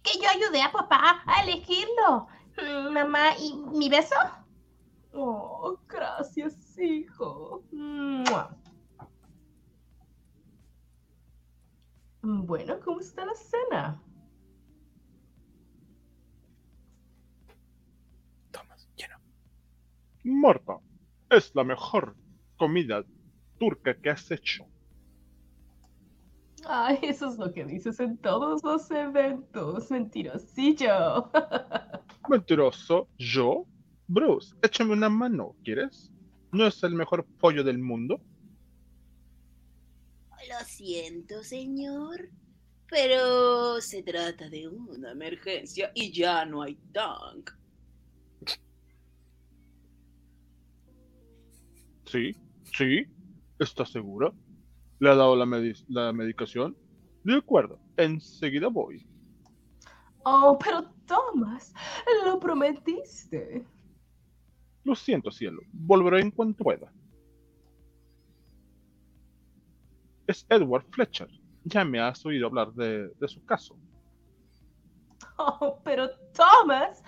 que 0.02 0.18
yo 0.18 0.28
ayudé 0.30 0.62
a 0.62 0.72
papá 0.72 1.22
a 1.26 1.42
elegirlo. 1.42 2.26
Mamá, 2.90 3.36
¿y 3.38 3.54
mi 3.54 3.88
beso? 3.88 4.14
Oh, 5.14 5.78
gracias, 5.88 6.76
hijo. 6.78 7.62
Mua. 7.70 8.56
Bueno, 12.22 12.80
¿cómo 12.80 13.00
está 13.00 13.24
la 13.24 13.34
cena? 13.34 14.02
Thomas, 18.50 18.88
lleno. 18.96 19.16
Marta, 20.24 20.78
es 21.30 21.54
la 21.54 21.62
mejor 21.62 22.16
comida 22.56 23.04
turca 23.58 23.94
que 23.94 24.10
has 24.10 24.30
hecho. 24.30 24.64
Ay, 26.66 26.98
eso 27.02 27.28
es 27.28 27.38
lo 27.38 27.52
que 27.52 27.64
dices 27.64 28.00
en 28.00 28.16
todos 28.18 28.64
los 28.64 28.90
eventos, 28.90 29.90
mentirosillo. 29.90 31.30
Mentiroso, 32.28 33.08
yo. 33.18 33.66
Bruce, 34.06 34.54
échame 34.62 34.92
una 34.94 35.10
mano, 35.10 35.56
¿quieres? 35.62 36.10
¿No 36.52 36.66
es 36.66 36.82
el 36.84 36.94
mejor 36.94 37.26
pollo 37.38 37.62
del 37.64 37.78
mundo? 37.78 38.22
Lo 40.48 40.64
siento, 40.66 41.42
señor, 41.42 42.30
pero 42.88 43.80
se 43.80 44.02
trata 44.02 44.48
de 44.48 44.68
una 44.68 45.12
emergencia 45.12 45.90
y 45.94 46.12
ya 46.12 46.44
no 46.44 46.62
hay 46.62 46.76
tank. 46.92 47.50
Sí, 52.06 52.32
sí. 52.64 53.06
¿Estás 53.58 53.90
segura? 53.92 54.32
¿Le 55.00 55.10
ha 55.10 55.14
dado 55.14 55.36
la, 55.36 55.46
medi- 55.46 55.84
la 55.88 56.12
medicación? 56.12 56.76
De 57.24 57.36
acuerdo, 57.36 57.80
enseguida 57.96 58.68
voy. 58.68 59.06
Oh, 60.24 60.58
pero 60.58 60.92
Thomas, 61.06 61.72
lo 62.24 62.38
prometiste. 62.40 63.64
Lo 64.84 64.94
siento, 64.94 65.30
cielo. 65.30 65.62
Volveré 65.72 66.20
en 66.20 66.30
cuanto 66.30 66.62
pueda. 66.62 66.92
Es 70.26 70.46
Edward 70.48 70.84
Fletcher. 70.90 71.28
Ya 71.64 71.84
me 71.84 72.00
has 72.00 72.24
oído 72.24 72.46
hablar 72.46 72.72
de, 72.72 73.08
de 73.08 73.28
su 73.28 73.44
caso. 73.44 73.76
Oh, 75.36 75.80
pero 75.82 76.08
Thomas, 76.32 77.02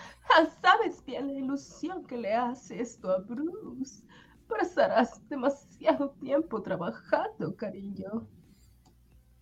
sabes 0.60 1.04
bien 1.04 1.28
la 1.28 1.34
ilusión 1.34 2.04
que 2.06 2.16
le 2.16 2.34
hace 2.34 2.80
esto 2.80 3.10
a 3.10 3.18
Bruce. 3.18 4.02
Pasarás 4.48 5.26
demasiado 5.28 6.10
tiempo 6.20 6.62
trabajando, 6.62 7.54
cariño. 7.54 8.26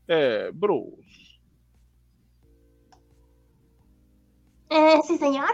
Eh, 0.08 0.50
Bruce. 0.52 1.40
Eh, 4.70 5.00
sí, 5.06 5.16
señor. 5.18 5.50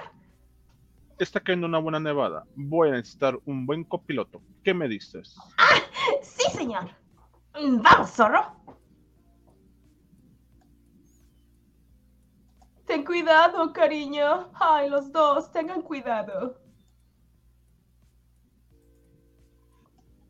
Está 1.20 1.38
cayendo 1.38 1.66
una 1.66 1.78
buena 1.78 2.00
nevada. 2.00 2.46
Voy 2.54 2.88
a 2.88 2.92
necesitar 2.92 3.38
un 3.44 3.66
buen 3.66 3.84
copiloto. 3.84 4.40
¿Qué 4.64 4.72
me 4.72 4.88
dices? 4.88 5.36
Sí, 6.22 6.50
señor. 6.56 6.88
Vamos, 7.52 8.10
zorro. 8.10 8.56
Ten 12.86 13.04
cuidado, 13.04 13.70
cariño. 13.74 14.50
Ay, 14.54 14.88
los 14.88 15.12
dos, 15.12 15.52
tengan 15.52 15.82
cuidado. 15.82 16.58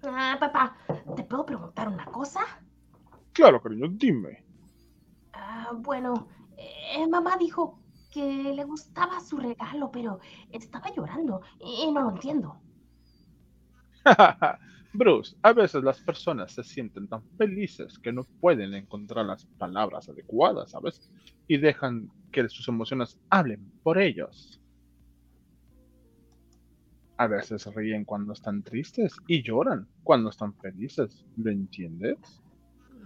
Ah, 0.03 0.37
papá, 0.41 0.77
¿te 1.15 1.23
puedo 1.23 1.47
preguntar 1.47 1.87
una 1.87 2.07
cosa? 2.07 2.41
Claro, 3.33 3.63
cariño, 3.63 3.87
dime. 3.93 4.45
Ah, 5.33 5.71
bueno, 5.73 6.27
eh, 6.57 7.07
mamá 7.07 7.37
dijo 7.37 7.80
que 8.11 8.53
le 8.55 8.65
gustaba 8.65 9.21
su 9.21 9.39
regalo, 9.39 9.91
pero 9.91 10.21
estaba 10.51 10.93
llorando 10.95 11.41
y 11.61 11.91
no 11.93 12.03
lo 12.03 12.11
entiendo. 12.11 12.61
Bruce, 14.93 15.37
a 15.43 15.53
veces 15.53 15.85
las 15.85 16.01
personas 16.01 16.53
se 16.53 16.65
sienten 16.65 17.07
tan 17.07 17.23
felices 17.39 17.99
que 17.99 18.13
no 18.13 18.25
pueden 18.41 18.75
encontrar 18.75 19.25
las 19.27 19.47
palabras 19.47 20.09
adecuadas, 20.09 20.73
¿sabes? 20.73 21.01
Y 21.47 21.59
dejan 21.59 22.11
que 22.33 22.49
sus 22.49 22.67
emociones 22.67 23.17
hablen 23.29 23.71
por 23.85 23.99
ellos. 23.99 24.61
A 27.19 27.27
veces 27.29 27.67
ríen 27.75 28.05
cuando 28.05 28.33
están 28.33 28.63
tristes 28.63 29.15
y 29.29 29.43
lloran 29.43 29.87
cuando 30.03 30.31
están 30.31 30.55
felices. 30.55 31.25
¿Lo 31.37 31.51
entiendes? 31.51 32.19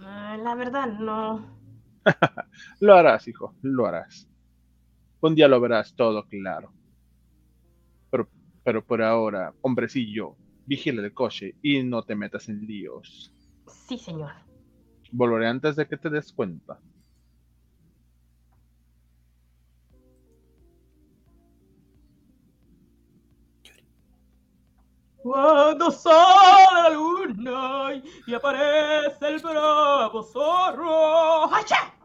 Ah, 0.01 0.37
la 0.41 0.55
verdad, 0.55 0.87
no. 0.99 1.45
Lo 2.79 2.95
harás, 2.95 3.27
hijo, 3.27 3.53
lo 3.61 3.85
harás. 3.87 4.27
Un 5.21 5.35
día 5.35 5.47
lo 5.47 5.59
verás 5.59 5.95
todo 5.95 6.23
claro. 6.27 6.71
Pero, 8.09 8.29
pero 8.63 8.85
por 8.85 9.01
ahora, 9.01 9.53
hombrecillo, 9.61 10.35
vigila 10.65 11.03
el 11.03 11.13
coche 11.13 11.55
y 11.61 11.83
no 11.83 12.03
te 12.03 12.15
metas 12.15 12.49
en 12.49 12.65
líos. 12.65 13.31
Sí, 13.87 13.97
señor. 13.97 14.31
Volveré 15.11 15.47
antes 15.47 15.75
de 15.75 15.87
que 15.87 15.97
te 15.97 16.09
des 16.09 16.31
cuenta. 16.33 16.79
Cuando 25.25 25.89
sale 25.89 26.67
la 26.71 26.89
luna 26.91 28.03
y 28.27 28.33
aparece 28.35 29.27
el 29.27 29.39
bravo 29.39 30.21
zorro. 30.21 31.45
¡Hacha! 31.51 31.95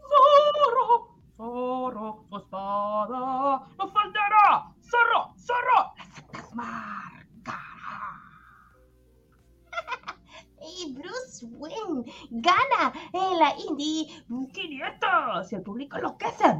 Zorro, 0.00 1.13
zorro, 1.36 2.24
su 2.28 2.36
espada 2.36 3.62
no 3.78 3.92
faltará. 3.92 4.72
Zorro, 4.82 5.34
zorro, 5.36 5.92
las 5.98 6.14
desmarcará. 6.32 7.24
Y 10.66 10.94
Bruce 10.94 11.44
Wayne 11.44 12.10
gana 12.30 12.90
en 13.12 13.38
la 13.38 13.54
Indy 13.68 14.24
500 14.50 15.52
y 15.52 15.56
el 15.56 15.62
público 15.62 15.98
enloquece. 15.98 16.58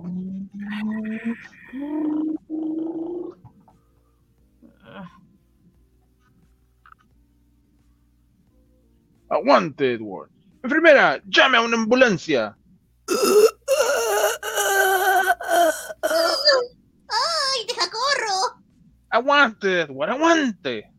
Aguante, 9.31 9.95
Edward. 9.95 10.31
Enfermera, 10.63 11.23
llame 11.27 11.57
a 11.57 11.63
una 11.63 11.77
ambulancia. 11.77 12.57
¡Ay, 16.03 17.67
deja 17.67 17.91
corro! 17.91 18.63
Aguante, 19.15 19.83
Edward, 19.83 20.11
aguante. 20.11 20.93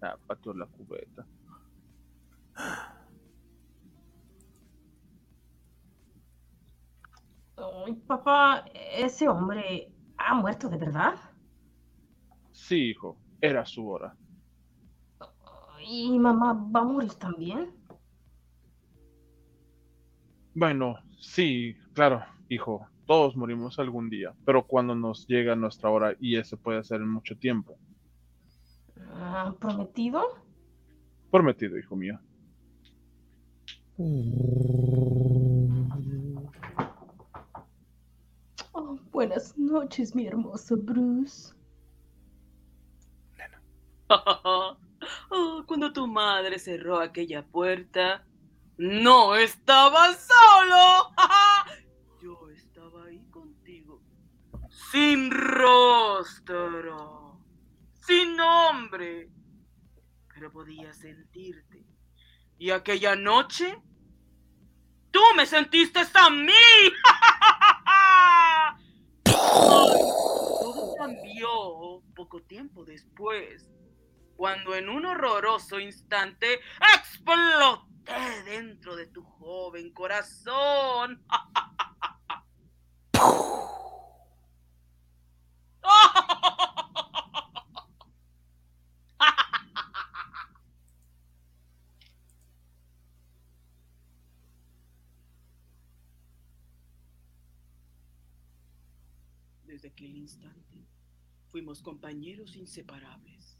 Ah, 0.00 0.16
pateó 0.24 0.54
la 0.54 0.66
cubeta. 0.66 1.26
Ay, 7.56 7.94
papá, 8.06 8.64
ese 8.96 9.28
hombre 9.28 9.92
ha 10.18 10.34
muerto 10.34 10.68
de 10.68 10.76
verdad. 10.76 11.14
Sí, 12.52 12.90
hijo, 12.90 13.18
era 13.40 13.66
su 13.66 13.88
hora. 13.88 14.16
¿Y 15.80 16.16
mamá 16.20 16.52
va 16.52 16.80
a 16.80 16.84
morir 16.84 17.14
también? 17.14 17.81
Bueno, 20.54 20.98
sí, 21.18 21.76
claro, 21.94 22.24
hijo, 22.48 22.86
todos 23.06 23.36
morimos 23.36 23.78
algún 23.78 24.10
día, 24.10 24.34
pero 24.44 24.66
cuando 24.66 24.94
nos 24.94 25.26
llega 25.26 25.56
nuestra 25.56 25.88
hora 25.88 26.14
y 26.20 26.36
ese 26.36 26.56
puede 26.58 26.84
ser 26.84 27.00
en 27.00 27.08
mucho 27.08 27.36
tiempo. 27.36 27.78
Ah, 29.14 29.54
¿Prometido? 29.58 30.22
Prometido, 31.30 31.78
hijo 31.78 31.96
mío. 31.96 32.20
Oh, 38.72 38.98
buenas 39.10 39.56
noches, 39.56 40.14
mi 40.14 40.26
hermoso 40.26 40.76
Bruce. 40.76 41.54
Oh, 45.30 45.64
cuando 45.66 45.92
tu 45.92 46.06
madre 46.06 46.58
cerró 46.58 47.00
aquella 47.00 47.42
puerta, 47.42 48.24
no 48.76 49.36
estaba 49.36 50.14
solo. 50.14 51.14
Yo 52.22 52.50
estaba 52.50 53.06
ahí 53.06 53.24
contigo, 53.30 54.02
sin 54.90 55.30
rostro, 55.30 57.40
sin 58.06 58.36
nombre, 58.36 59.30
pero 60.34 60.50
podía 60.50 60.92
sentirte. 60.92 61.86
Y 62.58 62.70
aquella 62.70 63.16
noche, 63.16 63.80
tú 65.10 65.20
me 65.36 65.46
sentiste 65.46 66.00
a 66.14 66.30
mí. 66.30 66.52
Todo 69.24 70.94
cambió 70.96 72.02
poco 72.14 72.42
tiempo 72.42 72.84
después, 72.84 73.68
cuando 74.36 74.76
en 74.76 74.88
un 74.88 75.06
horroroso 75.06 75.80
instante 75.80 76.60
exploté 78.02 78.42
dentro 78.44 78.96
de 78.96 79.06
tu 79.06 79.22
joven 79.22 79.92
corazón. 79.92 81.22
Desde 99.64 99.88
aquel 99.88 100.16
instante 100.16 100.86
fuimos 101.48 101.82
compañeros 101.82 102.56
inseparables. 102.56 103.58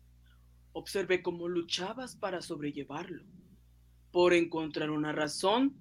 Observé 0.72 1.22
cómo 1.22 1.48
luchabas 1.48 2.16
para 2.16 2.40
sobrellevarlo, 2.40 3.24
por 4.12 4.34
encontrar 4.34 4.90
una 4.90 5.10
razón 5.12 5.74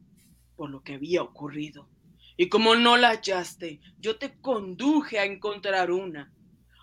por 0.55 0.69
lo 0.69 0.81
que 0.83 0.93
había 0.93 1.21
ocurrido. 1.21 1.89
Y 2.37 2.49
como 2.49 2.75
no 2.75 2.97
la 2.97 3.09
hallaste, 3.09 3.81
yo 3.99 4.17
te 4.17 4.39
conduje 4.39 5.19
a 5.19 5.25
encontrar 5.25 5.91
una, 5.91 6.33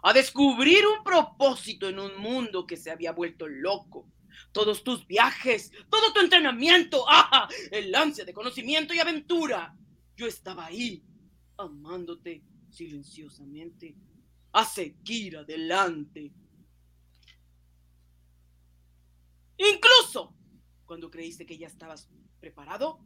a 0.02 0.12
descubrir 0.12 0.86
un 0.86 1.02
propósito 1.02 1.88
en 1.88 1.98
un 1.98 2.16
mundo 2.20 2.66
que 2.66 2.76
se 2.76 2.90
había 2.90 3.12
vuelto 3.12 3.48
loco. 3.48 4.12
Todos 4.52 4.84
tus 4.84 5.06
viajes, 5.06 5.72
todo 5.90 6.12
tu 6.12 6.20
entrenamiento, 6.20 7.04
¡ah! 7.08 7.48
el 7.72 7.92
ansia 7.94 8.24
de 8.24 8.32
conocimiento 8.32 8.94
y 8.94 9.00
aventura. 9.00 9.74
Yo 10.16 10.26
estaba 10.26 10.66
ahí, 10.66 11.02
amándote 11.56 12.44
silenciosamente, 12.70 13.96
a 14.52 14.64
seguir 14.64 15.38
adelante. 15.38 16.32
Incluso 19.56 20.34
cuando 20.88 21.10
creíste 21.10 21.44
que 21.44 21.58
ya 21.58 21.66
estabas 21.66 22.08
preparado, 22.40 22.98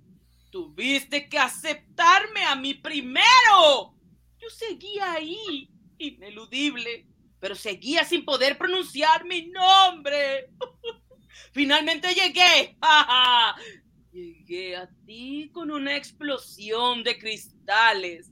tuviste 0.51 1.29
que 1.29 1.37
aceptarme 1.37 2.45
a 2.45 2.55
mí 2.55 2.75
primero. 2.75 3.97
Yo 4.39 4.49
seguía 4.49 5.15
ahí, 5.15 5.69
ineludible, 5.99 7.09
pero 7.41 7.57
seguía 7.57 8.05
sin 8.05 8.25
poder 8.25 8.57
pronunciar 8.57 9.25
mi 9.25 9.49
nombre. 9.49 10.49
Finalmente 11.53 12.15
llegué. 12.15 12.79
Llegué 14.13 14.77
a 14.77 14.89
ti 15.07 15.51
con 15.53 15.71
una 15.71 15.97
explosión 15.97 17.03
de 17.03 17.19
cristales. 17.19 18.31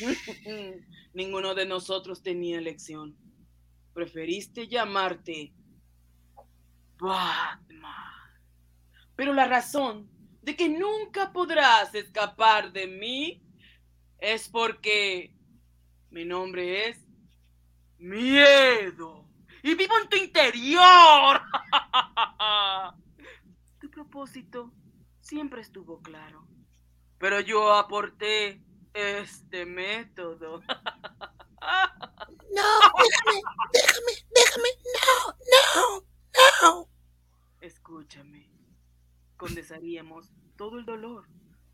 Ninguno 1.14 1.54
de 1.54 1.66
nosotros 1.66 2.22
tenía 2.22 2.58
elección. 2.58 3.16
Preferiste 3.92 4.66
llamarte 4.66 5.52
Batman. 7.00 7.94
Pero 9.16 9.32
la 9.32 9.46
razón 9.46 10.08
de 10.42 10.56
que 10.56 10.68
nunca 10.68 11.32
podrás 11.32 11.94
escapar 11.94 12.72
de 12.72 12.86
mí 12.86 13.42
es 14.18 14.48
porque 14.48 15.34
mi 16.10 16.24
nombre 16.24 16.88
es 16.88 16.98
Miedo. 17.98 19.28
Y 19.62 19.74
vivo 19.74 19.94
en 20.02 20.08
tu 20.08 20.16
interior. 20.16 21.42
tu 23.80 23.90
propósito 23.90 24.72
siempre 25.20 25.60
estuvo 25.60 26.00
claro. 26.00 26.46
Pero 27.18 27.40
yo 27.40 27.74
aporté 27.74 28.62
este 28.94 29.66
método. 29.66 30.62
No, 32.52 32.62
déjame, 32.98 33.40
déjame, 33.72 34.12
déjame, 34.34 34.68
no, 34.96 35.12
no, 35.52 36.04
no. 36.62 36.89
Escúchame. 37.60 38.48
Condensaríamos 39.36 40.30
todo 40.56 40.78
el 40.78 40.84
dolor, 40.84 41.26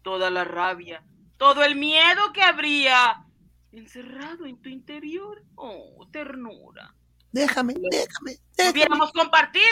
toda 0.03 0.31
la 0.31 0.45
rabia, 0.45 1.05
todo 1.37 1.65
el 1.65 1.77
miedo 1.77 2.33
que 2.33 2.43
habría 2.43 3.25
encerrado 3.73 4.47
en 4.47 4.61
tu 4.61 4.69
interior. 4.69 5.43
Oh, 5.55 6.07
ternura. 6.11 6.95
Déjame, 7.33 7.75
déjame, 7.75 8.39
déjame. 8.57 8.71
hubiéramos 8.73 9.13
compartido 9.13 9.65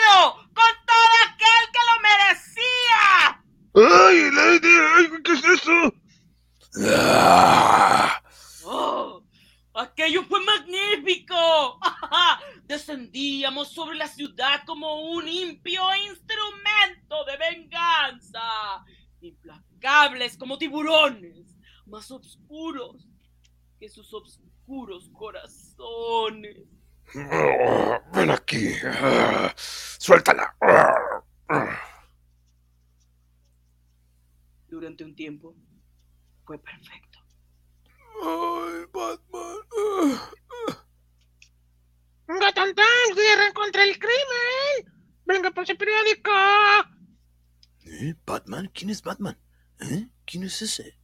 con 0.53 0.71
todo 0.85 1.15
aquel 1.27 1.63
que 1.73 1.79
lo 1.89 1.95
merecía. 2.01 3.43
¡Ay, 3.73 4.31
Lady! 4.31 4.77
ay, 4.95 5.21
¿Qué 5.23 5.31
es 5.33 5.43
eso? 5.43 5.93
Ah, 6.87 8.21
¡Oh! 8.63 9.14
Aquello 9.75 10.23
fue 10.23 10.39
magnífico. 10.43 11.35
Descendíamos 12.63 13.73
sobre 13.73 13.97
la 13.97 14.07
ciudad 14.07 14.63
como 14.65 15.11
un 15.11 15.27
impio 15.27 15.83
instrumento 15.95 17.25
de 17.25 17.37
venganza. 17.37 18.41
Implacables 19.19 20.37
como 20.37 20.57
tiburones, 20.57 21.57
más 21.87 22.09
oscuros 22.09 23.05
que 23.77 23.89
sus 23.89 24.13
oscuros 24.13 25.09
corazones. 25.09 26.67
Ven 28.13 28.31
aquí. 28.31 28.71
Suéltala. 29.57 30.55
Durante 34.69 35.03
un 35.03 35.15
tiempo 35.15 35.53
fue 36.45 36.57
perfecto. 36.59 37.14
Ay, 38.23 38.85
Batman. 38.91 39.57
Ah, 42.27 42.39
Gatantán, 42.39 42.85
cierren 43.15 43.53
contra 43.53 43.83
el 43.83 43.97
crimen. 43.99 44.93
Venga 45.25 45.51
por 45.51 45.63
ese 45.63 45.75
periódico. 45.75 46.31
¿Eh? 47.85 48.15
¿Batman? 48.25 48.69
¿Quién 48.73 48.89
es 48.89 49.01
Batman? 49.01 49.37
¿Eh? 49.79 50.07
¿Quién 50.25 50.43
es 50.43 50.61
ese? 50.61 50.97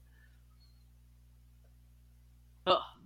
Ah, 2.66 2.98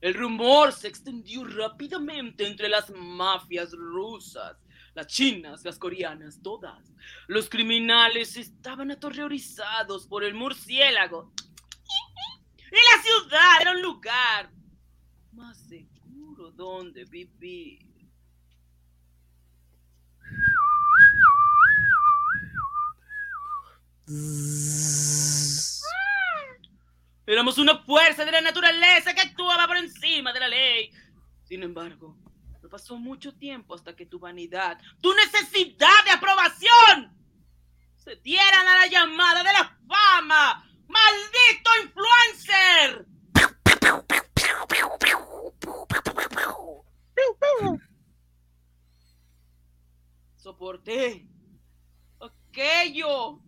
el 0.00 0.14
rumor 0.14 0.72
se 0.72 0.88
extendió 0.88 1.44
rápidamente 1.44 2.46
entre 2.46 2.68
las 2.68 2.90
mafias 2.90 3.72
rusas, 3.72 4.56
las 4.94 5.06
chinas, 5.06 5.64
las 5.64 5.78
coreanas, 5.78 6.40
todas. 6.42 6.92
Los 7.26 7.48
criminales 7.48 8.36
estaban 8.36 8.90
aterrorizados 8.90 10.06
por 10.06 10.24
el 10.24 10.34
murciélago. 10.34 11.32
Y 12.70 12.74
la 12.74 13.02
ciudad 13.02 13.60
era 13.60 13.70
un 13.72 13.82
lugar 13.82 14.50
más 15.32 15.56
seguro 15.68 16.50
donde 16.50 17.04
vivir. 17.04 17.86
Éramos 27.26 27.58
una 27.58 27.78
fuerza 27.78 28.24
de 28.24 28.32
la 28.32 28.40
naturaleza 28.40 29.12
que 29.14 29.20
actuaba 29.20 29.66
por 29.66 29.76
encima 29.76 30.32
de 30.32 30.40
la 30.40 30.48
ley. 30.48 30.90
Sin 31.44 31.62
embargo, 31.62 32.16
no 32.62 32.68
pasó 32.68 32.96
mucho 32.96 33.34
tiempo 33.34 33.74
hasta 33.74 33.94
que 33.94 34.06
tu 34.06 34.18
vanidad, 34.18 34.78
tu 35.00 35.12
necesidad 35.14 36.04
de 36.04 36.10
aprobación, 36.12 37.16
se 37.96 38.14
dieran 38.16 38.66
a 38.68 38.80
la 38.80 38.86
llamada 38.86 39.42
de 39.42 39.52
la 39.52 39.78
fama. 39.88 40.64
¡Maldito 40.86 41.70
influencer! 41.82 43.06
Soporté 50.36 51.26
aquello. 52.20 53.40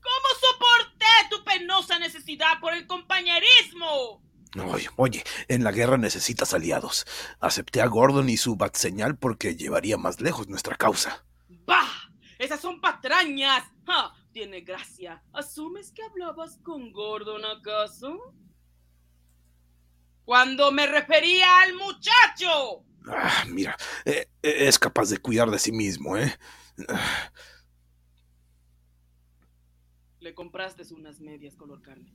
¿Cómo 0.00 0.28
soporté 0.40 1.04
tu 1.30 1.44
penosa 1.44 1.98
necesidad 1.98 2.60
por 2.60 2.72
el 2.72 2.86
compañerismo? 2.86 4.22
Oye, 4.66 4.88
oye, 4.96 5.24
en 5.48 5.64
la 5.64 5.72
guerra 5.72 5.96
necesitas 5.96 6.54
aliados. 6.54 7.06
Acepté 7.40 7.80
a 7.80 7.86
Gordon 7.86 8.28
y 8.28 8.36
su 8.36 8.56
bat 8.56 8.74
señal 8.74 9.16
porque 9.16 9.56
llevaría 9.56 9.96
más 9.96 10.20
lejos 10.20 10.48
nuestra 10.48 10.76
causa. 10.76 11.24
¡Bah! 11.66 11.88
Esas 12.38 12.60
son 12.60 12.80
patrañas. 12.80 13.64
¡Ja! 13.86 14.14
Tiene 14.32 14.60
gracia. 14.60 15.22
¿Asumes 15.32 15.92
que 15.92 16.02
hablabas 16.02 16.58
con 16.62 16.92
Gordon 16.92 17.44
acaso? 17.44 18.34
Cuando 20.24 20.70
me 20.70 20.86
refería 20.86 21.60
al 21.62 21.74
muchacho. 21.74 22.84
Ah, 23.10 23.44
mira, 23.48 23.76
eh, 24.04 24.28
eh, 24.42 24.68
es 24.68 24.78
capaz 24.78 25.08
de 25.08 25.18
cuidar 25.18 25.50
de 25.50 25.58
sí 25.58 25.72
mismo, 25.72 26.16
¿eh? 26.16 26.32
Ah, 26.88 27.32
Le 30.20 30.34
compraste 30.34 30.82
unas 30.92 31.20
medias 31.20 31.56
color 31.56 31.80
carne. 31.80 32.12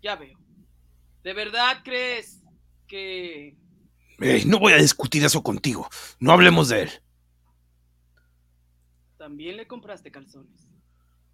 Ya 0.00 0.16
veo. 0.16 0.38
¿De 1.28 1.34
verdad 1.34 1.82
crees 1.84 2.42
que... 2.86 3.54
no 4.46 4.58
voy 4.58 4.72
a 4.72 4.78
discutir 4.78 5.22
eso 5.22 5.42
contigo. 5.42 5.86
No 6.18 6.32
hablemos 6.32 6.70
de 6.70 6.84
él. 6.84 6.90
También 9.18 9.58
le 9.58 9.66
compraste 9.66 10.10
calzones. 10.10 10.66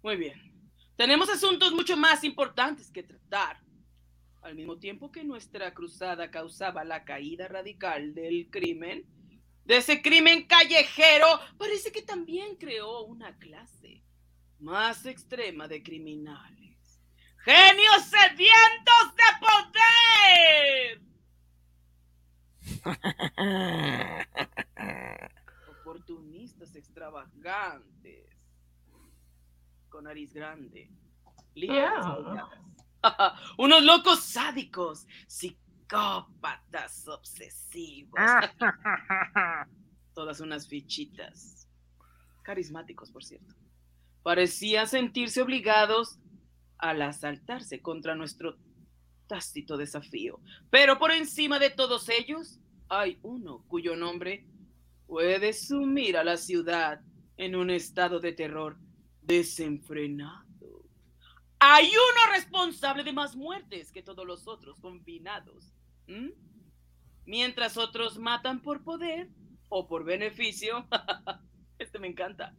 Muy 0.03 0.17
bien. 0.17 0.53
Tenemos 0.97 1.29
asuntos 1.29 1.71
mucho 1.71 1.95
más 1.95 2.25
importantes 2.25 2.91
que 2.91 3.03
tratar. 3.03 3.61
Al 4.41 4.55
mismo 4.55 4.79
tiempo 4.79 5.13
que 5.13 5.23
nuestra 5.23 5.73
cruzada 5.73 6.29
causaba 6.29 6.83
la 6.83 7.05
caída 7.05 7.47
radical 7.47 8.13
del 8.13 8.49
crimen, 8.49 9.05
de 9.63 9.77
ese 9.77 10.01
crimen 10.01 10.45
callejero, 10.45 11.39
parece 11.57 11.93
que 11.93 12.01
también 12.01 12.57
creó 12.57 13.05
una 13.05 13.37
clase 13.37 14.03
más 14.59 15.05
extrema 15.05 15.69
de 15.69 15.81
criminales. 15.81 16.64
¡Genios 17.45 18.03
sedientos 18.05 19.15
de 19.15 19.23
poder! 19.45 21.01
Oportunistas 25.81 26.75
extravagantes. 26.75 28.25
Con 29.89 30.05
nariz 30.05 30.33
grande. 30.33 30.89
Yeah. 31.53 32.49
Unos 33.59 33.83
locos 33.83 34.23
sádicos. 34.23 35.05
Psicópatas 35.27 37.07
obsesivos. 37.07 38.19
Todas 40.15 40.39
unas 40.39 40.67
fichitas. 40.67 41.67
Carismáticos, 42.41 43.11
por 43.11 43.23
cierto. 43.23 43.53
Parecían 44.23 44.87
sentirse 44.87 45.43
obligados 45.43 46.17
al 46.77 47.01
asaltarse 47.01 47.81
contra 47.81 48.15
nuestro 48.15 48.57
tácito 49.27 49.77
desafío. 49.77 50.39
Pero 50.69 50.97
por 50.99 51.11
encima 51.11 51.59
de 51.59 51.69
todos 51.69 52.09
ellos 52.09 52.59
hay 52.89 53.17
uno 53.23 53.63
cuyo 53.67 53.95
nombre 53.95 54.45
puede 55.07 55.53
sumir 55.53 56.17
a 56.17 56.23
la 56.23 56.37
ciudad 56.37 57.01
en 57.37 57.55
un 57.55 57.69
estado 57.69 58.19
de 58.19 58.31
terror 58.31 58.77
desenfrenado. 59.21 60.45
Hay 61.59 61.87
uno 61.87 62.33
responsable 62.33 63.03
de 63.03 63.13
más 63.13 63.35
muertes 63.35 63.91
que 63.91 64.03
todos 64.03 64.25
los 64.25 64.47
otros 64.47 64.79
combinados. 64.79 65.73
Mientras 67.25 67.77
otros 67.77 68.19
matan 68.19 68.61
por 68.61 68.83
poder 68.83 69.29
o 69.69 69.87
por 69.87 70.03
beneficio. 70.03 70.85
Este 71.77 71.99
me 71.99 72.07
encanta. 72.07 72.55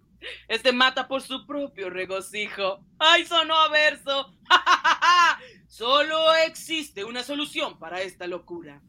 Este 0.49 0.73
mata 0.73 1.07
por 1.09 1.23
su 1.23 1.47
propio 1.47 1.91
regocijo. 1.91 2.85
¡Ay, 2.99 3.27
sonó 3.27 3.55
a 3.55 3.69
verso! 3.69 4.33
Solo 5.69 6.35
existe 6.47 7.05
una 7.05 7.23
solución 7.23 7.79
para 7.79 8.01
esta 8.03 8.27
locura. 8.27 8.83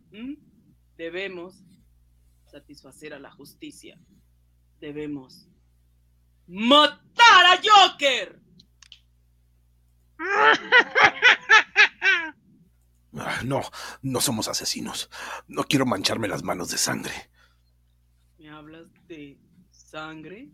Debemos 0.96 1.64
satisfacer 2.46 3.14
a 3.14 3.20
la 3.20 3.32
justicia. 3.32 4.00
Debemos 4.80 5.48
matar 6.48 7.46
a 7.46 7.60
Joker. 7.64 8.42
Ah, 13.20 13.42
no, 13.44 13.62
no 14.04 14.22
somos 14.22 14.48
asesinos. 14.48 15.10
No 15.48 15.64
quiero 15.64 15.88
mancharme 15.88 16.28
las 16.28 16.44
manos 16.44 16.70
de 16.70 16.78
sangre. 16.78 17.14
¿Me 18.38 18.48
hablas 18.50 18.86
de 19.08 19.40
sangre? 19.72 20.52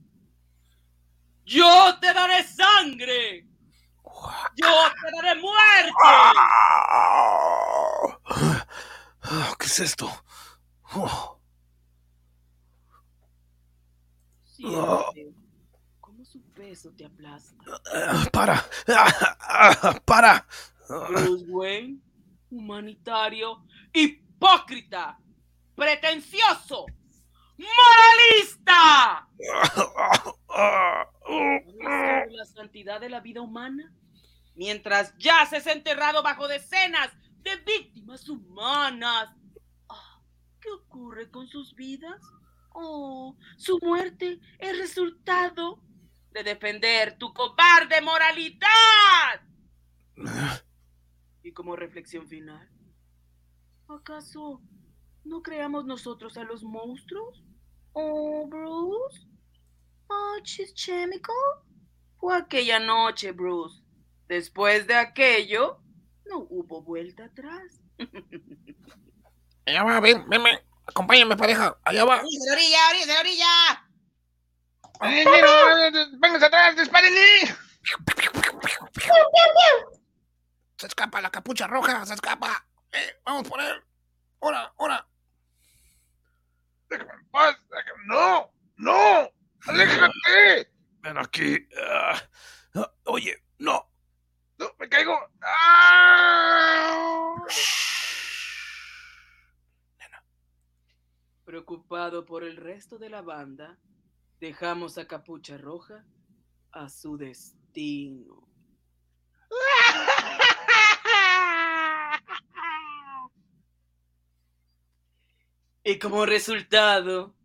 ¡Yo 1.46 1.98
te 2.00 2.14
daré 2.14 2.44
sangre! 2.44 3.48
¡Yo 4.56 4.68
te 5.02 5.12
daré 5.22 5.40
muerte! 5.42 5.92
Ah, 9.26 9.54
¿Qué 9.58 9.66
es 9.66 9.80
esto? 9.80 10.10
Oh, 10.96 11.40
cómo 16.00 16.24
su 16.26 16.42
peso 16.54 16.92
te 16.96 17.06
aplasta. 17.06 17.56
ah, 17.94 18.26
para. 18.32 18.64
Ah, 18.88 20.00
para. 20.06 20.46
Bruce 21.10 21.46
Wayne, 21.48 21.98
humanitario, 22.52 23.64
hipócrita, 23.94 25.18
pretencioso, 25.76 26.86
moralista. 27.58 29.28
ah, 29.56 30.36
ah, 30.50 31.10
¿Sabes 31.26 31.74
sobre 31.74 32.32
la 32.32 32.46
santidad 32.46 33.02
de 33.02 33.10
la 33.10 33.20
vida 33.20 33.42
humana? 33.42 33.92
Mientras 34.56 35.18
yaces 35.18 35.66
enterrado 35.68 36.22
bajo 36.24 36.48
decenas 36.48 37.10
de 37.42 37.56
víctimas 37.58 38.28
humanas. 38.30 39.30
Ah, 39.90 40.22
¿Qué 40.60 40.70
ocurre 40.72 41.30
con 41.32 41.48
sus 41.48 41.74
vidas? 41.76 42.22
Oh, 42.74 43.36
su 43.58 43.78
muerte 43.82 44.40
es 44.60 44.78
resultado 44.78 45.80
de 46.32 46.44
defender 46.44 47.18
tu 47.18 47.34
cobarde 47.34 48.02
moralidad. 48.02 49.42
ah. 50.26 50.60
Y 51.44 51.52
como 51.52 51.76
reflexión 51.76 52.26
final, 52.28 52.70
¿acaso 53.90 54.62
no 55.24 55.42
creamos 55.42 55.86
nosotros 55.86 56.38
a 56.38 56.44
los 56.44 56.64
monstruos? 56.64 57.44
Oh, 57.94 58.48
Bruce. 58.48 59.28
Oh, 60.08 60.38
chischémico. 60.44 61.34
Fue 62.18 62.38
aquella 62.38 62.80
noche, 62.80 63.32
Bruce, 63.32 63.84
Después 64.28 64.88
de 64.88 64.96
aquello, 64.96 65.80
no 66.26 66.40
hubo 66.50 66.82
vuelta 66.82 67.26
atrás. 67.26 67.82
Allá 69.66 69.84
va, 69.84 70.00
ven, 70.00 70.28
ven, 70.30 70.44
ven. 70.44 70.60
Acompáñame, 70.88 71.38
pareja. 71.38 71.78
Allá 71.84 72.06
va. 72.06 72.22
¡Orilla, 72.22 72.40
de 72.40 72.46
la 72.48 72.54
orilla, 72.54 73.06
de 73.06 73.14
la 73.14 73.20
orilla! 73.20 73.90
¡Vénganse 76.20 76.46
atrás! 76.46 76.76
¡Dispárenle! 76.76 77.56
Se 80.78 80.88
escapa 80.88 81.22
la 81.22 81.30
capucha 81.30 81.68
roja, 81.68 82.06
se 82.06 82.14
escapa. 82.14 82.66
Eh, 82.92 83.22
vamos 83.26 83.48
por 83.48 83.62
él. 83.62 83.84
Ahora, 84.42 84.74
ahora. 84.78 85.08
¡Déjame 86.94 87.14
en 87.14 87.28
paz! 87.32 87.58
déjame- 87.70 88.06
¡No! 88.06 88.54
¡No! 88.78 89.32
¡Aléjate! 89.68 90.72
Ven 91.02 91.18
aquí. 91.18 91.58
ah, 91.82 92.22
ah, 92.76 92.94
oye, 93.06 93.36
no. 93.58 93.90
¡No! 94.60 94.68
¡Me 94.78 94.88
caigo! 94.88 95.18
¡Ah! 95.42 97.36
Preocupado 101.46 102.26
por 102.26 102.44
el 102.44 102.58
resto 102.58 102.98
de 103.00 103.10
la 103.10 103.22
banda, 103.22 103.80
dejamos 104.40 104.98
a 105.00 105.08
Capucha 105.08 105.58
Roja 105.58 106.06
a 106.72 106.90
su 106.90 107.18
destino. 107.18 108.48
Y 115.84 116.00
como 116.00 116.26
resultado, 116.26 117.36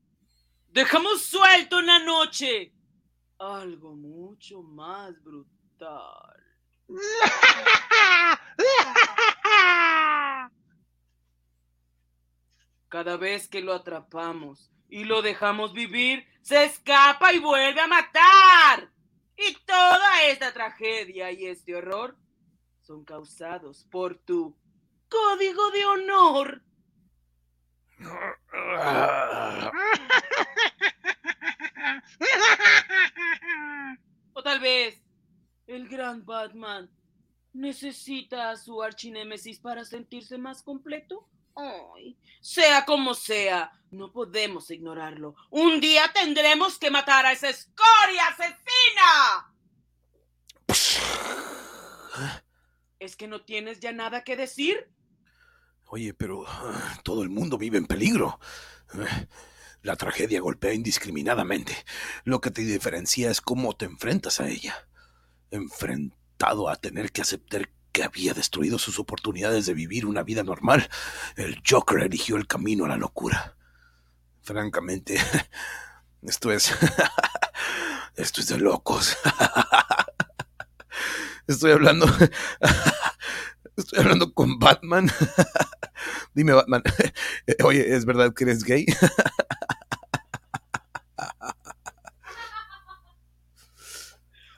dejamos 0.68 1.22
suelto 1.22 1.78
una 1.78 1.98
noche 1.98 2.72
algo 3.38 3.94
mucho 3.94 4.62
más 4.62 5.22
brutal. 5.22 6.42
Cada 12.88 13.16
vez 13.16 13.46
que 13.48 13.60
lo 13.60 13.74
atrapamos 13.74 14.72
y 14.88 15.04
lo 15.04 15.22
dejamos 15.22 15.72
vivir, 15.72 16.26
se 16.40 16.64
escapa 16.64 17.32
y 17.32 17.38
vuelve 17.38 17.80
a 17.80 17.86
matar. 17.86 18.90
Y 19.36 19.54
toda 19.66 20.24
esta 20.24 20.52
tragedia 20.52 21.30
y 21.30 21.46
este 21.46 21.76
horror 21.76 22.16
son 22.82 23.04
causados 23.04 23.84
por 23.90 24.16
tu 24.16 24.56
código 25.08 25.70
de 25.70 25.84
honor. 25.84 26.62
O 34.32 34.42
tal 34.42 34.60
vez 34.60 35.02
el 35.66 35.88
gran 35.88 36.24
Batman 36.24 36.88
necesita 37.52 38.50
a 38.50 38.56
su 38.56 38.80
archinémesis 38.80 39.58
para 39.58 39.84
sentirse 39.84 40.38
más 40.38 40.62
completo. 40.62 41.28
Ay, 41.56 42.16
sea 42.40 42.84
como 42.84 43.14
sea, 43.14 43.72
no 43.90 44.12
podemos 44.12 44.70
ignorarlo. 44.70 45.34
Un 45.50 45.80
día 45.80 46.04
tendremos 46.14 46.78
que 46.78 46.88
matar 46.88 47.26
a 47.26 47.32
esa 47.32 47.48
escoria 47.48 48.28
asesina. 48.28 49.52
¿Es 53.00 53.16
que 53.16 53.26
no 53.26 53.42
tienes 53.42 53.80
ya 53.80 53.90
nada 53.92 54.22
que 54.22 54.36
decir? 54.36 54.88
Oye, 55.90 56.12
pero 56.12 56.44
ah, 56.46 56.98
todo 57.02 57.22
el 57.22 57.30
mundo 57.30 57.56
vive 57.56 57.78
en 57.78 57.86
peligro. 57.86 58.38
Ah, 58.92 59.26
La 59.82 59.96
tragedia 59.96 60.40
golpea 60.40 60.74
indiscriminadamente. 60.74 61.74
Lo 62.24 62.40
que 62.40 62.50
te 62.50 62.62
diferencia 62.62 63.30
es 63.30 63.40
cómo 63.40 63.74
te 63.74 63.86
enfrentas 63.86 64.40
a 64.40 64.48
ella. 64.48 64.86
Enfrentado 65.50 66.68
a 66.68 66.76
tener 66.76 67.10
que 67.10 67.22
aceptar 67.22 67.70
que 67.92 68.02
había 68.02 68.34
destruido 68.34 68.78
sus 68.78 68.98
oportunidades 68.98 69.64
de 69.64 69.72
vivir 69.72 70.04
una 70.04 70.22
vida 70.22 70.42
normal, 70.42 70.90
el 71.36 71.62
Joker 71.66 72.00
eligió 72.00 72.36
el 72.36 72.46
camino 72.46 72.84
a 72.84 72.88
la 72.88 72.98
locura. 72.98 73.56
Francamente, 74.42 75.16
esto 76.22 76.52
es... 76.52 76.74
Esto 78.14 78.40
es 78.40 78.48
de 78.48 78.58
locos. 78.58 79.16
Estoy 81.46 81.70
hablando... 81.70 82.06
Estoy 83.78 84.00
hablando 84.00 84.32
con 84.34 84.58
Batman. 84.58 85.08
Dime, 86.34 86.52
Batman. 86.52 86.82
Oye, 87.64 87.94
¿es 87.94 88.04
verdad 88.04 88.34
que 88.34 88.44
eres 88.44 88.64
gay? 88.64 88.84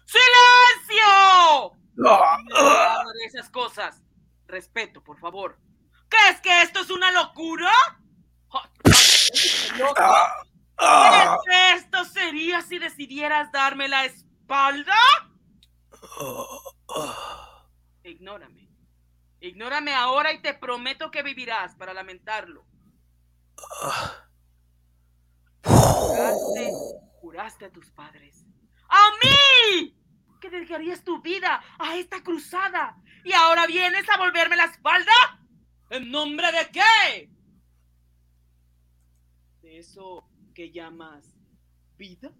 ¡Silencio! 0.06 1.76
Ah, 2.06 2.38
No 2.48 3.12
de 3.12 3.24
esas 3.26 3.48
cosas. 3.50 4.02
Respeto, 4.46 5.02
por 5.02 5.18
favor. 5.18 5.58
¿Qué 6.08 6.16
es 6.30 6.40
que 6.40 6.62
esto 6.62 6.80
es 6.80 6.90
una 6.90 7.12
locura? 7.12 7.70
Ah, 10.78 11.36
¿Qué 11.46 11.72
esto 11.76 12.04
sería 12.06 12.62
si 12.62 12.78
decidieras 12.78 13.52
darme 13.52 13.86
la 13.88 14.04
espalda? 14.06 14.96
ah. 16.88 17.66
Ignórame. 18.02 18.59
Ignórame 19.40 19.94
ahora 19.94 20.32
y 20.32 20.42
te 20.42 20.54
prometo 20.54 21.10
que 21.10 21.22
vivirás 21.22 21.74
para 21.76 21.94
lamentarlo. 21.94 22.66
Juraste, 25.62 26.72
juraste 27.20 27.64
a 27.66 27.72
tus 27.72 27.90
padres. 27.90 28.44
¡A 28.88 29.10
mí! 29.22 29.96
Que 30.40 30.50
dedicarías 30.50 31.04
tu 31.04 31.20
vida 31.22 31.62
a 31.78 31.96
esta 31.96 32.22
cruzada. 32.22 32.96
¿Y 33.24 33.32
ahora 33.32 33.66
vienes 33.66 34.08
a 34.10 34.18
volverme 34.18 34.56
la 34.56 34.64
espalda? 34.64 35.12
¿En 35.90 36.10
nombre 36.10 36.50
de 36.52 36.70
qué? 36.72 37.30
¿De 39.62 39.78
eso 39.78 40.24
que 40.54 40.70
llamas 40.70 41.36
vida? 41.96 42.32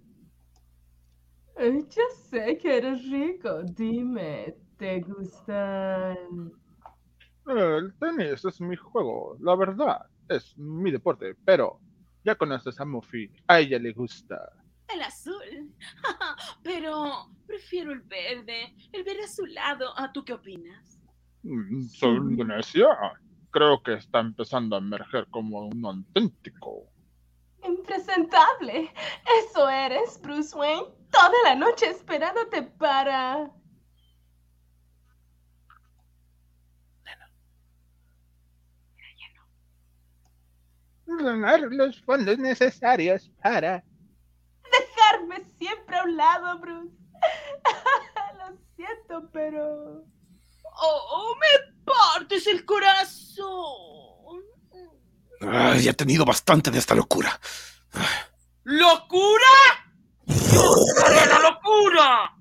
Ay, 1.56 1.86
Ya 1.88 2.02
sé 2.30 2.58
que 2.58 2.76
eres 2.76 3.08
rico. 3.10 3.62
Dime, 3.64 4.54
¿te 4.78 5.00
gustan? 5.00 6.59
El 7.46 7.94
tenis 7.98 8.44
es 8.44 8.60
mi 8.60 8.76
juego, 8.76 9.36
la 9.40 9.56
verdad. 9.56 10.06
Es 10.28 10.56
mi 10.56 10.90
deporte, 10.90 11.34
pero 11.44 11.80
ya 12.24 12.34
conoces 12.34 12.78
a 12.80 12.84
Muffy. 12.84 13.30
A 13.48 13.60
ella 13.60 13.78
le 13.78 13.92
gusta. 13.92 14.52
El 14.92 15.02
azul. 15.02 15.72
Pero 16.64 17.30
prefiero 17.46 17.92
el 17.92 18.00
verde. 18.00 18.74
El 18.92 19.04
verde 19.04 19.22
azulado. 19.22 19.96
¿A 19.96 20.12
tú 20.12 20.24
qué 20.24 20.32
opinas? 20.32 21.00
Mm, 21.42 21.86
Soy 21.86 22.16
Indonesia. 22.16 22.86
Creo 23.52 23.82
que 23.82 23.94
está 23.94 24.20
empezando 24.20 24.76
a 24.76 24.80
emerger 24.80 25.26
como 25.30 25.68
un 25.68 25.84
auténtico. 25.84 26.88
Impresentable. 27.64 28.92
Eso 29.40 29.68
eres, 29.68 30.20
Bruce 30.20 30.56
Wayne. 30.56 30.88
Toda 31.10 31.34
la 31.44 31.54
noche 31.54 31.86
esperándote 31.86 32.62
para... 32.62 33.50
Ganar 41.18 41.60
los 41.70 42.00
fondos 42.02 42.38
necesarios 42.38 43.30
para. 43.42 43.84
dejarme 44.70 45.44
siempre 45.58 45.96
a 45.98 46.04
un 46.04 46.16
lado, 46.16 46.58
Bruce. 46.60 46.94
Lo 48.38 48.56
siento, 48.76 49.28
pero... 49.32 50.04
¡Oh, 50.82 51.34
me 51.40 51.84
partes 51.84 52.46
el 52.46 52.64
corazón! 52.64 54.40
Ay, 55.40 55.88
he 55.88 55.94
tenido 55.94 56.24
bastante 56.24 56.70
de 56.70 56.78
esta 56.78 56.94
locura. 56.94 57.38
¿Locura? 58.64 59.46
¡Yo 60.26 60.74
haré 61.04 61.26
la 61.26 61.38
locura! 61.38 62.36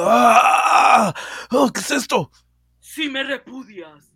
Ah, 0.00 1.14
oh, 1.50 1.70
¿Qué 1.72 1.80
es 1.80 1.90
esto? 1.90 2.30
Si 2.78 3.08
me 3.08 3.22
repudias, 3.24 4.12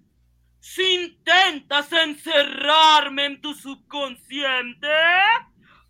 si 0.63 0.95
intentas 0.95 1.93
encerrarme 1.93 3.27
en 3.27 3.41
tu 3.41 3.53
subconsciente, 3.53 4.87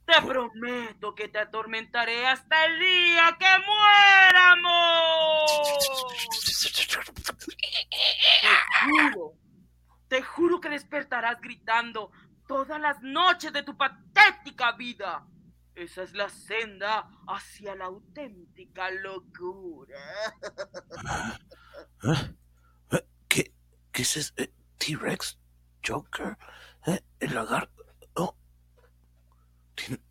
te 0.06 0.22
prometo 0.22 1.14
que 1.14 1.28
te 1.28 1.40
atormentaré 1.40 2.26
hasta 2.26 2.64
el 2.64 2.78
día 2.78 3.36
que 3.38 3.46
muéramos. 3.66 5.50
Te 8.40 8.48
juro, 8.80 9.34
te 10.08 10.22
juro 10.22 10.60
que 10.62 10.70
despertarás 10.70 11.38
gritando 11.42 12.10
todas 12.48 12.80
las 12.80 13.02
noches 13.02 13.52
de 13.52 13.62
tu 13.62 13.76
patética 13.76 14.72
vida. 14.72 15.26
Esa 15.74 16.02
es 16.02 16.14
la 16.14 16.30
senda 16.30 17.10
hacia 17.28 17.74
la 17.74 17.84
auténtica 17.84 18.90
locura. 18.90 19.98
¿Eh? 22.04 22.34
¿Eh? 22.92 23.06
¿Qué, 23.28 23.52
qué 23.92 24.02
es 24.02 24.16
eso? 24.16 24.32
¿T-Rex? 24.84 25.38
¿Joker? 25.86 26.36
¿Eh? 26.86 27.00
¿El 27.20 27.34
lagarto? 27.34 27.84
Oh. 28.14 28.34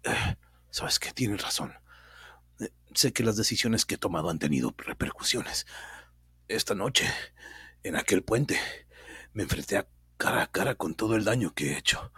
Eh, 0.03 0.37
¿Sabes 0.69 0.97
qué? 0.97 1.11
Tienes 1.11 1.41
razón. 1.41 1.73
Eh, 2.61 2.71
sé 2.93 3.11
que 3.11 3.23
las 3.23 3.35
decisiones 3.35 3.85
que 3.85 3.95
he 3.95 3.97
tomado 3.97 4.29
han 4.29 4.39
tenido 4.39 4.73
repercusiones. 4.77 5.67
Esta 6.47 6.73
noche, 6.73 7.05
en 7.83 7.97
aquel 7.97 8.23
puente, 8.23 8.57
me 9.33 9.43
enfrenté 9.43 9.77
a 9.77 9.89
cara 10.15 10.43
a 10.43 10.47
cara 10.47 10.75
con 10.75 10.95
todo 10.95 11.17
el 11.17 11.25
daño 11.25 11.53
que 11.53 11.73
he 11.73 11.77
hecho. 11.77 12.13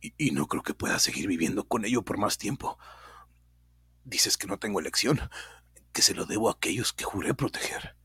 Y 0.00 0.32
no 0.32 0.48
creo 0.48 0.64
que 0.64 0.74
pueda 0.74 0.98
seguir 0.98 1.28
viviendo 1.28 1.68
con 1.68 1.84
ello 1.84 2.02
por 2.02 2.18
más 2.18 2.36
tiempo. 2.36 2.78
Dices 4.02 4.36
que 4.36 4.48
no 4.48 4.58
tengo 4.58 4.80
elección, 4.80 5.30
que 5.92 6.02
se 6.02 6.14
lo 6.14 6.26
debo 6.26 6.48
a 6.48 6.52
aquellos 6.54 6.92
que 6.92 7.04
juré 7.04 7.32
proteger. 7.32 7.96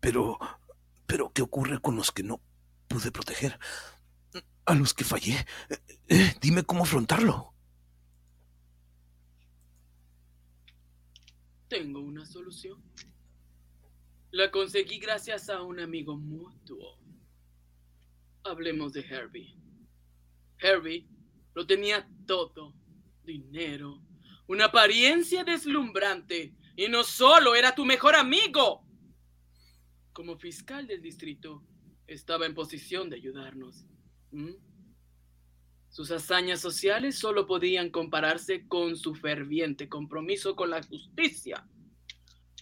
Pero, 0.00 0.38
pero, 1.06 1.32
¿qué 1.32 1.42
ocurre 1.42 1.80
con 1.80 1.96
los 1.96 2.10
que 2.10 2.22
no 2.22 2.40
pude 2.88 3.10
proteger? 3.10 3.58
A 4.66 4.74
los 4.74 4.94
que 4.94 5.04
fallé. 5.04 5.46
Eh, 5.68 5.78
eh, 6.08 6.34
dime 6.40 6.64
cómo 6.64 6.84
afrontarlo. 6.84 7.52
Tengo 11.68 12.00
una 12.00 12.24
solución. 12.24 12.82
La 14.30 14.50
conseguí 14.50 14.98
gracias 14.98 15.48
a 15.48 15.62
un 15.62 15.80
amigo 15.80 16.16
mutuo. 16.16 16.98
Hablemos 18.42 18.92
de 18.92 19.00
Herbie. 19.00 19.56
Herbie 20.58 21.06
lo 21.54 21.66
tenía 21.66 22.08
todo. 22.26 22.74
Dinero, 23.22 24.02
una 24.46 24.66
apariencia 24.66 25.44
deslumbrante. 25.44 26.54
Y 26.76 26.88
no 26.88 27.04
solo 27.04 27.54
era 27.54 27.74
tu 27.74 27.84
mejor 27.84 28.16
amigo. 28.16 28.83
Como 30.14 30.38
fiscal 30.38 30.86
del 30.86 31.02
distrito, 31.02 31.66
estaba 32.06 32.46
en 32.46 32.54
posición 32.54 33.10
de 33.10 33.16
ayudarnos. 33.16 33.84
¿Mm? 34.30 34.52
Sus 35.90 36.10
hazañas 36.12 36.60
sociales 36.60 37.18
solo 37.18 37.46
podían 37.46 37.90
compararse 37.90 38.66
con 38.68 38.96
su 38.96 39.16
ferviente 39.16 39.88
compromiso 39.88 40.54
con 40.54 40.70
la 40.70 40.82
justicia. 40.84 41.68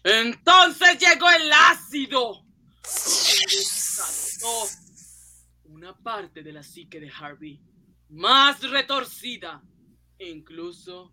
Entonces 0.02 0.98
llegó 0.98 1.28
el 1.30 1.52
ácido. 1.52 2.42
Una 5.64 5.94
parte 5.94 6.42
de 6.42 6.52
la 6.52 6.62
psique 6.62 7.00
de 7.00 7.10
Harvey, 7.10 7.60
más 8.08 8.62
retorcida, 8.62 9.62
incluso 10.18 11.12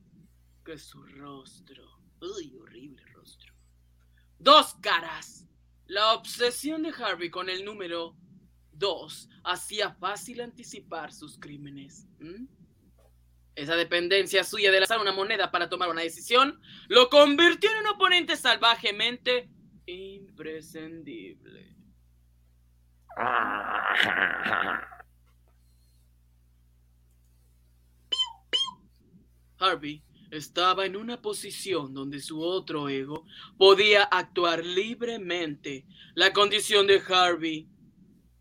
que 0.63 0.77
su 0.77 1.03
rostro. 1.03 1.83
Uy, 2.21 2.55
horrible 2.57 3.05
rostro. 3.07 3.53
Dos 4.37 4.73
caras. 4.75 5.48
La 5.89 6.13
obsesión 6.13 6.83
de 6.83 6.91
Harvey 6.91 7.29
con 7.31 7.49
el 7.49 7.65
número 7.65 8.15
dos 8.71 9.27
hacía 9.43 9.95
fácil 9.95 10.39
anticipar 10.41 11.11
sus 11.11 11.39
crímenes. 11.39 12.07
Esa 13.55 13.75
dependencia 13.75 14.43
suya 14.43 14.71
de 14.71 14.81
lanzar 14.81 14.99
una 14.99 15.13
moneda 15.13 15.49
para 15.49 15.67
tomar 15.67 15.89
una 15.89 16.01
decisión 16.01 16.61
lo 16.89 17.09
convirtió 17.09 17.71
en 17.71 17.77
un 17.77 17.87
oponente 17.87 18.35
salvajemente 18.35 19.49
imprescindible. 19.87 21.75
Harvey 29.57 30.03
estaba 30.31 30.85
en 30.85 30.95
una 30.95 31.21
posición 31.21 31.93
donde 31.93 32.21
su 32.21 32.41
otro 32.41 32.89
ego 32.89 33.25
podía 33.57 34.03
actuar 34.03 34.65
libremente. 34.65 35.85
La 36.15 36.33
condición 36.33 36.87
de 36.87 37.01
Harvey 37.07 37.67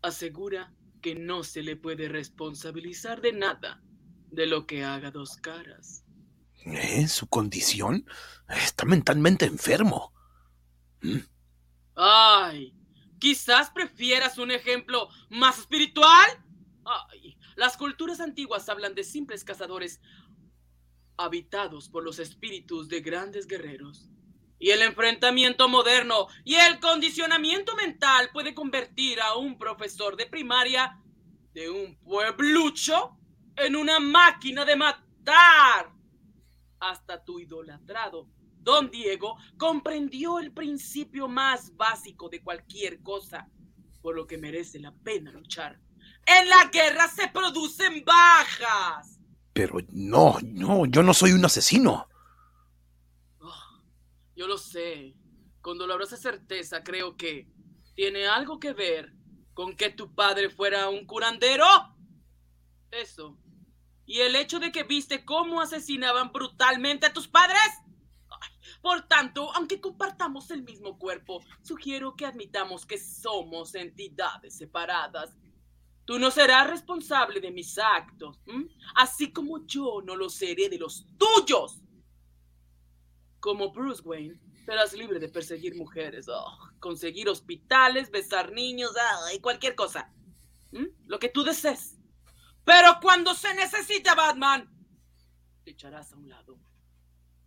asegura 0.01 0.73
que 1.01 1.15
no 1.15 1.43
se 1.43 1.63
le 1.63 1.75
puede 1.75 2.09
responsabilizar 2.09 3.21
de 3.21 3.33
nada 3.33 3.81
de 4.31 4.45
lo 4.45 4.65
que 4.65 4.83
haga 4.83 5.11
dos 5.11 5.37
caras. 5.37 6.03
¿Eh? 6.65 7.07
¿Su 7.07 7.27
condición? 7.27 8.05
Está 8.49 8.85
mentalmente 8.85 9.45
enfermo. 9.45 10.13
¿Mm? 11.01 11.19
Ay, 11.95 12.75
quizás 13.17 13.69
prefieras 13.71 14.37
un 14.37 14.51
ejemplo 14.51 15.09
más 15.29 15.59
espiritual. 15.59 16.27
Ay, 16.85 17.37
las 17.55 17.77
culturas 17.77 18.19
antiguas 18.19 18.69
hablan 18.69 18.93
de 18.95 19.03
simples 19.03 19.43
cazadores 19.43 20.01
habitados 21.19 21.89
por 21.89 22.03
los 22.03 22.17
espíritus 22.17 22.87
de 22.87 23.01
grandes 23.01 23.45
guerreros. 23.45 24.09
Y 24.57 24.69
el 24.71 24.81
enfrentamiento 24.81 25.67
moderno 25.67 26.27
y 26.45 26.55
el 26.55 26.79
condicionamiento 26.79 27.75
mental 27.75 28.29
puede 28.31 28.53
convertir 28.53 29.19
a 29.21 29.35
un 29.35 29.57
profesor 29.57 30.15
de 30.15 30.25
primaria 30.25 30.97
de 31.53 31.69
un 31.69 31.97
pueblucho 31.97 33.17
en 33.57 33.75
una 33.75 33.99
máquina 33.99 34.63
de 34.63 34.77
matar. 34.77 35.91
Hasta 36.79 37.23
tu 37.23 37.39
idolatrado, 37.39 38.29
don 38.59 38.89
Diego, 38.89 39.37
comprendió 39.57 40.39
el 40.39 40.53
principio 40.53 41.27
más 41.27 41.75
básico 41.75 42.29
de 42.29 42.41
cualquier 42.41 43.01
cosa, 43.01 43.49
por 44.01 44.15
lo 44.15 44.25
que 44.25 44.37
merece 44.37 44.79
la 44.79 44.93
pena 44.93 45.31
luchar. 45.31 45.79
En 46.25 46.47
la 46.47 46.69
guerra 46.71 47.09
se 47.09 47.27
producen 47.27 48.05
bajas. 48.05 49.18
Pero 49.53 49.79
no, 49.89 50.37
no, 50.43 50.85
yo 50.85 51.03
no 51.03 51.13
soy 51.13 51.31
un 51.31 51.45
asesino. 51.45 52.07
Oh, 53.39 53.83
yo 54.35 54.47
lo 54.47 54.57
sé. 54.57 55.15
Con 55.61 55.77
dolorosa 55.77 56.17
certeza 56.17 56.83
creo 56.83 57.17
que 57.17 57.47
tiene 57.95 58.27
algo 58.27 58.59
que 58.59 58.73
ver 58.73 59.13
con 59.53 59.75
que 59.75 59.89
tu 59.89 60.15
padre 60.15 60.49
fuera 60.49 60.89
un 60.89 61.05
curandero. 61.05 61.65
Eso. 62.91 63.37
Y 64.05 64.21
el 64.21 64.35
hecho 64.35 64.59
de 64.59 64.71
que 64.71 64.83
viste 64.83 65.25
cómo 65.25 65.61
asesinaban 65.61 66.31
brutalmente 66.31 67.05
a 67.05 67.13
tus 67.13 67.27
padres. 67.27 67.59
Por 68.81 69.07
tanto, 69.07 69.53
aunque 69.53 69.81
compartamos 69.81 70.49
el 70.51 70.63
mismo 70.63 70.97
cuerpo, 70.97 71.43
sugiero 71.61 72.15
que 72.15 72.25
admitamos 72.25 72.85
que 72.85 72.97
somos 72.97 73.75
entidades 73.75 74.57
separadas. 74.57 75.35
Tú 76.09 76.17
no 76.17 76.31
serás 76.31 76.67
responsable 76.67 77.39
de 77.39 77.51
mis 77.51 77.77
actos, 77.77 78.41
así 78.95 79.31
como 79.31 79.63
yo 79.67 80.01
no 80.03 80.15
lo 80.15 80.27
seré 80.27 80.67
de 80.67 80.79
los 80.79 81.05
tuyos. 81.19 81.83
Como 83.39 83.71
Bruce 83.71 84.01
Wayne, 84.01 84.41
serás 84.65 84.93
libre 84.93 85.19
de 85.19 85.29
perseguir 85.29 85.75
mujeres, 85.75 86.25
oh, 86.27 86.57
conseguir 86.79 87.29
hospitales, 87.29 88.09
besar 88.09 88.51
niños, 88.51 88.89
y 89.35 89.39
cualquier 89.39 89.75
cosa. 89.75 90.11
Lo 91.05 91.19
que 91.19 91.29
tú 91.29 91.43
desees. 91.43 91.99
Pero 92.65 92.97
cuando 93.03 93.35
se 93.35 93.53
necesita 93.53 94.15
Batman, 94.15 94.67
te 95.63 95.69
echarás 95.69 96.11
a 96.11 96.17
un 96.17 96.27
lado. 96.27 96.59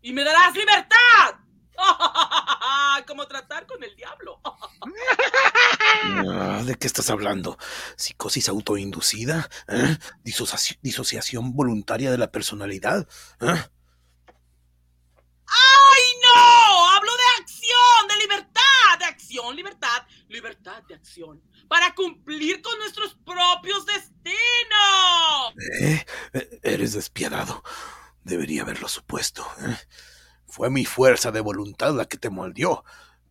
Y 0.03 0.13
me 0.13 0.23
darás 0.23 0.55
libertad. 0.55 1.41
Como 3.07 3.27
tratar 3.27 3.67
con 3.67 3.83
el 3.83 3.95
diablo. 3.97 4.41
Ah, 6.05 6.63
¿De 6.65 6.75
qué 6.77 6.87
estás 6.87 7.11
hablando? 7.11 7.57
¿Psicosis 7.97 8.49
autoinducida? 8.49 9.49
¿Eh? 9.69 9.97
¿Disociaci- 10.25 10.79
¿Disociación 10.83 11.55
voluntaria 11.55 12.11
de 12.11 12.19
la 12.19 12.31
personalidad? 12.33 13.07
¿Eh? 13.41 13.47
¡Ay, 15.47 16.03
no! 16.25 16.91
Hablo 16.91 17.13
de 17.13 17.43
acción, 17.43 18.09
de 18.09 18.17
libertad, 18.17 18.99
de 18.99 19.05
acción, 19.05 19.55
libertad, 19.57 20.07
libertad 20.29 20.83
de 20.89 20.95
acción. 20.95 21.43
Para 21.69 21.95
cumplir 21.95 22.61
con 22.63 22.77
nuestros 22.79 23.15
propios 23.25 23.85
destinos. 23.87 25.55
¿Eh? 25.83 26.05
Eh, 26.33 26.61
Eres 26.63 26.95
despiadado. 26.95 27.63
Debería 28.25 28.63
haberlo 28.63 28.89
supuesto. 28.89 29.47
¿eh? 29.61 29.77
Fue 30.53 30.69
mi 30.69 30.85
fuerza 30.85 31.33
de 31.33 31.41
voluntad 31.41 31.95
la 31.95 32.05
que 32.05 32.19
te 32.19 32.29
moldeó, 32.29 32.85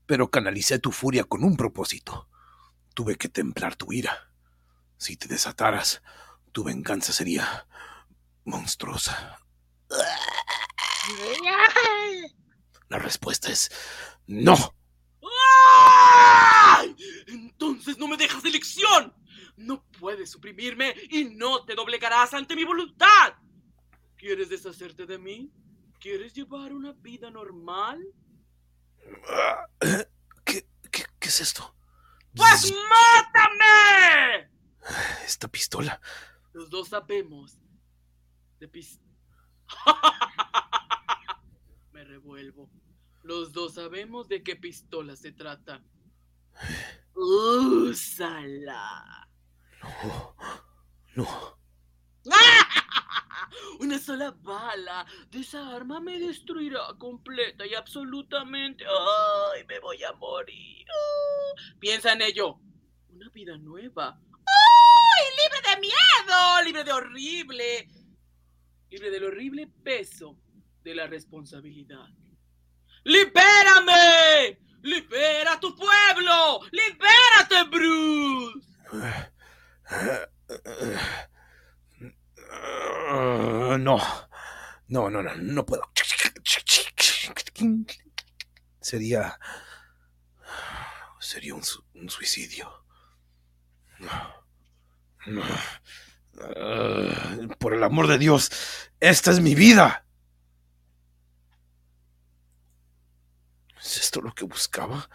pero 0.08 0.32
canalicé 0.32 0.80
tu 0.80 0.92
furia 0.92 1.24
con 1.24 1.44
un 1.44 1.56
propósito. 1.56 2.28
Tuve 2.96 3.16
que 3.16 3.30
templar 3.30 3.76
tu 3.76 3.94
ira. 3.94 4.32
Si 4.98 5.18
te 5.18 5.28
desataras, 5.28 6.02
tu 6.52 6.64
venganza 6.64 7.14
sería 7.14 7.68
monstruosa. 8.44 9.38
La 12.90 12.98
respuesta 12.98 13.52
es 13.52 13.70
no. 14.26 14.58
Entonces 17.28 18.00
no 18.00 18.08
me 18.08 18.18
dejas 18.18 18.44
elección. 18.46 19.14
No 19.58 19.86
puedes 20.00 20.32
suprimirme 20.32 20.96
y 21.12 21.26
no 21.26 21.66
te 21.66 21.76
doblegarás 21.76 22.34
ante 22.34 22.56
mi 22.56 22.64
voluntad. 22.64 23.36
¿Quieres 24.18 24.50
deshacerte 24.50 25.06
de 25.06 25.20
mí? 25.20 25.52
¿Quieres 26.02 26.34
llevar 26.34 26.74
una 26.74 26.94
vida 26.94 27.30
normal? 27.30 28.04
Ah. 29.30 29.68
¿Qué, 30.44 30.68
qué, 30.90 31.06
qué 31.20 31.28
es 31.28 31.42
esto? 31.42 31.76
¡Pues 32.36 32.74
mátame! 32.90 34.50
Esta 35.24 35.48
pistola. 35.48 36.02
Los 36.54 36.72
dos 36.72 36.90
sabemos 36.90 37.60
de 38.60 38.68
pis... 38.68 39.00
Me 41.94 42.04
revuelvo. 42.04 42.68
Los 43.22 43.52
dos 43.52 43.76
sabemos 43.76 44.28
de 44.28 44.42
qué 44.42 44.56
pistola 44.56 45.16
se 45.16 45.34
trata. 45.34 45.84
Úsala. 47.14 49.30
No. 51.16 51.16
No. 51.16 51.62
Una 53.80 53.98
sola 54.00 54.32
bala 54.32 55.06
de 55.30 55.40
esa 55.40 55.76
arma 55.76 56.00
me 56.00 56.20
destruirá 56.20 56.80
completa 56.98 57.66
y 57.66 57.74
absolutamente. 57.74 58.86
¡Ay, 58.86 59.66
me 59.68 59.80
voy 59.80 60.04
a 60.04 60.14
morir! 60.14 60.86
¡Ah! 60.90 61.76
Piensa 61.80 62.14
en 62.14 62.22
ello. 62.22 62.60
Una 63.10 63.30
vida 63.30 63.58
nueva. 63.58 64.20
¡Ay, 64.20 65.24
libre 65.38 65.62
de 65.70 65.82
miedo! 65.82 66.64
Libre 66.64 66.84
de 66.84 66.92
horrible. 66.92 67.88
Libre 68.90 69.10
del 69.10 69.24
horrible 69.26 69.68
peso 69.84 70.38
de 70.84 70.96
la 70.96 71.08
responsabilidad. 71.08 72.08
¡Libérame! 73.04 74.60
¡Libera 74.84 75.54
a 75.54 75.60
tu 75.60 75.76
pueblo! 75.76 76.62
¡Libérate, 76.72 77.64
Bruce! 77.70 78.68
Ah, 82.52 83.78
no, 83.80 83.98
no, 84.88 85.10
no, 85.10 85.22
no, 85.24 85.36
no 85.36 85.66
puedo. 85.66 85.84
Sería. 88.82 89.38
Sería 91.20 91.56
un, 91.56 91.64
su- 91.64 91.84
un 91.94 92.10
suicidio. 92.10 92.84
Ah, 94.02 94.36
Por 97.60 97.74
el 97.74 97.84
amor 97.84 98.08
de 98.08 98.18
Dios, 98.18 98.52
esta 99.00 99.32
es 99.32 99.40
mi 99.40 99.56
vida. 99.56 100.06
¿Es 103.80 103.98
esto 103.98 104.22
lo 104.22 104.34
que 104.34 104.46
buscaba? 104.46 105.10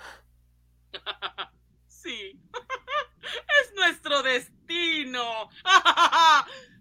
Sí. 1.89 2.41
es 3.62 3.74
nuestro 3.74 4.22
destino. 4.22 5.49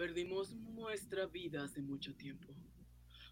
Perdimos 0.00 0.54
nuestra 0.54 1.26
vida 1.26 1.62
hace 1.62 1.82
mucho 1.82 2.14
tiempo. 2.14 2.48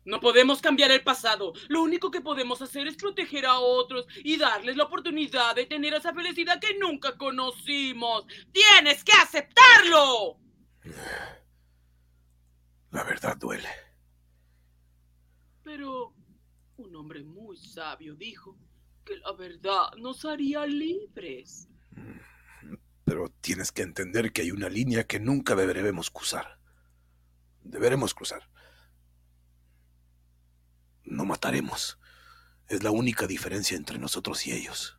No 0.04 0.20
podemos 0.20 0.60
cambiar 0.60 0.90
el 0.90 1.02
pasado. 1.02 1.54
Lo 1.68 1.80
único 1.80 2.10
que 2.10 2.20
podemos 2.20 2.60
hacer 2.60 2.86
es 2.86 2.94
proteger 2.94 3.46
a 3.46 3.58
otros 3.58 4.06
y 4.22 4.36
darles 4.36 4.76
la 4.76 4.84
oportunidad 4.84 5.56
de 5.56 5.64
tener 5.64 5.94
esa 5.94 6.12
felicidad 6.12 6.60
que 6.60 6.78
nunca 6.78 7.16
conocimos. 7.16 8.26
¡Tienes 8.52 9.02
que 9.02 9.12
aceptarlo! 9.12 10.40
La 12.90 13.02
verdad 13.02 13.38
duele. 13.38 13.70
Pero 15.62 16.12
un 16.76 16.96
hombre 16.96 17.24
muy 17.24 17.56
sabio 17.56 18.14
dijo 18.14 18.58
que 19.06 19.16
la 19.16 19.32
verdad 19.32 19.92
nos 19.96 20.22
haría 20.26 20.66
libres. 20.66 21.66
Pero 23.06 23.30
tienes 23.40 23.72
que 23.72 23.80
entender 23.80 24.34
que 24.34 24.42
hay 24.42 24.50
una 24.50 24.68
línea 24.68 25.04
que 25.04 25.18
nunca 25.18 25.56
deberemos 25.56 26.10
cruzar. 26.10 26.57
Deberemos 27.68 28.14
cruzar. 28.14 28.48
No 31.04 31.24
mataremos. 31.24 31.98
Es 32.66 32.82
la 32.82 32.90
única 32.90 33.26
diferencia 33.26 33.76
entre 33.76 33.98
nosotros 33.98 34.46
y 34.46 34.52
ellos. 34.52 34.98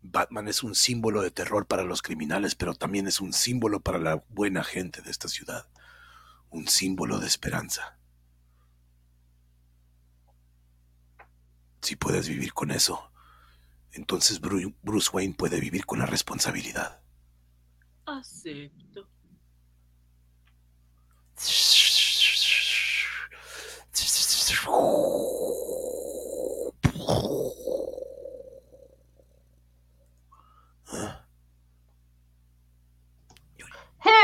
Batman 0.00 0.48
es 0.48 0.62
un 0.62 0.74
símbolo 0.74 1.22
de 1.22 1.30
terror 1.30 1.66
para 1.66 1.82
los 1.84 2.02
criminales, 2.02 2.54
pero 2.54 2.74
también 2.74 3.06
es 3.06 3.20
un 3.20 3.32
símbolo 3.32 3.80
para 3.80 3.98
la 3.98 4.24
buena 4.28 4.64
gente 4.64 5.02
de 5.02 5.10
esta 5.10 5.28
ciudad. 5.28 5.68
Un 6.50 6.68
símbolo 6.68 7.18
de 7.18 7.26
esperanza. 7.26 7.98
Si 11.82 11.96
puedes 11.96 12.28
vivir 12.28 12.54
con 12.54 12.70
eso, 12.70 13.10
entonces 13.92 14.40
Bru- 14.40 14.74
Bruce 14.82 15.10
Wayne 15.12 15.34
puede 15.34 15.60
vivir 15.60 15.84
con 15.84 15.98
la 15.98 16.06
responsabilidad. 16.06 17.02
Acepto. 18.06 19.08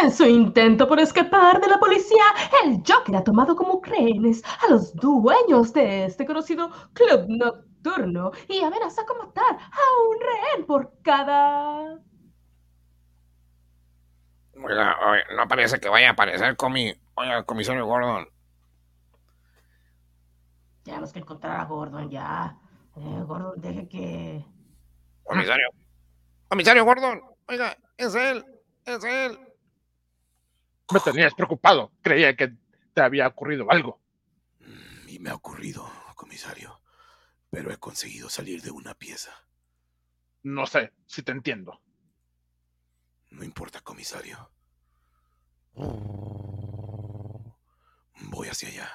En 0.03 0.11
su 0.11 0.25
intento 0.25 0.89
por 0.89 0.99
escapar 0.99 1.61
de 1.61 1.69
la 1.69 1.79
policía, 1.79 2.25
el 2.65 2.83
Joker 2.87 3.17
ha 3.17 3.25
tomado 3.25 3.55
como 3.55 3.83
rehenes 3.83 4.43
a 4.67 4.71
los 4.71 4.95
dueños 4.95 5.73
de 5.75 6.07
este 6.07 6.25
conocido 6.25 6.71
club 6.95 7.27
nocturno 7.29 8.31
y 8.49 8.61
amenaza 8.61 9.05
con 9.05 9.19
matar 9.19 9.57
a 9.57 10.09
un 10.09 10.17
rehén 10.21 10.67
por 10.67 10.93
cada... 11.03 11.99
Oiga, 14.63 14.97
oiga, 15.07 15.25
no 15.37 15.49
parece 15.49 15.81
que 15.81 15.89
vaya 15.89 16.09
a 16.09 16.13
aparecer 16.13 16.57
comi... 16.57 16.93
Oiga, 17.15 17.43
comisario 17.45 17.87
Gordon. 17.87 18.29
Tenemos 20.83 21.13
que 21.13 21.19
encontrar 21.19 21.61
a 21.61 21.65
Gordon 21.65 22.11
ya. 22.11 22.59
Eh, 22.97 23.23
Gordon, 23.27 23.61
deje 23.61 23.89
que. 23.89 24.45
Comisario. 25.23 25.69
Comisario 26.49 26.85
Gordon. 26.85 27.23
Oiga, 27.49 27.77
es 27.97 28.15
él. 28.15 28.45
Es 28.85 29.05
él. 29.05 29.39
Me 30.93 31.01
tenías 31.01 31.35
preocupado. 31.35 31.93
Creía 32.03 32.35
que 32.35 32.55
te 32.95 33.01
había 33.01 33.29
ocurrido 33.29 33.71
algo. 33.71 34.01
Y 35.07 35.19
me 35.19 35.31
ha 35.31 35.35
ocurrido, 35.35 35.89
comisario. 36.17 36.81
Pero 37.51 37.71
he 37.71 37.77
conseguido 37.77 38.29
salir 38.29 38.63
de 38.63 38.71
una 38.71 38.95
pieza. 38.95 39.33
No 40.43 40.67
sé 40.67 40.93
si 41.07 41.23
te 41.23 41.33
entiendo. 41.33 41.81
No 43.31 43.45
importa, 43.45 43.81
comisario. 43.81 44.51
Voy 48.31 48.49
hacia 48.49 48.69
allá. 48.69 48.91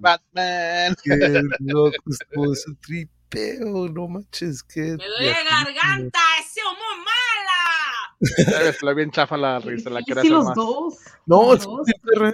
Batman. 0.00 0.96
Qué 1.02 1.42
loco 1.60 2.10
estuvo 2.10 2.52
ese 2.52 2.74
tripeo, 2.80 3.88
no 3.88 4.08
manches, 4.08 4.62
qué. 4.62 4.96
¡Me 4.96 5.06
duele 5.06 5.44
garganta! 5.44 6.18
¡Ese 6.40 6.51
Estuvo 8.68 8.94
bien 8.94 9.10
chafa 9.10 9.36
la 9.36 9.58
risa, 9.58 9.90
la 9.90 10.00
sí, 10.00 10.12
hacer 10.12 10.30
los 10.30 10.44
más. 10.46 10.54
dos. 10.54 10.96
No, 11.26 11.52
los 11.54 11.64
dos. 11.64 11.88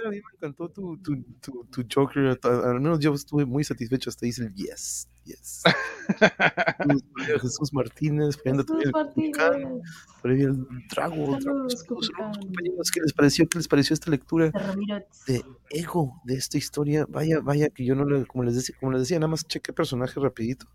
a 0.05 0.09
mí 0.09 0.17
me 0.17 0.21
encantó 0.35 0.69
tu, 0.69 0.97
tu, 1.01 1.15
tu, 1.41 1.65
tu 1.65 1.83
Joker. 1.93 2.37
Al 2.43 2.79
menos 2.79 2.99
yo 2.99 3.13
estuve 3.13 3.45
muy 3.45 3.63
satisfecho. 3.63 4.09
Hasta 4.09 4.27
hice 4.27 4.43
el 4.43 4.53
yes, 4.53 5.09
yes. 5.25 5.63
Jesús- 7.41 7.73
Martínez, 7.73 8.37
poniendo 8.37 8.63
Jesús 8.63 8.85
el 8.85 8.91
compañeros, 11.85 12.91
¿Qué 12.91 13.01
les 13.01 13.13
pareció? 13.13 13.47
¿Qué 13.47 13.57
les 13.59 13.67
pareció 13.67 13.93
esta 13.93 14.11
lectura 14.11 14.51
de 15.27 15.43
ego 15.71 16.21
de 16.23 16.35
esta 16.35 16.57
historia? 16.57 17.05
Vaya, 17.09 17.39
vaya, 17.41 17.69
que 17.69 17.85
yo 17.85 17.95
no 17.95 18.05
le, 18.05 18.25
como 18.25 18.43
les 18.43 18.55
decía, 18.55 18.75
como 18.79 18.91
les 18.91 19.01
decía, 19.01 19.17
nada 19.19 19.29
más 19.29 19.47
chequé 19.47 19.73
personaje 19.73 20.19
rapidito. 20.19 20.65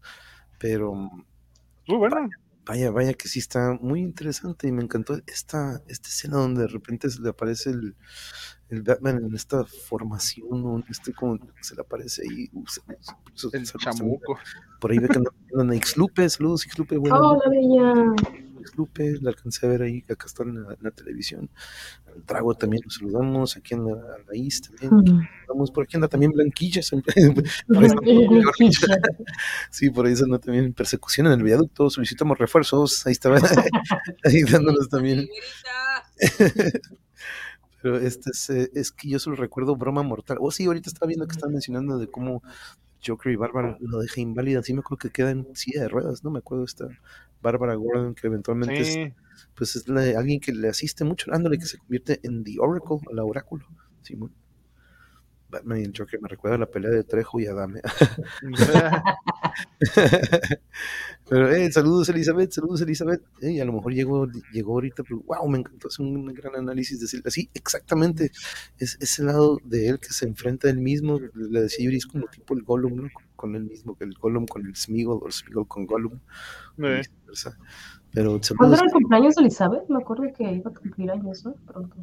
Pero 0.59 0.93
Muy 0.95 1.99
bueno. 1.99 2.17
Vaya, 2.17 2.29
vaya 2.67 3.15
que 3.15 3.29
sí 3.29 3.39
está 3.39 3.79
muy 3.81 4.01
interesante 4.01 4.67
y 4.67 4.73
me 4.73 4.83
encantó 4.83 5.19
esta, 5.27 5.83
esta 5.89 6.09
escena 6.09 6.39
donde 6.39 6.62
de 6.62 6.69
repente 6.69 7.11
se 7.11 7.21
le 7.21 7.29
aparece 7.29 7.71
el, 7.71 7.95
el 8.71 8.83
Batman 8.83 9.23
en 9.25 9.35
esta 9.35 9.65
formación, 9.65 10.62
¿no? 10.62 10.77
En 10.77 10.85
este 10.89 11.12
como 11.12 11.39
se 11.61 11.75
le 11.75 11.83
aparece 11.83 12.23
ahí. 12.23 12.49
uh, 12.53 12.65
se- 12.67 12.81
se- 13.01 13.51
se- 13.51 13.57
El 13.57 13.67
se- 13.67 13.79
chamuco. 13.79 14.39
Por 14.81 14.91
ahí 14.93 14.99
ve 14.99 15.09
que 15.09 15.19
andan 15.19 15.71
a 15.71 15.77
Ixlupe, 15.77 16.29
saludos 16.29 16.67
Ixlupe, 16.67 16.97
buenas 16.97 17.19
Hola, 17.21 17.35
noches, 17.35 17.51
bella. 17.51 18.43
Ixlupe, 18.65 19.19
la 19.21 19.31
alcancé 19.31 19.67
a 19.67 19.69
ver 19.69 19.83
ahí, 19.83 20.05
acá 20.09 20.27
está 20.27 20.43
en 20.43 20.62
la, 20.62 20.73
en 20.73 20.79
la 20.81 20.91
televisión. 20.91 21.51
Al 22.07 22.25
Drago 22.27 22.55
también 22.55 22.83
lo 22.85 22.91
saludamos, 22.91 23.57
aquí 23.57 23.75
en 23.75 23.87
la, 23.87 23.93
a 23.93 24.17
también, 24.27 25.29
saludamos, 25.47 25.71
por 25.71 25.85
aquí 25.85 25.97
anda 25.97 26.09
también 26.09 26.33
Blanquilla, 26.33 26.81
por 27.69 27.85
Sí, 29.71 29.91
por 29.91 30.07
ahí 30.07 30.15
anda 30.23 30.39
también 30.39 30.73
persecución 30.73 31.27
en 31.27 31.35
el 31.35 31.43
viaducto, 31.43 31.91
solicitamos 31.91 32.39
refuerzos, 32.39 33.07
ahí 33.07 33.12
estaba, 33.12 33.37
ahí 34.25 34.43
dándonos 34.43 34.89
también. 34.89 35.29
Pero 37.83 37.99
este 37.99 38.31
es, 38.31 38.49
eh, 38.49 38.71
es 38.75 38.93
que 38.93 39.11
yo 39.11 39.19
solo 39.19 39.37
recuerdo 39.37 39.77
Broma 39.77 40.03
Mortal. 40.03 40.39
Oh, 40.41 40.51
sí, 40.51 40.65
ahorita 40.65 40.89
estaba 40.89 41.07
viendo 41.07 41.27
que 41.27 41.33
estaban 41.33 41.53
mencionando 41.53 41.99
de 41.99 42.11
cómo 42.11 42.43
Joker 43.07 43.32
y 43.32 43.36
Bárbara 43.36 43.76
lo 43.80 43.98
deja 43.98 44.20
inválida. 44.20 44.62
Sí, 44.62 44.72
me 44.74 44.80
acuerdo 44.80 44.98
que 44.98 45.11
queda 45.11 45.30
en 45.30 45.55
silla 45.55 45.82
de 45.82 45.88
ruedas, 45.88 46.24
¿no? 46.24 46.30
Me 46.30 46.38
acuerdo 46.38 46.64
esta 46.64 46.86
Bárbara 47.42 47.74
Gordon, 47.74 48.14
que 48.14 48.26
eventualmente 48.26 48.80
es, 48.80 48.92
Sí. 48.94 49.12
pues 49.55 49.76
es 49.76 49.88
la- 49.88 50.18
alguien 50.18 50.40
que 50.40 50.52
le 50.52 50.68
asiste 50.68 51.05
mucho, 51.05 51.32
ándale, 51.32 51.59
que 51.59 51.66
se 51.66 51.78
convierte 51.78 52.20
en 52.22 52.42
The 52.44 52.57
Oracle, 52.61 52.98
la 53.12 53.24
oráculo. 53.24 53.66
Simón. 54.02 54.32
Batman 55.55 55.80
y 55.80 55.84
el 55.84 55.94
Joker 55.96 56.20
me 56.20 56.28
recuerda 56.28 56.57
a 56.57 56.61
la 56.61 56.66
pelea 56.66 56.90
de 56.90 57.05
Trejo 57.05 57.40
y 57.40 57.46
Adame. 57.46 57.80
pero, 61.28 61.50
eh, 61.50 61.70
saludos 61.70 62.09
Elizabeth, 62.09 62.50
saludos 62.52 62.80
Elizabeth. 62.80 63.22
Eh, 63.40 63.61
a 63.61 63.64
lo 63.64 63.72
mejor 63.72 63.92
llegó, 63.94 64.26
llegó 64.52 64.72
ahorita, 64.72 65.02
pero 65.02 65.20
wow, 65.20 65.48
me 65.48 65.59
encantó, 65.59 65.88
es 65.88 65.98
un, 65.98 66.26
gran 66.34 66.57
análisis 66.57 67.00
de 67.00 67.22
así, 67.28 67.48
exactamente, 67.55 68.30
es 68.78 68.98
ese 69.00 69.22
lado 69.22 69.59
de 69.64 69.88
él 69.88 70.00
que 70.00 70.09
se 70.09 70.26
enfrenta 70.26 70.68
a 70.68 70.70
él 70.70 70.78
mismo, 70.78 71.20
le 71.34 71.61
decía 71.61 71.84
Yuri, 71.84 71.98
es 71.98 72.07
como 72.07 72.26
tipo 72.26 72.55
el 72.55 72.62
Gollum, 72.62 72.96
¿no? 72.96 73.09
Con 73.36 73.55
él 73.55 73.64
mismo, 73.64 73.96
que 73.96 74.05
el 74.05 74.14
Gollum 74.14 74.46
con 74.46 74.66
el 74.66 74.74
Smeagol, 74.74 75.20
o 75.22 75.26
el 75.26 75.32
Smeagol 75.32 75.68
con 75.68 75.86
Gollum. 75.86 76.18
Pero, 78.12 78.40
¿Cuándo 78.57 78.76
era 78.76 78.86
el 78.86 78.92
cumpleaños 78.92 79.34
de 79.34 79.42
Elizabeth? 79.42 79.88
Me 79.88 79.98
acuerdo 79.98 80.24
que 80.36 80.44
iba 80.44 80.70
a 80.70 80.74
cumplir 80.74 81.11
años, 81.11 81.44
¿no? 81.44 81.55
Pronto. 81.66 81.96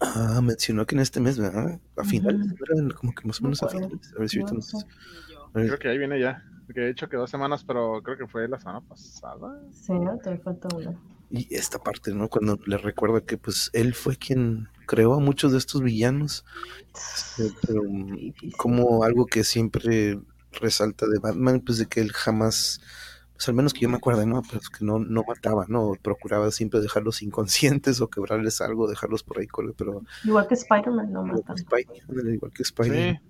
Ah, 0.00 0.40
mencionó 0.42 0.86
que 0.86 0.94
en 0.94 1.00
este 1.00 1.20
mes, 1.20 1.38
¿verdad? 1.38 1.80
A 1.96 2.04
finales, 2.04 2.52
uh 2.52 2.94
como 2.94 3.14
que 3.14 3.26
más 3.26 3.40
o 3.40 3.44
menos 3.44 3.62
a 3.62 3.68
finales. 3.68 4.12
A 4.16 4.20
ver 4.20 4.28
si 4.28 4.38
ahorita 4.38 4.54
nos... 4.54 4.86
Creo 5.52 5.78
que 5.78 5.88
ahí 5.88 5.98
viene 5.98 6.20
ya. 6.20 6.44
Que 6.72 6.82
he 6.82 6.90
hecho 6.90 7.08
que 7.08 7.16
dos 7.16 7.30
semanas, 7.30 7.64
pero 7.64 8.02
creo 8.02 8.18
que 8.18 8.26
fue 8.26 8.46
la 8.46 8.58
semana 8.58 8.82
pasada. 8.82 9.58
Sí, 9.72 9.94
te 10.22 10.36
falta 10.38 10.68
una. 10.76 11.00
Y 11.30 11.54
esta 11.54 11.78
parte, 11.78 12.14
¿no? 12.14 12.28
Cuando 12.28 12.58
le 12.66 12.76
recuerda 12.78 13.22
que 13.22 13.36
pues 13.36 13.70
él 13.72 13.94
fue 13.94 14.16
quien 14.16 14.68
creó 14.86 15.14
a 15.14 15.20
muchos 15.20 15.52
de 15.52 15.58
estos 15.58 15.82
villanos. 15.82 16.44
Este, 16.94 17.54
pero 17.66 17.82
como 18.56 19.02
algo 19.02 19.26
que 19.26 19.44
siempre 19.44 20.20
resalta 20.52 21.06
de 21.06 21.18
Batman, 21.18 21.60
pues 21.60 21.78
de 21.78 21.86
que 21.86 22.00
él 22.00 22.12
jamás 22.12 22.80
pues 23.38 23.48
al 23.48 23.54
menos 23.54 23.72
que 23.72 23.82
yo 23.82 23.88
me 23.88 23.98
acuerdo, 23.98 24.26
¿no? 24.26 24.42
Pues 24.42 24.68
que 24.68 24.84
no, 24.84 24.98
no 24.98 25.22
mataba, 25.22 25.64
¿no? 25.68 25.92
Procuraba 26.02 26.50
siempre 26.50 26.80
dejarlos 26.80 27.22
inconscientes 27.22 28.00
o 28.00 28.08
quebrarles 28.10 28.60
algo, 28.60 28.88
dejarlos 28.88 29.22
por 29.22 29.38
ahí, 29.38 29.46
pero... 29.76 30.02
Igual 30.24 30.48
que 30.48 30.54
Spider-Man, 30.54 31.12
no 31.12 31.22
mata. 31.22 31.54
Igual 31.56 32.52
que 32.52 32.62
Spider-Man. 32.64 33.20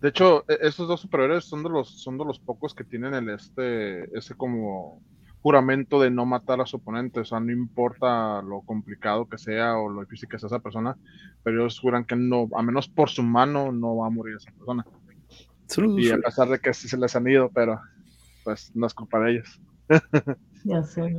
De 0.00 0.08
hecho, 0.08 0.46
e, 0.48 0.56
estos 0.62 0.88
dos 0.88 1.02
superhéroes 1.02 1.44
son 1.44 1.62
de 1.62 1.68
los, 1.68 1.90
son 2.02 2.16
de 2.16 2.24
los 2.24 2.38
pocos 2.38 2.74
que 2.74 2.84
tienen 2.84 3.12
el 3.12 3.28
este, 3.28 4.16
ese 4.16 4.34
como 4.34 5.02
juramento 5.42 6.00
de 6.00 6.10
no 6.10 6.24
matar 6.24 6.62
a 6.62 6.66
su 6.66 6.78
oponente, 6.78 7.20
o 7.20 7.24
sea, 7.26 7.38
no 7.38 7.52
importa 7.52 8.40
lo 8.40 8.62
complicado 8.62 9.28
que 9.28 9.36
sea 9.36 9.76
o 9.76 9.90
lo 9.90 10.00
difícil 10.00 10.26
que 10.26 10.38
sea 10.38 10.46
esa 10.46 10.60
persona, 10.60 10.96
pero 11.42 11.60
ellos 11.60 11.78
juran 11.80 12.06
que 12.06 12.16
no, 12.16 12.48
a 12.56 12.62
menos 12.62 12.88
por 12.88 13.10
su 13.10 13.22
mano, 13.22 13.72
no 13.72 13.94
va 13.96 14.06
a 14.06 14.10
morir 14.10 14.36
esa 14.36 14.50
persona. 14.52 14.86
y 15.98 16.10
a 16.10 16.16
pesar 16.16 16.48
de 16.48 16.58
que 16.60 16.72
sí 16.72 16.88
se 16.88 16.96
les 16.96 17.14
han 17.14 17.28
ido, 17.28 17.50
pero 17.50 17.78
pues 18.44 18.70
no 18.74 18.86
es 18.86 18.94
culpa 18.94 19.18
de 19.20 19.32
ellos. 19.32 19.60
ya 20.64 20.82
sé. 20.82 21.16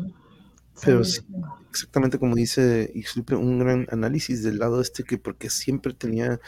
Pero 0.83 1.01
exactamente 1.69 2.19
como 2.19 2.35
dice 2.35 2.91
un 3.31 3.59
gran 3.59 3.87
análisis 3.91 4.43
del 4.43 4.59
lado 4.59 4.81
este 4.81 5.03
que 5.03 5.17
porque 5.17 5.49
siempre 5.49 5.93
tenía 5.93 6.39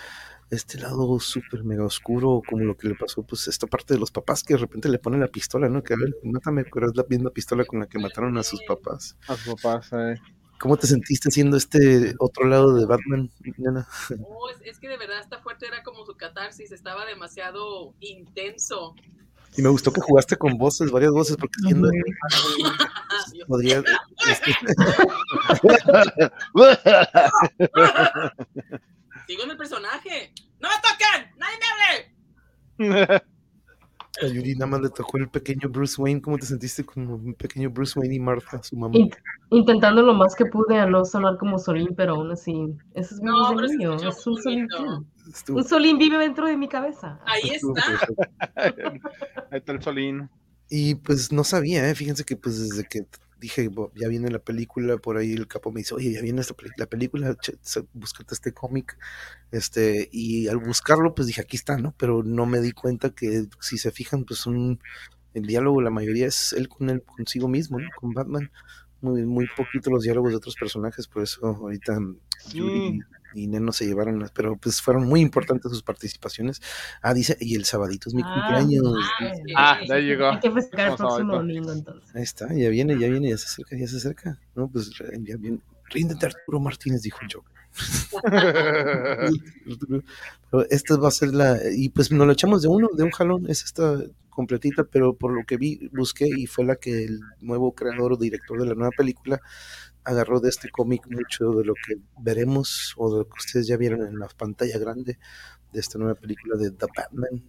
este 0.50 0.80
lado 0.80 1.20
súper 1.20 1.64
mega 1.64 1.86
oscuro, 1.86 2.42
como 2.48 2.64
lo 2.64 2.78
que 2.78 2.88
le 2.88 2.96
pasó, 2.96 3.24
pues 3.24 3.48
esta 3.48 3.68
parte 3.68 3.94
de 3.94 4.00
los 4.00 4.12
papás 4.12 4.44
que 4.44 4.54
de 4.54 4.60
repente 4.60 4.90
le 4.90 5.00
ponen 5.00 5.20
la 5.20 5.28
pistola, 5.28 5.68
¿no? 5.68 5.84
Que 5.84 5.94
a 5.94 5.98
ver, 5.98 6.16
mátame, 6.24 6.64
pero 6.72 6.88
es 6.88 6.96
la 6.96 7.06
misma 7.10 7.32
pistola 7.32 7.66
con 7.66 7.80
la 7.80 7.88
que 7.88 8.00
mataron 8.00 8.38
a 8.38 8.44
sus 8.44 8.62
papás. 8.64 9.18
A 9.28 9.36
sus 9.36 9.56
papás, 9.56 9.92
eh. 9.94 10.16
¿Cómo 10.60 10.76
te 10.76 10.88
sentiste 10.88 11.30
siendo 11.30 11.56
este 11.56 12.16
otro 12.18 12.48
lado 12.48 12.74
de 12.74 12.86
Batman, 12.86 13.30
Nena? 13.58 13.88
Oh, 14.28 14.50
es, 14.64 14.80
que 14.80 14.88
de 14.88 14.98
verdad 14.98 15.20
esta 15.20 15.40
fuerte, 15.40 15.68
era 15.68 15.84
como 15.84 16.04
su 16.06 16.16
catarsis, 16.16 16.72
estaba 16.72 17.06
demasiado 17.06 17.94
intenso. 18.00 18.96
Y 19.58 19.62
me 19.62 19.70
gustó 19.70 19.92
que 19.92 20.02
jugaste 20.02 20.38
con 20.38 20.58
voces, 20.58 20.92
varias 20.92 21.12
voces, 21.12 21.36
porque 21.36 21.60
siendo 21.62 21.90
podría 23.48 23.80
este, 23.80 24.52
Sigo 29.28 29.44
en 29.44 29.52
el 29.52 29.58
personaje. 29.58 30.34
¡No 30.60 30.70
me 30.70 30.76
toquen! 30.82 31.32
¡Nadie 31.38 31.58
me 31.60 32.96
hable! 32.96 33.24
A 34.22 34.28
Yuri 34.28 34.54
nada 34.56 34.68
más 34.68 34.82
le 34.82 34.90
tocó 34.90 35.18
el 35.18 35.30
pequeño 35.30 35.70
Bruce 35.70 36.02
Wayne. 36.02 36.22
¿Cómo 36.22 36.38
te 36.38 36.46
sentiste 36.46 36.84
como 36.84 37.16
un 37.16 37.34
pequeño 37.34 37.70
Bruce 37.70 38.00
Wayne 38.00 38.16
y 38.16 38.20
Martha, 38.20 38.62
su 38.64 38.76
mamá? 38.76 38.96
intentando 39.50 40.02
lo 40.02 40.14
más 40.14 40.36
que 40.36 40.46
pude 40.46 40.78
a 40.78 40.86
no 40.86 41.06
sonar 41.06 41.38
como 41.38 41.58
Solín, 41.60 41.94
pero 41.96 42.16
aún 42.16 42.32
así, 42.32 42.76
eso 42.94 43.16
es 43.16 43.22
mi 43.22 43.28
no, 43.28 43.54
voz 43.54 43.62
de 43.62 43.68
niño. 43.78 43.96
Es 43.96 44.26
un 44.26 44.42
Solín. 44.42 44.68
Un 45.50 45.64
Solín 45.64 45.98
vive 45.98 46.18
dentro 46.18 46.48
de 46.48 46.58
mi 46.58 46.68
cabeza. 46.68 47.20
Ahí 47.26 47.50
está. 47.50 48.08
Ahí 49.52 49.60
está 49.60 49.72
el 49.72 49.82
Solín. 49.82 50.30
Y 50.70 50.96
pues 50.96 51.32
no 51.32 51.44
sabía, 51.44 51.88
¿eh? 51.90 51.96
fíjense 51.96 52.26
que 52.26 52.36
pues 52.36 52.60
desde 52.60 52.84
que 52.84 53.08
dije, 53.40 53.70
ya 53.96 54.08
viene 54.08 54.30
la 54.30 54.40
película, 54.40 54.98
por 54.98 55.18
ahí 55.18 55.34
el 55.34 55.48
capo 55.48 55.72
me 55.72 55.82
dice, 55.82 55.96
oye, 55.96 56.12
ya 56.12 56.22
viene 56.22 56.42
esta 56.42 56.56
la 56.78 56.88
película, 56.88 57.36
búscate 57.94 58.34
este 58.34 58.54
cómic, 58.54 58.98
este, 59.52 60.10
y 60.12 60.48
al 60.48 60.58
buscarlo, 60.58 61.14
pues 61.14 61.28
dije, 61.28 61.42
aquí 61.42 61.56
está, 61.56 61.78
¿no? 61.78 61.94
Pero 61.98 62.24
no 62.24 62.46
me 62.46 62.60
di 62.60 62.72
cuenta 62.72 63.12
que 63.12 63.46
si 63.60 63.78
se 63.78 63.92
fijan, 63.92 64.26
pues 64.26 64.46
un, 64.46 64.80
el 65.34 65.46
diálogo, 65.46 65.82
la 65.82 65.92
mayoría 65.92 66.28
es 66.28 66.54
él 66.54 66.68
con 66.68 66.90
él, 66.90 67.04
consigo 67.04 67.48
mismo, 67.48 67.80
¿no? 67.80 67.88
Con 68.00 68.14
Batman, 68.14 68.52
muy, 69.02 69.24
muy 69.26 69.48
poquito 69.56 69.92
los 69.92 70.04
diálogos 70.04 70.32
de 70.32 70.38
otros 70.38 70.56
personajes, 70.56 71.08
por 71.08 71.24
eso 71.24 71.46
ahorita 71.46 72.00
y 73.38 73.48
Neno 73.48 73.72
se 73.72 73.86
llevaron, 73.86 74.30
pero 74.34 74.58
pues 74.58 74.82
fueron 74.82 75.08
muy 75.08 75.22
importantes 75.22 75.72
sus 75.72 75.84
participaciones. 75.84 76.62
Ah, 77.02 77.14
dice, 77.14 77.38
y 77.40 77.56
el 77.56 77.66
sabadito 77.66 78.10
es 78.10 78.16
mi 78.16 78.24
ah, 78.26 78.34
cumpleaños. 78.34 78.96
Ah, 79.56 79.80
ya 79.88 79.98
llegó. 79.98 80.30
Hay 80.30 80.40
que 80.40 80.52
festejar 80.52 80.92
el 80.92 80.98
próximo 80.98 81.36
domingo 81.36 81.72
entonces. 81.72 82.16
Ahí 82.16 82.24
está, 82.24 82.48
ya 82.54 82.70
viene, 82.70 82.98
ya 83.00 83.08
viene, 83.10 83.30
ya 83.30 83.38
se 83.38 83.46
acerca, 83.46 83.78
ya 83.78 83.88
se 83.88 83.98
acerca. 83.98 84.40
No, 84.56 84.68
pues 84.68 84.92
ya 84.98 85.38
viene. 85.38 85.60
Ríndete 85.90 86.26
Arturo 86.26 86.60
Martínez, 86.60 87.02
dijo 87.02 87.20
el 87.22 87.30
Joker. 87.32 87.56
pero 90.52 90.66
esta 90.70 90.98
va 90.98 91.08
a 91.10 91.12
ser 91.12 91.34
la, 91.34 91.58
y 91.72 91.90
pues 91.90 92.12
nos 92.12 92.26
lo 92.26 92.34
echamos 92.34 92.62
de 92.62 92.68
uno, 92.68 92.90
de 92.94 93.04
un 93.04 93.12
jalón, 93.12 93.50
es 93.50 93.64
esta 93.64 94.02
completita, 94.38 94.84
pero 94.84 95.16
por 95.16 95.32
lo 95.32 95.44
que 95.46 95.58
vi, 95.58 95.90
busqué 95.92 96.28
y 96.28 96.46
fue 96.46 96.64
la 96.64 96.76
que 96.76 97.06
el 97.06 97.22
nuevo 97.42 97.74
creador 97.74 98.14
o 98.14 98.18
director 98.18 98.60
de 98.60 98.68
la 98.68 98.76
nueva 98.76 98.92
película 98.96 99.42
agarró 100.08 100.40
de 100.40 100.50
este 100.50 100.70
cómic 100.70 101.06
mucho 101.10 101.52
de 101.52 101.66
lo 101.66 101.74
que 101.74 101.98
veremos 102.20 102.94
o 102.98 103.12
de 103.12 103.18
lo 103.20 103.26
que 103.26 103.38
ustedes 103.38 103.68
ya 103.68 103.76
vieron 103.76 104.08
en 104.08 104.18
la 104.18 104.28
pantalla 104.30 104.80
grande 104.80 105.20
de 105.72 105.80
esta 105.80 106.00
nueva 106.00 106.16
película 106.16 106.56
de 106.58 106.72
The 106.72 106.86
Batman, 106.96 107.44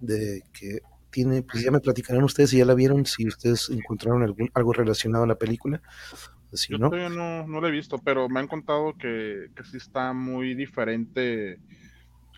de 0.00 0.42
que 0.52 0.80
tiene, 1.10 1.42
pues 1.42 1.64
ya 1.64 1.70
me 1.70 1.80
platicarán 1.80 2.22
ustedes 2.22 2.50
si 2.50 2.58
ya 2.58 2.64
la 2.64 2.74
vieron, 2.74 3.04
si 3.04 3.26
ustedes 3.26 3.68
encontraron 3.70 4.22
algún, 4.22 4.48
algo 4.54 4.72
relacionado 4.72 5.24
a 5.24 5.26
la 5.28 5.36
película. 5.36 5.82
Si 6.52 6.72
Yo 6.72 6.78
no, 6.78 6.90
no, 6.90 7.46
no 7.48 7.60
la 7.60 7.68
he 7.68 7.72
visto, 7.72 7.98
pero 7.98 8.28
me 8.28 8.38
han 8.38 8.46
contado 8.46 8.94
que, 8.96 9.50
que 9.56 9.64
sí 9.64 9.76
está 9.76 10.12
muy 10.12 10.54
diferente 10.54 11.58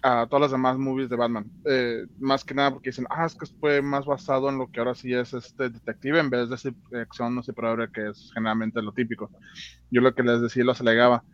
a 0.06 0.26
todas 0.28 0.42
las 0.42 0.50
demás 0.52 0.78
movies 0.78 1.08
de 1.08 1.16
Batman. 1.16 1.50
Eh, 1.64 2.06
más 2.20 2.44
que 2.44 2.54
nada 2.54 2.70
porque 2.70 2.90
dicen, 2.90 3.06
ah, 3.10 3.26
es 3.26 3.34
que 3.34 3.46
fue 3.46 3.82
más 3.82 4.06
basado 4.06 4.48
en 4.48 4.56
lo 4.56 4.70
que 4.70 4.78
ahora 4.78 4.94
sí 4.94 5.12
es 5.12 5.34
este 5.34 5.68
detective 5.68 6.20
en 6.20 6.30
vez 6.30 6.48
de 6.48 6.54
esa 6.54 6.70
acción 7.00 7.34
no 7.34 7.42
sé, 7.42 7.52
pero 7.52 7.90
que 7.90 8.10
es 8.10 8.30
generalmente 8.32 8.80
lo 8.82 8.92
típico. 8.92 9.30
Yo 9.90 10.00
lo 10.00 10.14
que 10.14 10.22
les 10.22 10.40
decía 10.40 10.62
y 10.62 10.66
los 10.66 10.80
alegaba 10.80 11.24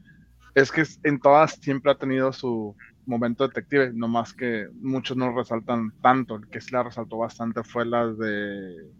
es 0.55 0.73
que 0.73 0.85
en 1.05 1.21
todas 1.21 1.53
siempre 1.61 1.93
ha 1.93 1.97
tenido 1.97 2.33
su 2.33 2.75
momento 3.05 3.47
detective, 3.47 3.93
no 3.93 4.09
más 4.09 4.33
que 4.33 4.69
muchos 4.81 5.19
no 5.19 5.37
resaltan 5.37 5.93
tanto. 6.01 6.37
El 6.37 6.49
que 6.49 6.63
sí 6.63 6.71
la 6.73 6.83
resaltó 6.83 7.19
bastante 7.19 7.63
fue 7.65 7.85
la 7.85 8.07
de 8.07 8.91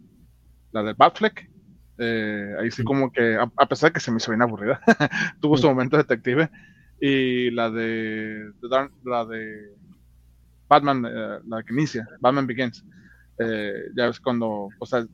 la 0.73 0.83
de 0.83 0.93
Batfleck. 0.93 1.51
Eh, 1.97 2.57
ahí 2.61 2.71
sí 2.71 2.85
como 2.85 3.11
que, 3.11 3.37
a, 3.37 3.67
pesar 3.67 3.89
de 3.89 3.95
que 3.95 4.01
se 4.01 4.11
me 4.11 4.19
hizo 4.19 4.33
bien 4.33 4.43
aburrida, 4.43 4.83
tuvo 5.41 5.57
su 5.57 5.67
momento 5.67 5.97
detective 5.97 6.51
y 7.05 7.51
la 7.51 7.69
de, 7.69 8.53
la 9.03 9.25
de 9.25 9.75
Batman, 10.69 11.05
eh, 11.05 11.39
la 11.49 11.61
que 11.65 11.75
inicia, 11.75 12.07
Batman 12.21 12.47
Begins. 12.47 12.85
Eh, 13.39 13.91
ya 13.97 14.07
ves 14.07 14.21
cuando, 14.21 14.69
o 14.79 14.87
sea, 14.87 15.05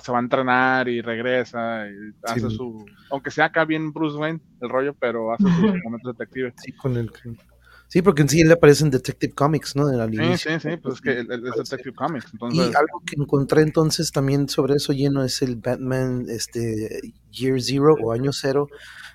se 0.00 0.10
va 0.10 0.18
a 0.18 0.20
entrenar 0.20 0.88
y 0.88 1.00
regresa 1.00 1.86
y 1.86 2.12
hace 2.24 2.50
su, 2.50 2.84
aunque 3.08 3.30
sea 3.30 3.44
acá 3.44 3.64
bien 3.64 3.92
Bruce 3.92 4.18
Wayne 4.18 4.40
el 4.60 4.68
rollo, 4.68 4.96
pero 4.98 5.32
hace 5.32 5.44
sus 5.44 5.52
momentos 5.84 6.16
detectives. 6.16 6.54
Sí, 6.56 6.72
con 6.72 6.96
el 6.96 7.08
Sí, 7.86 8.02
porque 8.02 8.22
en 8.22 8.28
sí 8.28 8.40
él 8.40 8.50
aparece 8.50 8.84
en 8.84 8.90
Detective 8.90 9.34
Comics, 9.34 9.76
¿no? 9.76 9.86
sí, 9.90 10.38
sí, 10.38 10.60
sí, 10.60 10.76
pues 10.78 10.94
es 10.94 11.00
que 11.02 11.20
es 11.20 11.26
Detective 11.28 11.94
Comics. 11.94 12.32
Y 12.50 12.60
algo 12.60 13.02
que 13.06 13.16
encontré 13.16 13.60
entonces 13.60 14.10
también 14.10 14.48
sobre 14.48 14.76
eso 14.76 14.92
lleno 14.92 15.22
es 15.22 15.42
el 15.42 15.56
Batman 15.56 16.24
este, 16.28 17.12
Year 17.30 17.60
Zero 17.60 17.94
o 18.02 18.12
Año 18.12 18.32
Cero, 18.32 18.66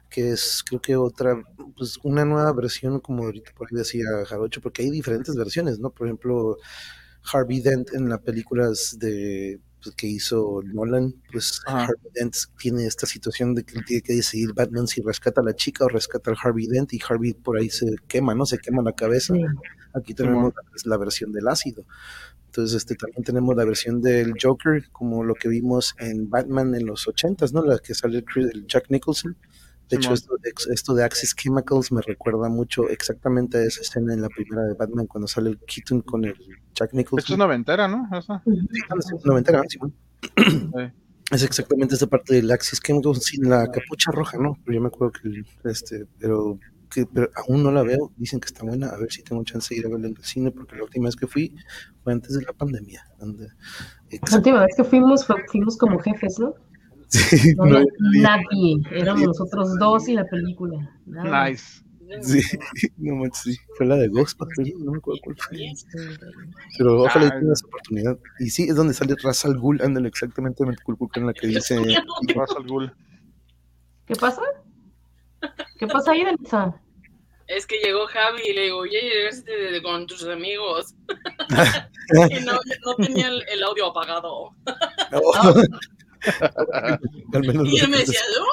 que 0.09 0.31
es 0.31 0.63
creo 0.67 0.81
que 0.81 0.95
otra, 0.95 1.41
pues 1.75 1.97
una 2.03 2.25
nueva 2.25 2.51
versión, 2.53 2.99
como 2.99 3.25
ahorita 3.25 3.51
por 3.55 3.67
ahí 3.67 3.77
decía 3.77 4.05
Jarocho, 4.25 4.61
porque 4.61 4.83
hay 4.83 4.89
diferentes 4.89 5.35
versiones, 5.35 5.79
¿no? 5.79 5.89
Por 5.89 6.07
ejemplo, 6.07 6.57
Harvey 7.31 7.61
Dent 7.61 7.93
en 7.93 8.09
las 8.09 8.19
películas 8.21 8.97
de 8.99 9.59
pues, 9.83 9.95
que 9.95 10.07
hizo 10.07 10.61
Nolan, 10.63 11.13
pues 11.31 11.61
Harvey 11.65 12.11
Dent 12.13 12.35
tiene 12.57 12.85
esta 12.85 13.05
situación 13.05 13.53
de 13.53 13.63
que 13.63 13.81
tiene 13.81 14.01
que 14.01 14.13
decidir 14.13 14.53
Batman 14.53 14.87
si 14.87 15.01
rescata 15.01 15.41
a 15.41 15.43
la 15.43 15.55
chica 15.55 15.85
o 15.85 15.89
rescata 15.89 16.31
al 16.31 16.37
Harvey 16.41 16.67
Dent 16.67 16.93
y 16.93 16.99
Harvey 17.07 17.33
por 17.33 17.57
ahí 17.57 17.69
se 17.69 17.95
quema, 18.07 18.33
¿no? 18.33 18.45
Se 18.45 18.57
quema 18.57 18.81
la 18.81 18.93
cabeza. 18.93 19.33
Aquí 19.93 20.13
tenemos 20.13 20.53
la, 20.85 20.97
versión 20.97 21.31
del 21.31 21.47
ácido. 21.47 21.85
Entonces, 22.47 22.77
este, 22.77 22.95
también 22.95 23.23
tenemos 23.23 23.55
la 23.55 23.65
versión 23.65 24.01
del 24.01 24.33
Joker, 24.41 24.89
como 24.91 25.23
lo 25.23 25.33
que 25.33 25.47
vimos 25.47 25.95
en 25.99 26.29
Batman 26.29 26.75
en 26.75 26.85
los 26.85 27.07
ochentas, 27.07 27.53
¿no? 27.53 27.63
La 27.63 27.79
que 27.79 27.93
sale 27.93 28.23
el 28.35 28.67
Jack 28.67 28.89
Nicholson 28.89 29.35
De 29.89 29.97
hecho, 29.97 30.13
esto, 30.13 30.35
esto, 30.71 30.93
de 30.93 31.03
Axis 31.03 31.33
Chemicals 31.35 31.91
me 31.91 32.01
recuerda 32.01 32.49
mucho 32.49 32.89
exactamente 32.89 33.57
a 33.57 33.63
esa 33.63 33.81
escena 33.81 34.13
en 34.13 34.21
la 34.21 34.27
primera 34.27 34.63
de 34.63 34.73
Batman 34.73 35.07
cuando 35.07 35.27
sale 35.27 35.51
el 35.51 35.59
Keaton 35.59 36.01
con 36.01 36.25
el 36.25 36.35
Jack 36.73 36.93
Nicholson. 36.93 37.19
Esto 37.19 37.33
es 37.33 37.39
noventera, 37.39 37.87
¿no? 37.87 38.07
Esa. 38.17 38.41
Sí, 38.43 39.19
noventera, 39.23 39.61
sí. 39.67 39.79
Es 41.31 41.43
exactamente 41.43 41.95
esta 41.95 42.07
parte 42.07 42.35
del 42.35 42.49
Axis 42.51 42.79
Chemicals 42.79 43.25
sin 43.25 43.49
la 43.49 43.69
capucha 43.69 44.11
roja, 44.11 44.37
¿no? 44.37 44.57
Pero 44.63 44.75
yo 44.75 44.81
me 44.81 44.87
acuerdo 44.87 45.11
que, 45.11 45.43
este, 45.69 46.05
pero, 46.19 46.57
que, 46.89 47.05
pero 47.05 47.29
aún 47.35 47.63
no 47.63 47.71
la 47.71 47.83
veo. 47.83 48.13
Dicen 48.15 48.39
que 48.39 48.45
está 48.45 48.63
buena. 48.63 48.87
A 48.87 48.97
ver 48.97 49.11
si 49.11 49.23
tengo 49.23 49.43
chance 49.43 49.73
de 49.73 49.81
ir 49.81 49.85
a 49.85 49.89
verla 49.89 50.07
en 50.07 50.15
el 50.17 50.23
cine, 50.23 50.51
porque 50.51 50.77
la 50.77 50.83
última 50.83 51.05
vez 51.05 51.17
que 51.17 51.27
fui 51.27 51.53
fue 52.01 52.13
antes 52.13 52.33
de 52.33 52.43
la 52.43 52.53
pandemia. 52.53 53.05
Donde, 53.19 53.47
la 54.29 54.37
última 54.37 54.61
vez 54.61 54.73
que 54.77 54.85
fuimos, 54.85 55.27
fuimos 55.51 55.77
como 55.77 55.99
jefes, 55.99 56.39
¿no? 56.39 56.55
Sí, 57.07 57.53
no, 57.55 57.65
no, 57.65 57.85
nadie, 58.21 58.81
éramos 58.91 59.27
nosotros 59.27 59.77
dos 59.79 60.07
y 60.09 60.13
la 60.13 60.25
película. 60.25 60.77
Nada. 61.05 61.49
Nice. 61.49 61.81
Sí, 62.21 62.41
no 62.97 63.15
manches, 63.15 63.55
sí. 63.55 63.57
Fue 63.75 63.85
la 63.85 63.95
de 63.95 64.07
Ghostbusters, 64.07 64.73
no 64.79 64.91
me 64.91 64.97
acuerdo 64.97 65.19
cuál 65.23 65.35
fue. 65.37 65.57
Pero 66.77 67.03
ojalá 67.03 67.29
tenga 67.29 67.53
esa 67.53 67.67
oportunidad. 67.67 68.17
Y 68.39 68.49
sí, 68.49 68.63
es 68.63 68.75
donde 68.75 68.93
sale 68.93 69.15
Ra's 69.21 69.45
al 69.45 69.57
Ghul, 69.57 69.81
ándale, 69.81 70.07
exactamente 70.07 70.63
en 70.63 71.27
la 71.27 71.33
que 71.33 71.47
dice 71.47 71.77
Ra's 72.35 72.51
al 72.55 72.65
Ghul. 72.65 72.93
¿Qué 74.05 74.15
pasa? 74.15 74.41
¿Qué 75.77 75.87
pasa 75.87 76.11
ahí, 76.11 76.23
Denisa? 76.23 76.81
Es 77.47 77.65
que 77.65 77.77
llegó 77.81 78.07
Javi 78.07 78.41
y 78.49 78.53
le 78.53 78.63
digo, 78.63 78.79
oye, 78.79 78.99
llegaste 79.01 79.81
con 79.83 80.07
tus 80.07 80.25
amigos. 80.27 80.95
y 82.31 82.45
no, 82.45 82.53
no 82.85 82.95
tenía 82.95 83.27
el, 83.27 83.43
el 83.49 83.63
audio 83.63 83.87
apagado. 83.87 84.51
Al 87.33 87.41
menos 87.41 87.67
y 87.67 87.79
él 87.79 87.89
me 87.89 87.97
decía, 87.97 88.19
¡Oh, 88.39 88.45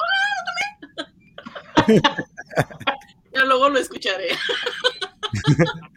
ya 3.33 3.45
luego 3.45 3.69
lo 3.69 3.79
escucharé. 3.79 4.29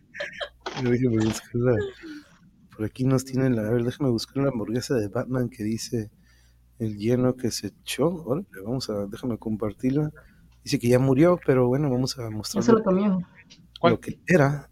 Por 2.77 2.85
aquí 2.85 3.05
nos 3.05 3.25
tienen 3.25 3.57
la. 3.57 3.63
A 3.63 3.71
ver, 3.71 3.83
déjame 3.85 4.11
buscar 4.11 4.43
la 4.43 4.51
hamburguesa 4.51 4.95
de 4.95 5.09
Batman 5.09 5.49
que 5.49 5.65
dice 5.65 6.11
el 6.79 6.97
lleno 6.97 7.35
que 7.35 7.51
se 7.51 7.69
echó. 7.69 8.25
vamos 8.65 8.89
a. 8.91 9.07
Déjame 9.07 9.39
compartirla. 9.39 10.13
Dice 10.63 10.79
que 10.79 10.89
ya 10.89 10.99
murió, 10.99 11.41
pero 11.45 11.67
bueno, 11.67 11.91
vamos 11.91 12.19
a 12.19 12.31
mostrar. 12.31 12.63
Eso 12.63 12.73
lo 12.73 12.85
comió. 12.85 13.19
Lo 13.83 14.01
que 14.01 14.21
era 14.27 14.71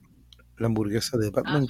la 0.59 0.67
hamburguesa 0.67 1.19
de 1.19 1.31
Batman. 1.31 1.67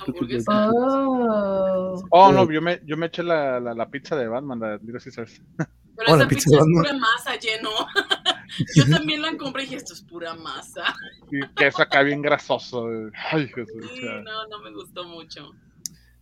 Ah, 0.48 0.70
oh. 0.74 1.65
Oh. 2.10 2.32
no, 2.32 2.50
yo 2.50 2.62
me, 2.62 2.80
yo 2.84 2.96
me 2.96 3.06
eché 3.06 3.22
la, 3.22 3.60
la, 3.60 3.74
la 3.74 3.88
pizza 3.88 4.16
de 4.16 4.28
Batman, 4.28 4.60
la 4.60 4.76
Little 4.76 5.00
Caesars. 5.00 5.40
Pero 5.96 6.12
oh, 6.12 6.16
esa 6.16 6.28
pizza, 6.28 6.50
pizza 6.50 6.58
es 6.58 6.66
pura 6.66 6.92
masa, 6.92 7.36
lleno. 7.36 7.70
yo 8.76 8.84
también 8.90 9.22
la 9.22 9.34
compré 9.38 9.62
y 9.62 9.66
dije, 9.66 9.76
esto 9.76 9.94
es 9.94 10.02
pura 10.02 10.34
masa. 10.34 10.94
Y 11.30 11.40
queso 11.54 11.82
acá 11.82 12.02
bien 12.02 12.20
grasoso. 12.20 12.86
Ay, 13.30 13.48
Jesús. 13.48 13.90
Sí, 13.94 14.02
no, 14.22 14.46
no 14.48 14.58
me 14.60 14.72
gustó 14.72 15.04
mucho 15.04 15.54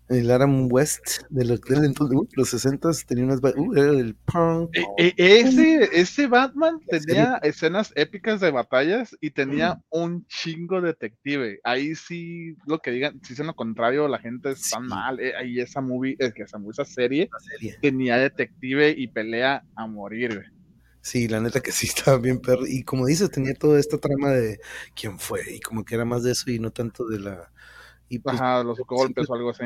el 0.09 0.30
Aram 0.30 0.68
West 0.70 1.22
del 1.30 1.52
hotel 1.52 1.84
entonces, 1.84 2.16
uh, 2.16 2.28
los 2.34 2.50
60 2.50 2.90
tenía 3.07 3.24
unas 3.24 3.40
uh, 3.42 3.72
era 3.74 3.90
el 3.90 4.14
punk. 4.14 4.76
E, 4.98 5.14
e, 5.16 5.40
ese, 5.40 5.88
ese 5.92 6.26
Batman 6.26 6.80
tenía 6.88 7.40
escenas 7.42 7.92
épicas 7.96 8.40
de 8.40 8.50
batallas 8.50 9.16
y 9.20 9.30
tenía 9.30 9.80
un 9.90 10.26
chingo 10.26 10.80
detective. 10.80 11.61
Ahí 11.64 11.94
sí 11.94 12.57
lo 12.66 12.80
que 12.80 12.90
digan, 12.90 13.20
si 13.22 13.32
es 13.32 13.38
lo 13.38 13.55
contrario, 13.55 14.09
la 14.09 14.18
gente 14.18 14.50
está 14.50 14.78
mal. 14.78 15.20
Eh, 15.20 15.32
ahí 15.36 15.61
esa 15.61 15.80
movie, 15.80 16.16
es 16.18 16.34
que 16.34 16.42
esa, 16.42 16.59
esa 16.70 16.84
serie, 16.84 17.30
serie, 17.50 17.78
tenía 17.80 18.16
detective 18.18 18.94
y 18.96 19.09
pelea 19.09 19.64
a 19.74 19.86
morir. 19.86 20.44
Sí, 21.00 21.28
la 21.28 21.38
neta 21.38 21.61
que 21.61 21.70
sí 21.70 21.86
estaba 21.94 22.18
bien 22.18 22.40
perro. 22.40 22.66
Y 22.66 22.82
como 22.82 23.07
dices, 23.07 23.30
tenía 23.30 23.55
toda 23.55 23.78
esta 23.78 23.98
trama 23.98 24.30
de 24.30 24.59
quién 24.94 25.18
fue, 25.18 25.40
y 25.55 25.61
como 25.61 25.84
que 25.84 25.94
era 25.94 26.05
más 26.05 26.22
de 26.22 26.32
eso 26.32 26.50
y 26.50 26.59
no 26.59 26.70
tanto 26.70 27.07
de 27.07 27.20
la 27.20 27.52
y 28.14 28.18
pues, 28.20 28.40
Ajá, 28.40 28.62
los 28.62 28.78
golpes 28.86 29.28
o 29.28 29.34
algo 29.34 29.50
así. 29.50 29.64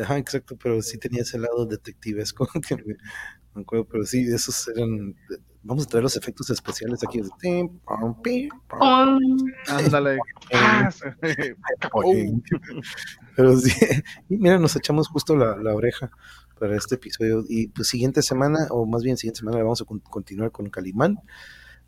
Ajá, 0.00 0.18
exacto, 0.18 0.56
pero 0.62 0.80
sí 0.82 0.98
tenía 0.98 1.22
ese 1.22 1.38
lado 1.38 1.66
detectivesco 1.66 2.46
que 2.68 2.76
me, 2.76 2.96
me 3.54 3.62
acuerdo, 3.62 3.86
pero 3.86 4.04
sí, 4.04 4.22
esos 4.32 4.68
eran. 4.68 5.16
Vamos 5.64 5.84
a 5.84 5.88
traer 5.88 6.04
los 6.04 6.16
efectos 6.16 6.48
especiales 6.50 7.00
aquí. 7.02 7.20
Ándale. 9.66 10.18
pero 13.36 13.56
sí, 13.58 13.72
y 14.28 14.36
mira, 14.36 14.58
nos 14.58 14.76
echamos 14.76 15.08
justo 15.08 15.36
la, 15.36 15.56
la 15.56 15.74
oreja 15.74 16.10
para 16.58 16.76
este 16.76 16.94
episodio. 16.94 17.44
Y 17.48 17.68
pues 17.68 17.88
siguiente 17.88 18.22
semana, 18.22 18.68
o 18.70 18.86
más 18.86 19.02
bien 19.02 19.16
siguiente 19.16 19.40
semana, 19.40 19.58
vamos 19.58 19.82
a 19.82 19.84
continuar 19.84 20.52
con 20.52 20.70
Calimán. 20.70 21.18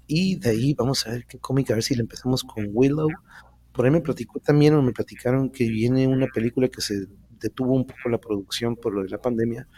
Y 0.08 0.36
de 0.36 0.50
ahí 0.50 0.74
vamos 0.74 1.06
a 1.06 1.12
ver 1.12 1.24
qué 1.26 1.38
cómic, 1.38 1.70
a 1.70 1.74
ver 1.74 1.84
si 1.84 1.94
le 1.94 2.00
empezamos 2.00 2.42
con 2.42 2.66
Willow 2.72 3.08
por 3.72 3.84
ahí 3.84 3.90
me 3.90 4.00
platicó 4.00 4.40
también, 4.40 4.74
o 4.74 4.82
me 4.82 4.92
platicaron 4.92 5.50
que 5.50 5.68
viene 5.68 6.06
una 6.06 6.26
película 6.26 6.68
que 6.68 6.80
se 6.80 7.06
detuvo 7.40 7.74
un 7.74 7.86
poco 7.86 8.08
la 8.08 8.18
producción 8.18 8.76
por 8.76 8.94
lo 8.94 9.02
de 9.02 9.08
la 9.08 9.20
pandemia, 9.20 9.68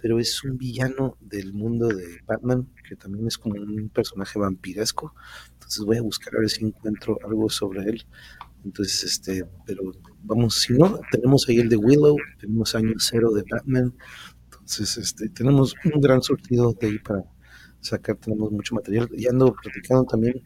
pero 0.00 0.18
es 0.18 0.42
un 0.44 0.56
villano 0.56 1.16
del 1.20 1.52
mundo 1.52 1.88
de 1.88 2.20
Batman, 2.26 2.68
que 2.88 2.96
también 2.96 3.26
es 3.26 3.36
como 3.36 3.60
un 3.60 3.90
personaje 3.90 4.38
vampiresco. 4.38 5.14
Entonces 5.52 5.84
voy 5.84 5.98
a 5.98 6.02
buscar 6.02 6.34
a 6.36 6.40
ver 6.40 6.48
si 6.48 6.64
encuentro 6.64 7.18
algo 7.24 7.50
sobre 7.50 7.82
él. 7.82 8.06
Entonces, 8.64 9.04
este, 9.04 9.44
pero 9.66 9.82
vamos, 10.22 10.54
si 10.54 10.72
no, 10.74 11.00
tenemos 11.10 11.48
ahí 11.48 11.58
el 11.58 11.68
de 11.68 11.76
Willow, 11.76 12.16
tenemos 12.38 12.74
año 12.74 12.94
cero 12.98 13.30
de 13.32 13.44
Batman. 13.50 13.94
Entonces, 14.44 14.96
este, 14.96 15.28
tenemos 15.30 15.74
un 15.84 16.00
gran 16.00 16.22
surtido 16.22 16.72
de 16.72 16.86
ahí 16.86 16.98
para 16.98 17.24
sacar, 17.80 18.16
tenemos 18.16 18.50
mucho 18.52 18.74
material. 18.74 19.08
Y 19.12 19.26
ando 19.28 19.54
platicando 19.54 20.04
también 20.04 20.42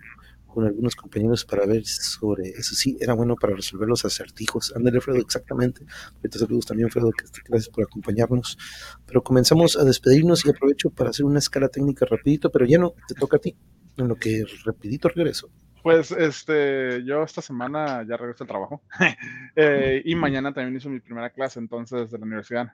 con 0.55 0.65
algunos 0.65 0.95
compañeros 0.95 1.45
para 1.45 1.67
ver 1.67 1.85
sobre 1.85 2.51
eso. 2.51 2.75
Sí, 2.75 2.97
era 3.01 3.13
bueno 3.15 3.35
para 3.35 3.55
resolver 3.57 3.89
los 3.89 4.05
acertijos. 4.05 4.73
Ándale, 4.77 5.01
Fredo, 5.01 5.19
exactamente. 5.19 5.85
Ahorita 6.17 6.39
saludos 6.39 6.67
también, 6.67 6.91
Fredo, 6.91 7.11
gracias 7.49 7.69
por 7.69 7.85
acompañarnos. 7.85 8.57
Pero 9.05 9.23
comenzamos 9.23 9.77
a 9.77 9.85
despedirnos 9.85 10.47
y 10.47 10.51
aprovecho 10.51 10.91
para 10.91 11.11
hacer 11.11 11.27
una 11.27 11.41
escala 11.41 11.69
técnica 11.69 12.07
rapidito, 12.07 12.51
pero 12.51 12.65
ya 12.67 12.79
no, 12.79 12.95
te 13.09 13.15
toca 13.15 13.39
a 13.39 13.41
ti, 13.41 13.57
en 13.97 14.09
lo 14.09 14.15
que 14.15 14.45
rapidito 14.65 15.09
regreso. 15.09 15.51
Pues 15.83 16.13
este, 16.13 17.05
yo 17.05 17.25
esta 17.25 17.43
semana 17.43 18.07
ya 18.09 18.17
regreso 18.17 18.45
al 18.45 18.49
trabajo 18.49 18.83
eh, 19.57 20.01
y 20.03 20.15
mañana 20.15 20.55
también 20.55 20.77
hice 20.77 20.89
mi 20.89 21.01
primera 21.01 21.31
clase 21.31 21.59
entonces 21.59 22.11
de 22.11 22.19
la 22.19 22.25
universidad. 22.25 22.69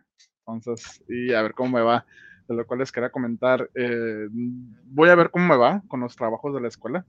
Entonces, 0.46 1.02
y 1.08 1.32
a 1.32 1.42
ver 1.42 1.54
cómo 1.54 1.78
me 1.78 1.82
va. 1.82 2.04
De 2.46 2.56
lo 2.56 2.66
cual 2.66 2.80
les 2.80 2.90
quería 2.90 3.10
comentar, 3.10 3.70
eh, 3.76 4.26
voy 4.30 5.08
a 5.08 5.14
ver 5.14 5.30
cómo 5.30 5.46
me 5.46 5.56
va 5.56 5.82
con 5.86 6.00
los 6.00 6.16
trabajos 6.16 6.52
de 6.52 6.60
la 6.60 6.66
escuela 6.66 7.06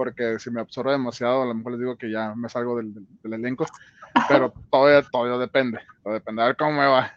porque 0.00 0.38
si 0.38 0.50
me 0.50 0.62
absorbe 0.62 0.92
demasiado, 0.92 1.42
a 1.42 1.44
lo 1.44 1.52
mejor 1.52 1.72
les 1.72 1.80
digo 1.82 1.96
que 1.98 2.10
ya 2.10 2.34
me 2.34 2.48
salgo 2.48 2.74
del, 2.78 3.06
elenco, 3.22 3.66
pero 4.30 4.50
todavía, 4.70 5.02
todavía 5.02 5.36
depende, 5.36 5.78
todo 6.02 6.14
depende, 6.14 6.40
a 6.40 6.46
ver 6.46 6.56
cómo 6.56 6.72
me 6.72 6.86
va, 6.86 7.12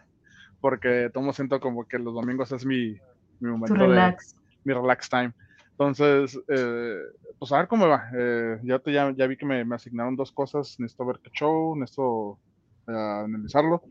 porque 0.60 1.08
tomo 1.10 1.32
siento 1.32 1.60
como 1.60 1.88
que 1.88 1.98
los 1.98 2.12
domingos 2.12 2.52
es 2.52 2.66
mi, 2.66 2.94
mi 3.40 3.50
momento 3.50 3.74
relax. 3.74 4.34
de 4.34 4.40
mi 4.64 4.74
relax 4.74 5.08
time. 5.08 5.32
Entonces, 5.70 6.38
eh, 6.46 6.98
pues 7.38 7.52
a 7.52 7.56
ver 7.56 7.68
cómo 7.68 7.86
me 7.86 7.90
va. 7.90 8.10
Eh, 8.18 8.60
ya, 8.64 8.78
te, 8.78 8.92
ya, 8.92 9.10
ya, 9.16 9.26
vi 9.28 9.38
que 9.38 9.46
me, 9.46 9.64
me, 9.64 9.76
asignaron 9.76 10.14
dos 10.14 10.30
cosas, 10.30 10.78
necesito 10.78 11.06
ver 11.06 11.20
qué 11.22 11.30
show, 11.30 11.74
necesito 11.74 12.38
eh, 12.86 12.92
analizarlo, 12.92 13.82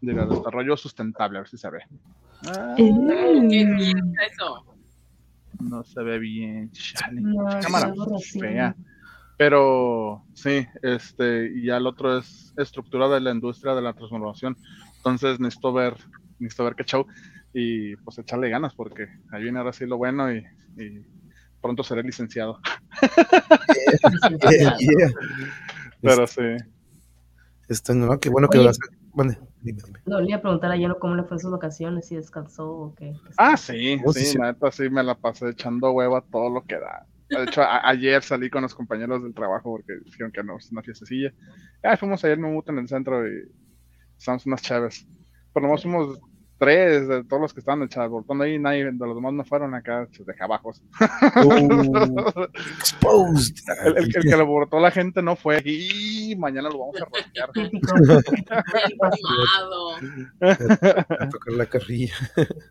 de 0.00 0.14
desarrollo 0.14 0.78
sustentable, 0.78 1.36
a 1.36 1.40
ver 1.42 1.48
si 1.50 1.58
se 1.58 1.68
ve. 1.68 1.80
Ah, 2.46 2.72
¿Qué 2.74 2.88
eso? 2.88 4.64
No 5.60 5.84
se 5.84 6.02
ve 6.02 6.18
bien. 6.18 6.70
cámara 7.62 7.92
fea. 8.38 8.74
Pero 9.36 10.24
sí, 10.34 10.66
este, 10.82 11.50
y 11.54 11.66
ya 11.66 11.78
el 11.78 11.86
otro 11.86 12.18
es 12.18 12.52
estructura 12.58 13.08
de 13.08 13.20
la 13.20 13.30
industria 13.30 13.74
de 13.74 13.82
la 13.82 13.94
transformación. 13.94 14.56
Entonces 14.96 15.40
necesito 15.40 15.72
ver, 15.72 15.96
necesito 16.38 16.64
ver 16.64 16.74
qué 16.74 16.84
show 16.84 17.06
y 17.54 17.96
pues 17.96 18.18
echarle 18.18 18.50
ganas 18.50 18.74
porque 18.74 19.08
ahí 19.32 19.42
viene 19.42 19.58
ahora 19.58 19.72
sí 19.72 19.86
lo 19.86 19.96
bueno 19.96 20.32
y, 20.32 20.44
pronto 21.60 21.82
seré 21.82 22.02
licenciado. 22.02 22.60
Pero 26.02 26.26
sí. 26.26 26.42
Este, 27.68 27.94
no, 27.94 28.18
qué 28.18 28.28
bueno 28.28 28.48
que 28.48 28.58
lo 28.58 28.70
hace. 29.60 29.92
Bueno, 29.92 30.00
No, 30.06 30.20
le 30.20 30.28
iba 30.28 30.38
a 30.38 30.42
preguntar 30.42 30.72
a 30.72 30.76
Yano 30.76 30.98
cómo 30.98 31.14
le 31.14 31.24
fue 31.24 31.36
en 31.36 31.40
sus 31.40 31.50
vacaciones, 31.50 32.08
si 32.08 32.16
descansó 32.16 32.70
o 32.70 32.94
qué. 32.94 33.14
Ah, 33.36 33.56
sí, 33.56 34.00
oh, 34.04 34.12
sí, 34.12 34.38
neta, 34.38 34.70
sí, 34.70 34.88
me 34.90 35.02
la 35.02 35.14
pasé 35.14 35.50
echando 35.50 35.92
hueva 35.92 36.22
todo 36.30 36.50
lo 36.50 36.64
que 36.64 36.78
da. 36.78 37.06
De 37.28 37.44
hecho, 37.44 37.62
ayer 37.62 38.22
salí 38.22 38.50
con 38.50 38.62
los 38.62 38.74
compañeros 38.74 39.22
del 39.22 39.34
trabajo 39.34 39.70
porque 39.70 40.00
dijeron 40.04 40.32
que 40.32 40.42
no, 40.42 40.56
es 40.56 40.70
una 40.72 40.82
fiestecilla. 40.82 41.32
Ah, 41.82 41.96
fuimos 41.96 42.24
ayer 42.24 42.38
en 42.38 42.44
un 42.44 42.62
en 42.66 42.78
el 42.78 42.88
centro 42.88 43.26
y 43.26 43.48
estamos 44.18 44.44
unas 44.46 44.62
chaves. 44.62 45.06
Pero 45.54 45.66
nomás 45.66 45.82
fuimos 45.82 46.18
tres, 46.60 47.08
de 47.08 47.24
todos 47.24 47.40
los 47.40 47.54
que 47.54 47.60
estaban 47.60 47.82
en 47.82 47.88
el 48.02 48.08
botón 48.10 48.42
ahí, 48.42 48.58
nadie 48.58 48.84
de 48.84 48.92
los 48.92 49.16
demás 49.16 49.32
no 49.32 49.44
fueron 49.44 49.74
acá, 49.74 50.06
de 50.06 50.34
abajo. 50.38 50.72
Uh, 51.42 52.44
exposed. 52.78 53.56
El, 53.86 53.96
el- 53.96 54.16
el 54.16 54.22
que 54.22 54.36
lo 54.36 54.46
votó 54.46 54.78
la 54.78 54.90
gente 54.90 55.22
no 55.22 55.34
fue 55.36 55.62
y 55.64 56.36
mañana 56.36 56.68
lo 56.68 56.78
vamos 56.78 56.96
a 57.00 57.06
rastrear. 57.06 57.50
Informado. 58.92 59.96
A 61.20 61.28
tocar 61.30 61.54
la 61.54 61.66
carrilla. 61.66 62.14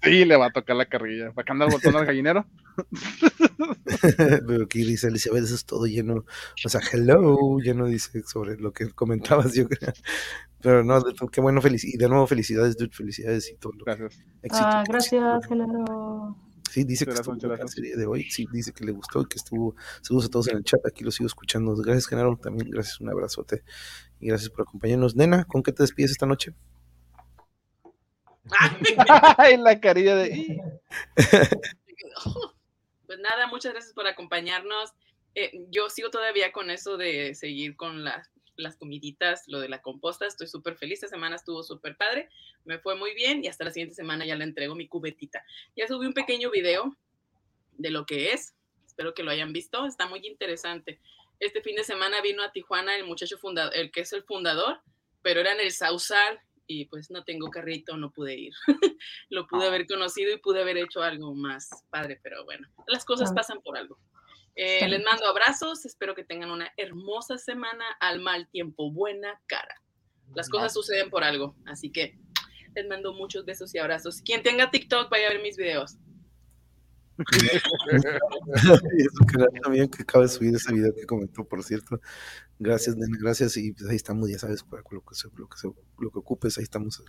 Sí, 0.03 0.23
le 0.25 0.35
va 0.35 0.47
a 0.47 0.51
tocar 0.51 0.75
la 0.75 0.85
carrilla. 0.85 1.31
¿Para 1.31 1.45
qué 1.45 1.51
anda 1.51 1.65
el 1.65 1.71
botón 1.71 1.95
al 1.95 2.05
gallinero? 2.05 2.45
Pero 4.47 4.63
aquí 4.65 4.83
dice 4.83 5.07
Elizabeth, 5.07 5.43
eso 5.43 5.55
es 5.55 5.65
todo 5.65 5.85
lleno, 5.85 6.25
o 6.65 6.69
sea, 6.69 6.81
hello, 6.93 7.59
ya 7.63 7.73
no 7.73 7.85
dice 7.87 8.21
sobre 8.23 8.57
lo 8.57 8.71
que 8.71 8.89
comentabas, 8.91 9.53
yo 9.55 9.67
creo. 9.67 9.93
Pero 10.61 10.83
no, 10.83 10.99
de- 11.01 11.13
qué 11.31 11.41
bueno, 11.41 11.61
felicidades. 11.61 11.95
Y 11.95 11.97
de 11.97 12.09
nuevo, 12.09 12.27
felicidades, 12.27 12.75
dude, 12.77 12.91
felicidades 12.93 13.49
y 13.49 13.55
todo 13.55 13.73
lo 13.73 13.85
que 13.85 13.95
Gracias. 13.95 14.23
éxito, 14.41 14.65
Ah, 14.67 14.83
gracias, 14.87 15.45
Genaro. 15.47 16.35
Sí, 16.69 16.83
dice 16.83 17.05
que 17.05 17.13
estuvo 17.13 17.35
la 17.47 17.67
serie 17.67 17.95
de 17.95 18.05
hoy. 18.05 18.23
Sí, 18.29 18.45
dice 18.51 18.71
que 18.73 18.83
le 18.85 18.91
gustó 18.91 19.21
y 19.21 19.25
que 19.25 19.37
estuvo. 19.37 19.75
Saludos 20.01 20.25
a 20.27 20.29
todos 20.29 20.47
en 20.49 20.57
el 20.57 20.63
chat. 20.63 20.79
Aquí 20.85 21.03
lo 21.03 21.09
sigo 21.11 21.25
escuchando. 21.27 21.75
Gracias, 21.75 22.07
Genaro. 22.07 22.37
También 22.37 22.69
gracias, 22.69 22.99
un 23.01 23.09
abrazote. 23.09 23.63
Y 24.19 24.27
gracias 24.27 24.49
por 24.51 24.61
acompañarnos. 24.67 25.15
Nena, 25.15 25.45
¿con 25.45 25.63
qué 25.63 25.71
te 25.71 25.81
despides 25.83 26.11
esta 26.11 26.25
noche? 26.27 26.53
Ay, 29.37 29.57
la 29.57 29.79
carilla 29.79 30.15
de. 30.15 30.61
Pues 33.05 33.17
nada, 33.21 33.47
muchas 33.47 33.71
gracias 33.73 33.93
por 33.93 34.05
acompañarnos. 34.05 34.91
Eh, 35.33 35.65
yo 35.71 35.89
sigo 35.89 36.11
todavía 36.11 36.51
con 36.51 36.69
eso 36.69 36.95
de 36.95 37.33
seguir 37.33 37.75
con 37.75 38.03
las, 38.03 38.29
las 38.59 38.77
comiditas, 38.77 39.47
lo 39.47 39.59
de 39.59 39.69
la 39.69 39.81
composta. 39.81 40.25
Estoy 40.25 40.47
súper 40.47 40.75
feliz. 40.75 41.03
Esta 41.03 41.15
semana 41.15 41.35
estuvo 41.35 41.63
súper 41.63 41.97
padre. 41.97 42.29
Me 42.65 42.79
fue 42.79 42.95
muy 42.95 43.13
bien 43.15 43.43
y 43.43 43.47
hasta 43.47 43.63
la 43.63 43.71
siguiente 43.71 43.95
semana 43.95 44.25
ya 44.25 44.35
le 44.35 44.43
entrego 44.43 44.75
mi 44.75 44.87
cubetita. 44.87 45.43
Ya 45.75 45.87
subí 45.87 46.05
un 46.05 46.13
pequeño 46.13 46.51
video 46.51 46.95
de 47.77 47.89
lo 47.89 48.05
que 48.05 48.33
es. 48.33 48.55
Espero 48.85 49.13
que 49.13 49.23
lo 49.23 49.31
hayan 49.31 49.53
visto. 49.53 49.85
Está 49.85 50.07
muy 50.07 50.25
interesante. 50.25 50.99
Este 51.39 51.61
fin 51.61 51.75
de 51.75 51.83
semana 51.83 52.21
vino 52.21 52.43
a 52.43 52.51
Tijuana 52.51 52.95
el 52.97 53.05
muchacho 53.05 53.37
fundador, 53.37 53.73
el 53.75 53.91
que 53.91 54.01
es 54.01 54.11
el 54.11 54.23
fundador, 54.23 54.81
pero 55.21 55.39
era 55.39 55.53
en 55.53 55.61
el 55.61 55.71
Sausal 55.71 56.39
y 56.67 56.85
pues 56.85 57.09
no 57.09 57.23
tengo 57.23 57.49
carrito, 57.49 57.95
no 57.97 58.11
pude 58.11 58.35
ir. 58.35 58.53
lo 59.29 59.47
pude 59.47 59.65
haber 59.67 59.87
conocido 59.87 60.33
y 60.33 60.37
pude 60.37 60.61
haber 60.61 60.77
hecho 60.77 61.01
algo 61.01 61.33
más 61.33 61.69
padre, 61.89 62.19
pero 62.21 62.43
bueno, 62.43 62.67
las 62.87 63.05
cosas 63.05 63.31
Ah. 63.31 63.35
pasan 63.35 63.61
por 63.61 63.77
algo. 63.77 63.97
Eh, 64.61 64.85
les 64.89 65.01
mando 65.05 65.25
abrazos, 65.25 65.85
espero 65.85 66.15
que 66.15 66.25
tengan 66.25 66.51
una 66.51 66.69
hermosa 66.75 67.37
semana, 67.37 67.85
al 68.01 68.19
mal 68.19 68.49
tiempo, 68.49 68.91
buena 68.91 69.39
cara. 69.47 69.73
Las 70.35 70.49
cosas 70.49 70.73
suceden 70.73 71.09
por 71.09 71.23
algo, 71.23 71.55
así 71.65 71.91
que 71.91 72.19
les 72.75 72.85
mando 72.89 73.13
muchos 73.13 73.45
besos 73.45 73.73
y 73.73 73.77
abrazos. 73.77 74.21
Quien 74.21 74.43
tenga 74.43 74.69
TikTok, 74.69 75.09
vaya 75.09 75.27
a 75.27 75.29
ver 75.31 75.41
mis 75.41 75.55
videos. 75.55 75.97
Y 77.17 77.21
eso 79.01 79.25
que 79.27 79.35
era 79.41 79.47
también 79.63 79.89
que 79.89 80.03
acaba 80.03 80.25
de 80.25 80.29
subir 80.29 80.53
ese 80.55 80.73
video 80.73 80.93
que 80.93 81.05
comentó, 81.05 81.45
por 81.45 81.63
cierto. 81.63 82.01
Gracias, 82.59 82.95
nena, 82.97 83.17
gracias. 83.19 83.55
Y 83.57 83.71
pues 83.71 83.89
ahí 83.89 83.95
estamos, 83.95 84.29
ya 84.29 84.39
sabes, 84.39 84.63
para 84.63 84.83
lo 84.91 85.01
que, 85.05 85.15
se- 85.15 85.29
lo 85.35 85.47
que, 85.47 85.57
se- 85.57 85.67
lo 85.99 86.11
que 86.11 86.19
ocupes, 86.19 86.57
ahí 86.57 86.63
estamos 86.63 87.01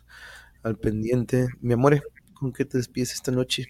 al 0.62 0.78
pendiente. 0.78 1.48
Mi 1.60 1.74
amor, 1.74 2.00
¿con 2.34 2.52
qué 2.52 2.64
te 2.64 2.78
despides 2.78 3.12
esta 3.12 3.32
noche? 3.32 3.66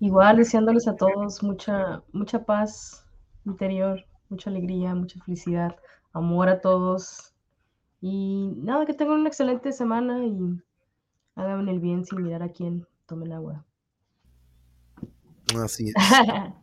Igual 0.00 0.38
deseándoles 0.38 0.88
a 0.88 0.96
todos 0.96 1.42
mucha, 1.42 2.02
mucha 2.12 2.44
paz 2.46 3.06
interior, 3.44 4.04
mucha 4.30 4.48
alegría, 4.48 4.94
mucha 4.94 5.20
felicidad, 5.20 5.76
amor 6.14 6.48
a 6.48 6.62
todos. 6.62 7.34
Y 8.00 8.54
nada, 8.56 8.86
que 8.86 8.94
tengan 8.94 9.20
una 9.20 9.28
excelente 9.28 9.72
semana 9.72 10.24
y 10.24 10.58
hagan 11.34 11.68
el 11.68 11.80
bien 11.80 12.06
sin 12.06 12.22
mirar 12.22 12.42
a 12.42 12.48
quién 12.48 12.86
tomen 13.06 13.32
agua. 13.32 13.66
Así 15.58 15.88
es. 15.88 15.94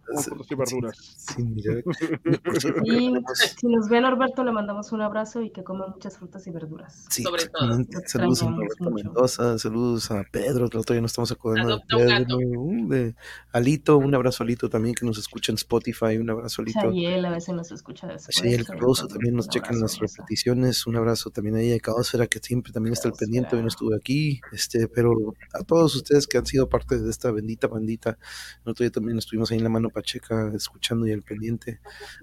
Y 0.49 0.55
verduras. 0.55 0.97
Sin 1.17 1.59
cierto, 1.61 1.89
Y 2.85 3.13
si 3.57 3.67
nos 3.67 3.89
ven 3.89 4.03
Norberto, 4.03 4.43
le 4.43 4.53
mandamos 4.53 4.93
un 4.93 5.01
abrazo 5.01 5.41
y 5.41 5.51
que 5.51 5.63
coma 5.65 5.87
muchas 5.87 6.17
frutas 6.17 6.47
y 6.47 6.51
verduras. 6.51 7.05
Sí, 7.09 7.23
Sobre 7.23 7.47
todo. 7.47 7.77
Saludos 8.05 8.43
a 8.43 8.49
mucho. 8.49 8.89
Mendoza, 8.89 9.59
saludos 9.59 10.09
a 10.11 10.23
Pedro, 10.31 10.69
que 10.69 10.77
el 10.77 10.81
otro 10.81 10.93
día 10.93 11.01
no 11.01 11.07
estamos 11.07 11.31
acordando 11.31 11.77
de 11.89 12.57
un. 12.57 12.87
Pedro, 12.87 12.87
de 12.87 13.15
Alito, 13.51 13.97
un 13.97 14.15
abrazo 14.15 14.43
a 14.43 14.45
Alito 14.45 14.69
también 14.69 14.95
que 14.95 15.05
nos 15.05 15.17
escucha 15.17 15.51
en 15.51 15.57
Spotify, 15.57 16.17
un 16.17 16.29
abrazo 16.29 16.61
a 16.61 16.63
Alito. 16.63 16.79
Chayel 16.79 17.25
a 17.25 17.31
veces 17.31 17.53
nos 17.53 17.71
escucha 17.71 18.07
Shayel 18.07 18.61
entonces, 18.61 18.67
Cardoso 18.67 19.07
también 19.07 19.35
nos 19.35 19.45
un 19.47 19.51
checan 19.51 19.79
las 19.81 19.99
repeticiones, 19.99 20.87
un 20.87 20.95
abrazo 20.95 21.29
también 21.31 21.55
a 21.57 21.61
ella 21.61 21.73
de 21.73 21.81
Caosfera 21.81 22.27
que 22.27 22.39
siempre 22.39 22.71
también 22.71 22.93
está 22.93 23.09
al 23.09 23.13
pendiente, 23.13 23.55
hoy 23.55 23.61
no 23.61 23.67
estuve 23.67 23.95
aquí, 23.95 24.39
este, 24.53 24.87
pero 24.87 25.11
a 25.53 25.63
todos 25.63 25.95
ustedes 25.95 26.27
que 26.27 26.37
han 26.37 26.45
sido 26.45 26.69
parte 26.69 26.97
de 26.97 27.09
esta 27.09 27.31
bendita 27.31 27.67
bandita, 27.67 28.17
el 28.65 28.71
otro 28.85 28.91
también 28.91 29.17
estuvimos 29.17 29.51
ahí 29.51 29.57
en 29.57 29.63
la 29.63 29.69
mano 29.69 29.89
pacheca 29.89 30.51
escuchando 30.55 31.07
y 31.07 31.11
al 31.11 31.23
pendiente. 31.23 31.79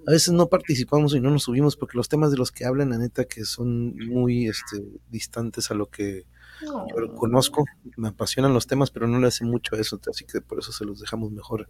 A 0.06 0.10
veces 0.10 0.32
no 0.32 0.48
participamos 0.48 1.14
y 1.14 1.20
no 1.20 1.30
nos 1.30 1.44
subimos 1.44 1.76
porque 1.76 1.96
los 1.96 2.08
temas 2.08 2.30
de 2.30 2.36
los 2.36 2.52
que 2.52 2.64
hablan, 2.64 2.90
la 2.90 2.98
neta, 2.98 3.24
que 3.24 3.44
son 3.44 3.96
muy 3.96 4.48
este, 4.48 4.84
distantes 5.10 5.70
a 5.70 5.74
lo 5.74 5.86
que 5.86 6.26
yo 6.62 7.14
conozco, 7.16 7.64
me 7.96 8.08
apasionan 8.08 8.54
los 8.54 8.66
temas, 8.66 8.90
pero 8.90 9.06
no 9.06 9.18
le 9.18 9.26
hacen 9.26 9.48
mucho 9.48 9.74
a 9.74 9.80
eso, 9.80 10.00
así 10.08 10.24
que 10.24 10.40
por 10.40 10.60
eso 10.60 10.72
se 10.72 10.84
los 10.84 11.00
dejamos 11.00 11.32
mejor 11.32 11.68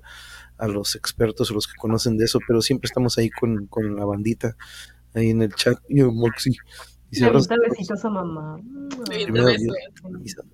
a 0.59 0.69
los 0.69 0.95
expertos 0.95 1.51
o 1.51 1.55
los 1.55 1.67
que 1.67 1.77
conocen 1.77 2.17
de 2.17 2.27
eso, 2.27 2.39
pero 2.47 2.61
siempre 2.61 2.87
estamos 2.87 3.17
ahí 3.19 3.31
con, 3.31 3.67
con 3.67 3.97
la 3.97 4.05
bandita, 4.05 4.57
ahí 5.15 5.31
en 5.31 5.43
el 5.43 5.55
chat, 5.55 5.79
y 5.89 6.03
Moxie. 6.03 6.57
Y 7.15 7.19
cierras- 7.19 7.51
avienta 7.51 7.69
besitos 7.71 8.05
a 8.05 8.11
mamá. 8.11 8.57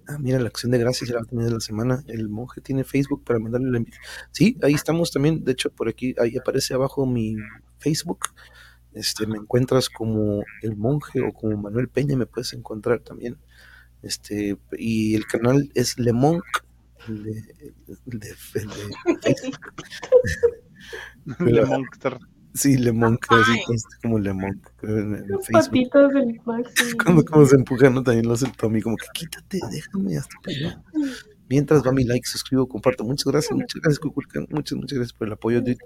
Ah, 0.09 0.19
mira, 0.19 0.39
la 0.39 0.49
acción 0.49 0.73
de 0.73 0.79
gracias 0.79 1.09
será 1.09 1.23
también 1.25 1.49
de 1.49 1.55
la 1.55 1.61
semana. 1.61 2.03
El 2.07 2.29
monje 2.29 2.61
tiene 2.61 2.85
Facebook 2.85 3.25
para 3.25 3.39
mandarle 3.39 3.71
la 3.71 3.79
invitación. 3.79 4.05
Sí, 4.31 4.57
ahí 4.63 4.75
estamos 4.75 5.11
también. 5.11 5.45
De 5.45 5.53
hecho, 5.53 5.71
por 5.71 5.89
aquí, 5.89 6.15
ahí 6.19 6.37
aparece 6.37 6.75
abajo 6.75 7.07
mi 7.07 7.37
Facebook. 7.79 8.27
Este, 8.93 9.27
me 9.27 9.39
encuentras 9.39 9.89
como 9.89 10.43
el 10.63 10.77
monje 10.77 11.21
o 11.21 11.33
como 11.33 11.57
Manuel 11.57 11.89
Peña, 11.89 12.17
me 12.17 12.27
puedes 12.27 12.53
encontrar 12.53 13.01
también. 13.01 13.37
Este, 14.03 14.57
y 14.79 15.15
el 15.15 15.27
canal 15.27 15.71
es 15.75 15.99
Le 15.99 16.13
Monk, 16.13 16.43
el 17.09 17.23
de, 17.23 17.31
el 17.31 17.39
de- 17.87 17.97
el 18.13 18.19
de 18.21 18.35
Facebook. 18.35 19.75
Le 21.41 21.65
Monster. 21.67 22.19
Sí, 22.55 22.77
Le 22.77 22.93
Monk, 22.93 23.27
así 23.31 23.63
como 24.03 24.19
Le 24.19 24.33
Monk 24.33 24.69
en, 24.83 25.15
en 25.15 25.29
Los 25.29 25.47
patitos 25.49 26.13
del 26.13 26.41
Maxi. 26.45 26.97
Cuando, 27.03 27.25
cuando 27.25 27.47
se 27.47 27.57
empujan, 27.57 27.95
¿no? 27.95 28.03
también 28.03 28.27
lo 28.27 28.35
hace 28.35 28.47
el 28.47 28.53
Tommy, 28.53 28.83
como 28.83 28.97
que 28.97 29.07
quítate, 29.15 29.61
déjame 29.71 30.17
hasta 30.17 30.35
para 30.43 30.57
allá. 30.57 30.83
Mientras 31.51 31.85
va 31.85 31.91
mi 31.91 32.05
like, 32.05 32.29
suscribo, 32.29 32.69
comparto. 32.69 33.03
Muchas 33.03 33.25
gracias, 33.25 33.51
muchas 33.51 33.83
gracias, 33.83 33.99
Cuculcán. 33.99 34.47
Muchas, 34.51 34.79
muchas 34.79 34.99
gracias 34.99 35.19
por 35.19 35.27
el 35.27 35.33
apoyo, 35.33 35.61
dude. 35.61 35.79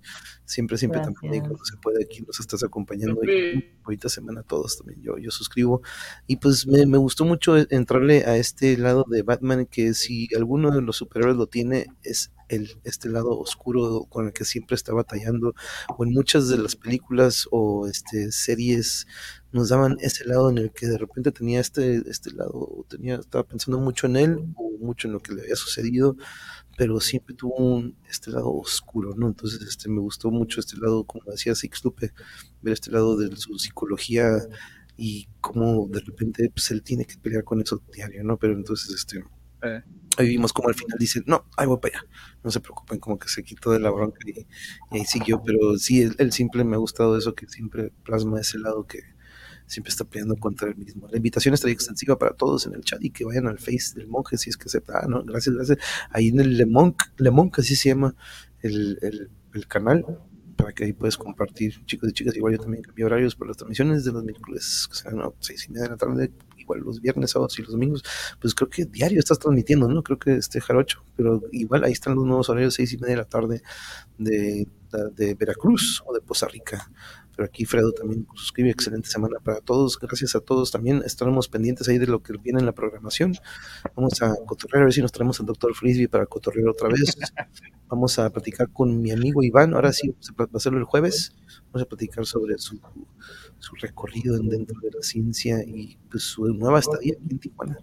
Siempre, 0.45 0.77
siempre 0.77 1.01
también 1.01 1.23
Gracias. 1.23 1.49
cuando 1.49 1.65
se 1.65 1.77
puede 1.79 2.05
aquí 2.05 2.21
nos 2.21 2.39
estás 2.39 2.63
acompañando. 2.63 3.19
Sí. 3.25 3.31
Y 3.31 3.65
ahorita 3.83 4.11
semana 4.11 4.43
todos 4.43 4.77
también. 4.77 5.01
Yo, 5.01 5.17
yo 5.17 5.31
suscribo. 5.31 5.81
Y 6.27 6.37
pues 6.37 6.67
me, 6.67 6.85
me 6.85 6.99
gustó 6.99 7.25
mucho 7.25 7.57
entrarle 7.57 8.27
a 8.27 8.37
este 8.37 8.77
lado 8.77 9.07
de 9.09 9.23
Batman, 9.23 9.65
que 9.65 9.95
si 9.95 10.29
alguno 10.37 10.71
de 10.71 10.83
los 10.83 10.97
superhéroes 10.99 11.39
lo 11.39 11.47
tiene, 11.47 11.87
es 12.03 12.34
el, 12.49 12.81
este 12.85 13.09
lado 13.09 13.39
oscuro 13.39 14.07
con 14.09 14.27
el 14.27 14.33
que 14.33 14.45
siempre 14.45 14.75
está 14.75 14.93
batallando. 14.93 15.55
O 15.97 16.05
en 16.05 16.13
muchas 16.13 16.49
de 16.49 16.59
las 16.59 16.77
películas 16.77 17.47
o 17.51 17.87
este, 17.87 18.33
series 18.33 19.07
nos 19.53 19.69
daban 19.69 19.97
ese 20.01 20.25
lado 20.25 20.51
en 20.51 20.59
el 20.59 20.73
que 20.73 20.87
de 20.87 20.99
repente 20.99 21.31
tenía 21.31 21.61
este, 21.61 22.03
este 22.11 22.33
lado, 22.33 22.85
tenía, 22.89 23.17
estaba 23.17 23.45
pensando 23.45 23.79
mucho 23.79 24.07
en 24.07 24.17
él 24.17 24.39
o 24.57 24.73
mucho 24.81 25.07
en 25.07 25.13
lo 25.13 25.21
que 25.21 25.33
le 25.33 25.43
había 25.43 25.55
sucedido, 25.55 26.17
pero 26.77 26.99
siempre 27.01 27.37
tuvo 27.37 27.55
un, 27.57 27.97
este 28.09 28.33
lado 28.33 28.53
oscuro, 28.53 29.15
¿no? 29.17 29.29
Entonces 29.29 29.63
este, 29.63 29.89
me 29.89 30.01
gustó 30.01 30.31
mucho 30.33 30.59
este 30.59 30.77
lado, 30.77 31.05
como 31.05 31.31
decía 31.31 31.55
Sixtupe, 31.55 32.13
ver 32.63 32.73
este 32.73 32.91
lado 32.91 33.17
de 33.17 33.37
su 33.37 33.57
psicología 33.59 34.39
y 34.97 35.29
cómo 35.41 35.87
de 35.89 36.01
repente 36.01 36.51
pues, 36.51 36.71
él 36.73 36.83
tiene 36.83 37.05
que 37.05 37.17
pelear 37.17 37.45
con 37.45 37.61
eso 37.61 37.81
diario, 37.93 38.25
¿no? 38.25 38.37
Pero 38.37 38.55
entonces, 38.55 38.93
este, 38.93 39.25
Eh. 39.65 39.83
Ahí 40.19 40.29
vimos 40.29 40.53
como 40.53 40.69
al 40.69 40.75
final 40.75 40.97
dice, 40.99 41.23
no, 41.27 41.47
ahí 41.57 41.67
voy 41.67 41.79
para 41.79 41.99
allá, 41.99 42.09
no 42.43 42.51
se 42.51 42.61
preocupen, 42.61 42.99
como 42.99 43.19
que 43.19 43.29
se 43.29 43.43
quitó 43.43 43.71
de 43.73 43.81
la 43.81 43.91
bronca 43.91 44.19
y, 44.27 44.47
ahí 44.91 45.05
siguió, 45.05 45.43
pero 45.43 45.77
sí, 45.79 46.03
él, 46.03 46.15
él 46.19 46.33
siempre 46.33 46.65
me 46.65 46.77
ha 46.77 46.79
gustado 46.79 47.17
eso, 47.19 47.35
que 47.35 47.47
siempre 47.49 47.93
plasma 48.05 48.41
ese 48.41 48.59
lado 48.59 48.87
que 48.87 49.15
siempre 49.67 49.91
está 49.91 50.05
peleando 50.05 50.37
contra 50.37 50.69
él 50.69 50.77
mismo. 50.77 51.09
La 51.09 51.17
invitación 51.17 51.55
estaría 51.55 51.75
extensiva 51.75 52.19
para 52.19 52.35
todos 52.35 52.67
en 52.67 52.75
el 52.75 52.83
chat 52.83 53.03
y 53.03 53.11
que 53.11 53.25
vayan 53.25 53.47
al 53.47 53.59
face 53.59 53.95
del 53.95 54.09
monje 54.09 54.37
si 54.37 54.51
es 54.51 54.57
que 54.57 54.65
acepta. 54.67 55.01
Ah, 55.03 55.07
no, 55.09 55.23
gracias, 55.25 55.55
gracias. 55.55 55.79
Ahí 56.11 56.29
en 56.29 56.41
el 56.41 56.57
Le 56.57 56.67
Monk, 56.67 57.03
Le 57.17 57.31
Monk 57.31 57.59
así 57.59 57.75
se 57.75 57.91
llama 57.91 58.15
el, 58.61 58.99
el, 59.03 59.31
el 59.55 59.67
canal, 59.67 60.05
para 60.55 60.73
que 60.73 60.85
ahí 60.85 60.93
puedes 60.93 61.17
compartir, 61.17 61.85
chicos 61.87 62.11
y 62.11 62.13
chicas. 62.13 62.37
Igual 62.37 62.55
yo 62.55 62.61
también 62.61 62.83
cambié 62.83 63.05
horarios 63.05 63.35
por 63.35 63.47
las 63.49 63.57
transmisiones 63.57 64.05
de 64.05 64.13
los 64.13 64.25
miércoles, 64.25 64.89
que 64.89 64.97
serán 64.97 65.21
a 65.21 65.31
seis 65.41 65.67
y 65.69 65.73
media 65.73 65.85
de 65.85 65.91
la 65.91 65.97
tarde, 65.97 66.33
igual 66.57 66.81
los 66.81 67.01
viernes, 67.01 67.31
sábados 67.33 67.59
y 67.59 67.63
los 67.63 67.73
domingos. 67.73 68.03
Pues 68.41 68.55
creo 68.55 68.69
que 68.69 68.85
diario 68.87 69.19
estás 69.19 69.39
transmitiendo, 69.39 69.89
¿no? 69.89 70.03
Creo 70.03 70.19
que 70.19 70.35
este 70.35 70.61
Jarocho, 70.61 71.05
pero 71.17 71.43
igual 71.53 71.85
ahí 71.85 71.93
están 71.93 72.15
los 72.15 72.25
nuevos 72.25 72.49
horarios, 72.49 72.75
seis 72.75 72.93
y 72.93 72.99
media 72.99 73.17
de 73.17 73.23
la 73.23 73.29
tarde 73.29 73.63
de, 74.19 74.67
de 75.15 75.35
Veracruz 75.35 76.03
o 76.07 76.15
de 76.15 76.21
Poza 76.21 76.49
Rica 76.49 76.91
Pero 77.37 77.47
aquí 77.47 77.65
Fredo 77.65 77.93
también 77.93 78.27
suscribe, 78.35 78.71
excelente 78.71 79.09
semana 79.09 79.39
para 79.43 79.61
todos, 79.61 79.99
gracias 79.99 80.35
a 80.35 80.41
todos 80.41 80.71
también, 80.71 81.03
estaremos 81.05 81.49
pendientes 81.49 81.89
ahí 81.89 81.99
de 81.99 82.07
lo 82.07 82.23
que 82.23 82.35
viene 82.39 82.61
en 82.61 82.67
la 82.67 82.73
programación, 82.73 83.35
vamos 83.97 84.23
a 84.23 84.35
cotorrear, 84.47 84.83
a 84.83 84.85
ver 84.87 84.93
si 84.93 85.03
nos 85.03 85.13
traemos 85.13 85.41
al 85.41 85.47
doctor 85.47 85.75
Frisbee 85.75 86.09
para 86.09 86.27
cotorrear 86.27 86.69
otra 86.69 86.89
vez, 86.89 87.17
vamos 87.89 88.19
a 88.19 88.31
platicar 88.31 88.71
con 88.73 89.01
mi 89.01 89.11
amigo 89.11 89.43
Iván, 89.43 89.75
ahora 89.75 89.93
sí, 89.93 90.15
va 90.41 90.49
a 90.53 90.57
hacerlo 90.57 90.79
el 90.79 90.85
jueves, 90.85 91.35
vamos 91.73 91.83
a 91.83 91.89
platicar 91.89 92.25
sobre 92.25 92.57
su, 92.59 92.81
su 93.59 93.75
recorrido 93.77 94.39
dentro 94.39 94.79
de 94.81 94.91
la 94.91 95.03
ciencia 95.03 95.63
y 95.65 95.99
pues, 96.11 96.23
su 96.23 96.45
nueva 96.47 96.79
estadía 96.79 97.15
aquí 97.15 97.33
en 97.33 97.39
Tijuana 97.39 97.79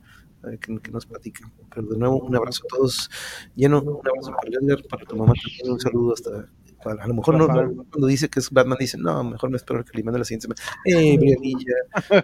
que, 0.59 0.79
que, 0.79 0.91
nos 0.91 1.05
platican. 1.05 1.51
Pero 1.73 1.87
de 1.87 1.97
nuevo, 1.97 2.19
un 2.19 2.35
abrazo 2.35 2.63
a 2.65 2.75
todos. 2.75 3.09
Lleno, 3.55 3.81
un 3.81 4.07
abrazo 4.07 4.31
para 4.31 4.49
Edgar, 4.49 4.83
para 4.89 5.05
tu 5.05 5.15
mamá 5.15 5.33
también, 5.33 5.71
un 5.71 5.79
saludo 5.79 6.13
hasta. 6.13 6.49
A 6.85 7.07
lo 7.07 7.13
mejor 7.13 7.35
no, 7.37 7.47
no, 7.47 7.83
cuando 7.89 8.07
dice 8.07 8.29
que 8.29 8.39
es 8.39 8.49
Batman, 8.49 8.77
dice, 8.79 8.97
no, 8.97 9.23
mejor 9.23 9.49
me 9.49 9.57
espero 9.57 9.83
que 9.85 9.97
le 9.97 10.03
mande 10.03 10.19
la 10.19 10.25
siguiente 10.25 10.47
semana. 10.47 10.61
¡Eh, 10.85 11.17
Brianilla! 11.17 11.73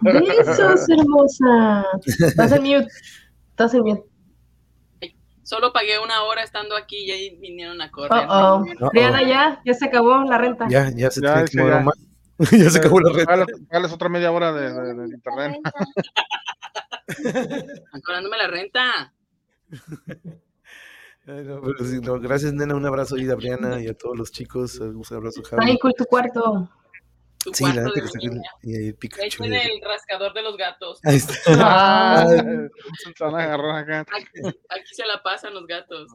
¡Besos, 0.01 0.89
hermosa! 0.89 1.85
Estás 2.05 2.51
en 2.53 2.63
mute. 2.63 2.87
Estás 3.49 3.73
en 3.73 3.81
mute. 3.83 4.03
Solo 5.43 5.71
pagué 5.71 5.97
una 6.03 6.23
hora 6.23 6.43
estando 6.43 6.75
aquí 6.75 6.97
y 7.05 7.11
ahí 7.11 7.37
vinieron 7.39 7.79
a 7.81 7.89
correr. 7.89 8.25
Uh 8.25 8.29
-oh. 8.29 8.91
Briana, 8.91 9.23
ya, 9.23 9.61
ya 9.65 9.73
se 9.73 9.85
acabó 9.85 10.23
la 10.23 10.37
renta. 10.37 10.67
Ya, 10.69 10.91
ya 10.93 11.09
se 11.09 11.21
Ya, 11.21 11.33
tiene 11.35 11.49
que 11.49 11.57
mover 11.59 11.73
ya. 11.73 11.79
más. 11.81 11.95
ya 12.51 12.69
se 12.69 12.79
acabó 12.79 12.99
la 12.99 13.13
renta. 13.13 13.45
Dale- 13.71 13.87
otra 13.93 14.09
media 14.09 14.31
hora 14.31 14.51
de, 14.51 14.73
de- 14.73 14.93
de 14.93 15.15
internet. 15.15 15.57
Están 17.07 18.01
cobrándome 18.05 18.37
la 18.37 18.47
renta. 18.47 19.13
Ay, 21.27 21.43
no, 21.43 21.61
pero 21.61 21.83
sí, 21.85 21.99
no, 22.01 22.19
gracias, 22.19 22.53
nena. 22.53 22.73
Un 22.75 22.85
abrazo 22.85 23.15
ahí 23.15 23.29
a 23.29 23.35
Briana 23.35 23.81
y 23.81 23.87
a 23.87 23.93
todos 23.93 24.17
los 24.17 24.31
chicos. 24.31 24.79
Un 24.79 25.03
abrazo, 25.11 25.41
Javi. 25.43 25.77
cool 25.79 25.93
tu 25.97 26.05
cuarto. 26.05 26.69
Tu 27.43 27.53
Sí, 27.53 27.63
la 27.65 27.73
cuarto 27.73 27.89
neta 27.89 27.93
de 27.95 28.01
que 28.01 28.27
está. 28.27 28.41
Y 28.63 28.75
ahí 28.75 28.83
Ahí 28.85 28.93
Pikachu. 28.93 29.43
tiene 29.43 29.61
el 29.63 29.81
rascador 29.81 30.33
de 30.33 30.41
los 30.41 30.57
gatos. 30.57 30.99
Ahí 31.03 31.17
está. 31.17 31.33
Ah, 31.59 32.25
Se 33.15 33.23
van 33.23 33.35
a 33.35 33.43
agarrar 33.43 33.75
acá. 33.83 33.99
Aquí, 34.01 34.57
aquí 34.69 34.93
se 34.93 35.05
la 35.05 35.21
pasan 35.21 35.53
los 35.53 35.67
gatos. 35.67 36.07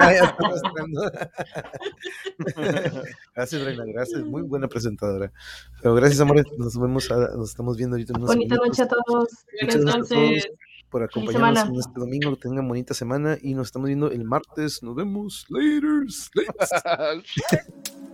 Ay. 0.00 0.18
Gracias, 3.34 3.62
Reina, 3.62 3.84
gracias. 3.86 4.22
Muy 4.22 4.42
buena 4.42 4.68
presentadora. 4.68 5.32
Pero 5.82 5.94
gracias, 5.94 6.20
amores. 6.20 6.44
Nos 6.58 6.78
vemos, 6.78 7.10
a- 7.10 7.34
nos 7.36 7.50
estamos 7.50 7.76
viendo 7.76 7.94
ahorita 7.96 8.12
en 8.12 8.18
unos 8.22 8.28
Bonita 8.34 8.56
noche 8.56 8.82
a 8.82 8.88
todos. 8.88 9.28
Entonces, 9.60 10.08
todos 10.08 10.46
por 10.90 11.02
acompañarnos 11.02 11.68
en 11.68 11.76
este 11.76 12.00
domingo. 12.00 12.34
Que 12.34 12.48
tengan 12.48 12.68
bonita 12.68 12.94
semana 12.94 13.36
y 13.40 13.54
nos 13.54 13.68
estamos 13.68 13.86
viendo 13.86 14.10
el 14.10 14.24
martes. 14.24 14.82
Nos 14.82 14.94
vemos. 14.94 15.46
Laters. 15.48 16.30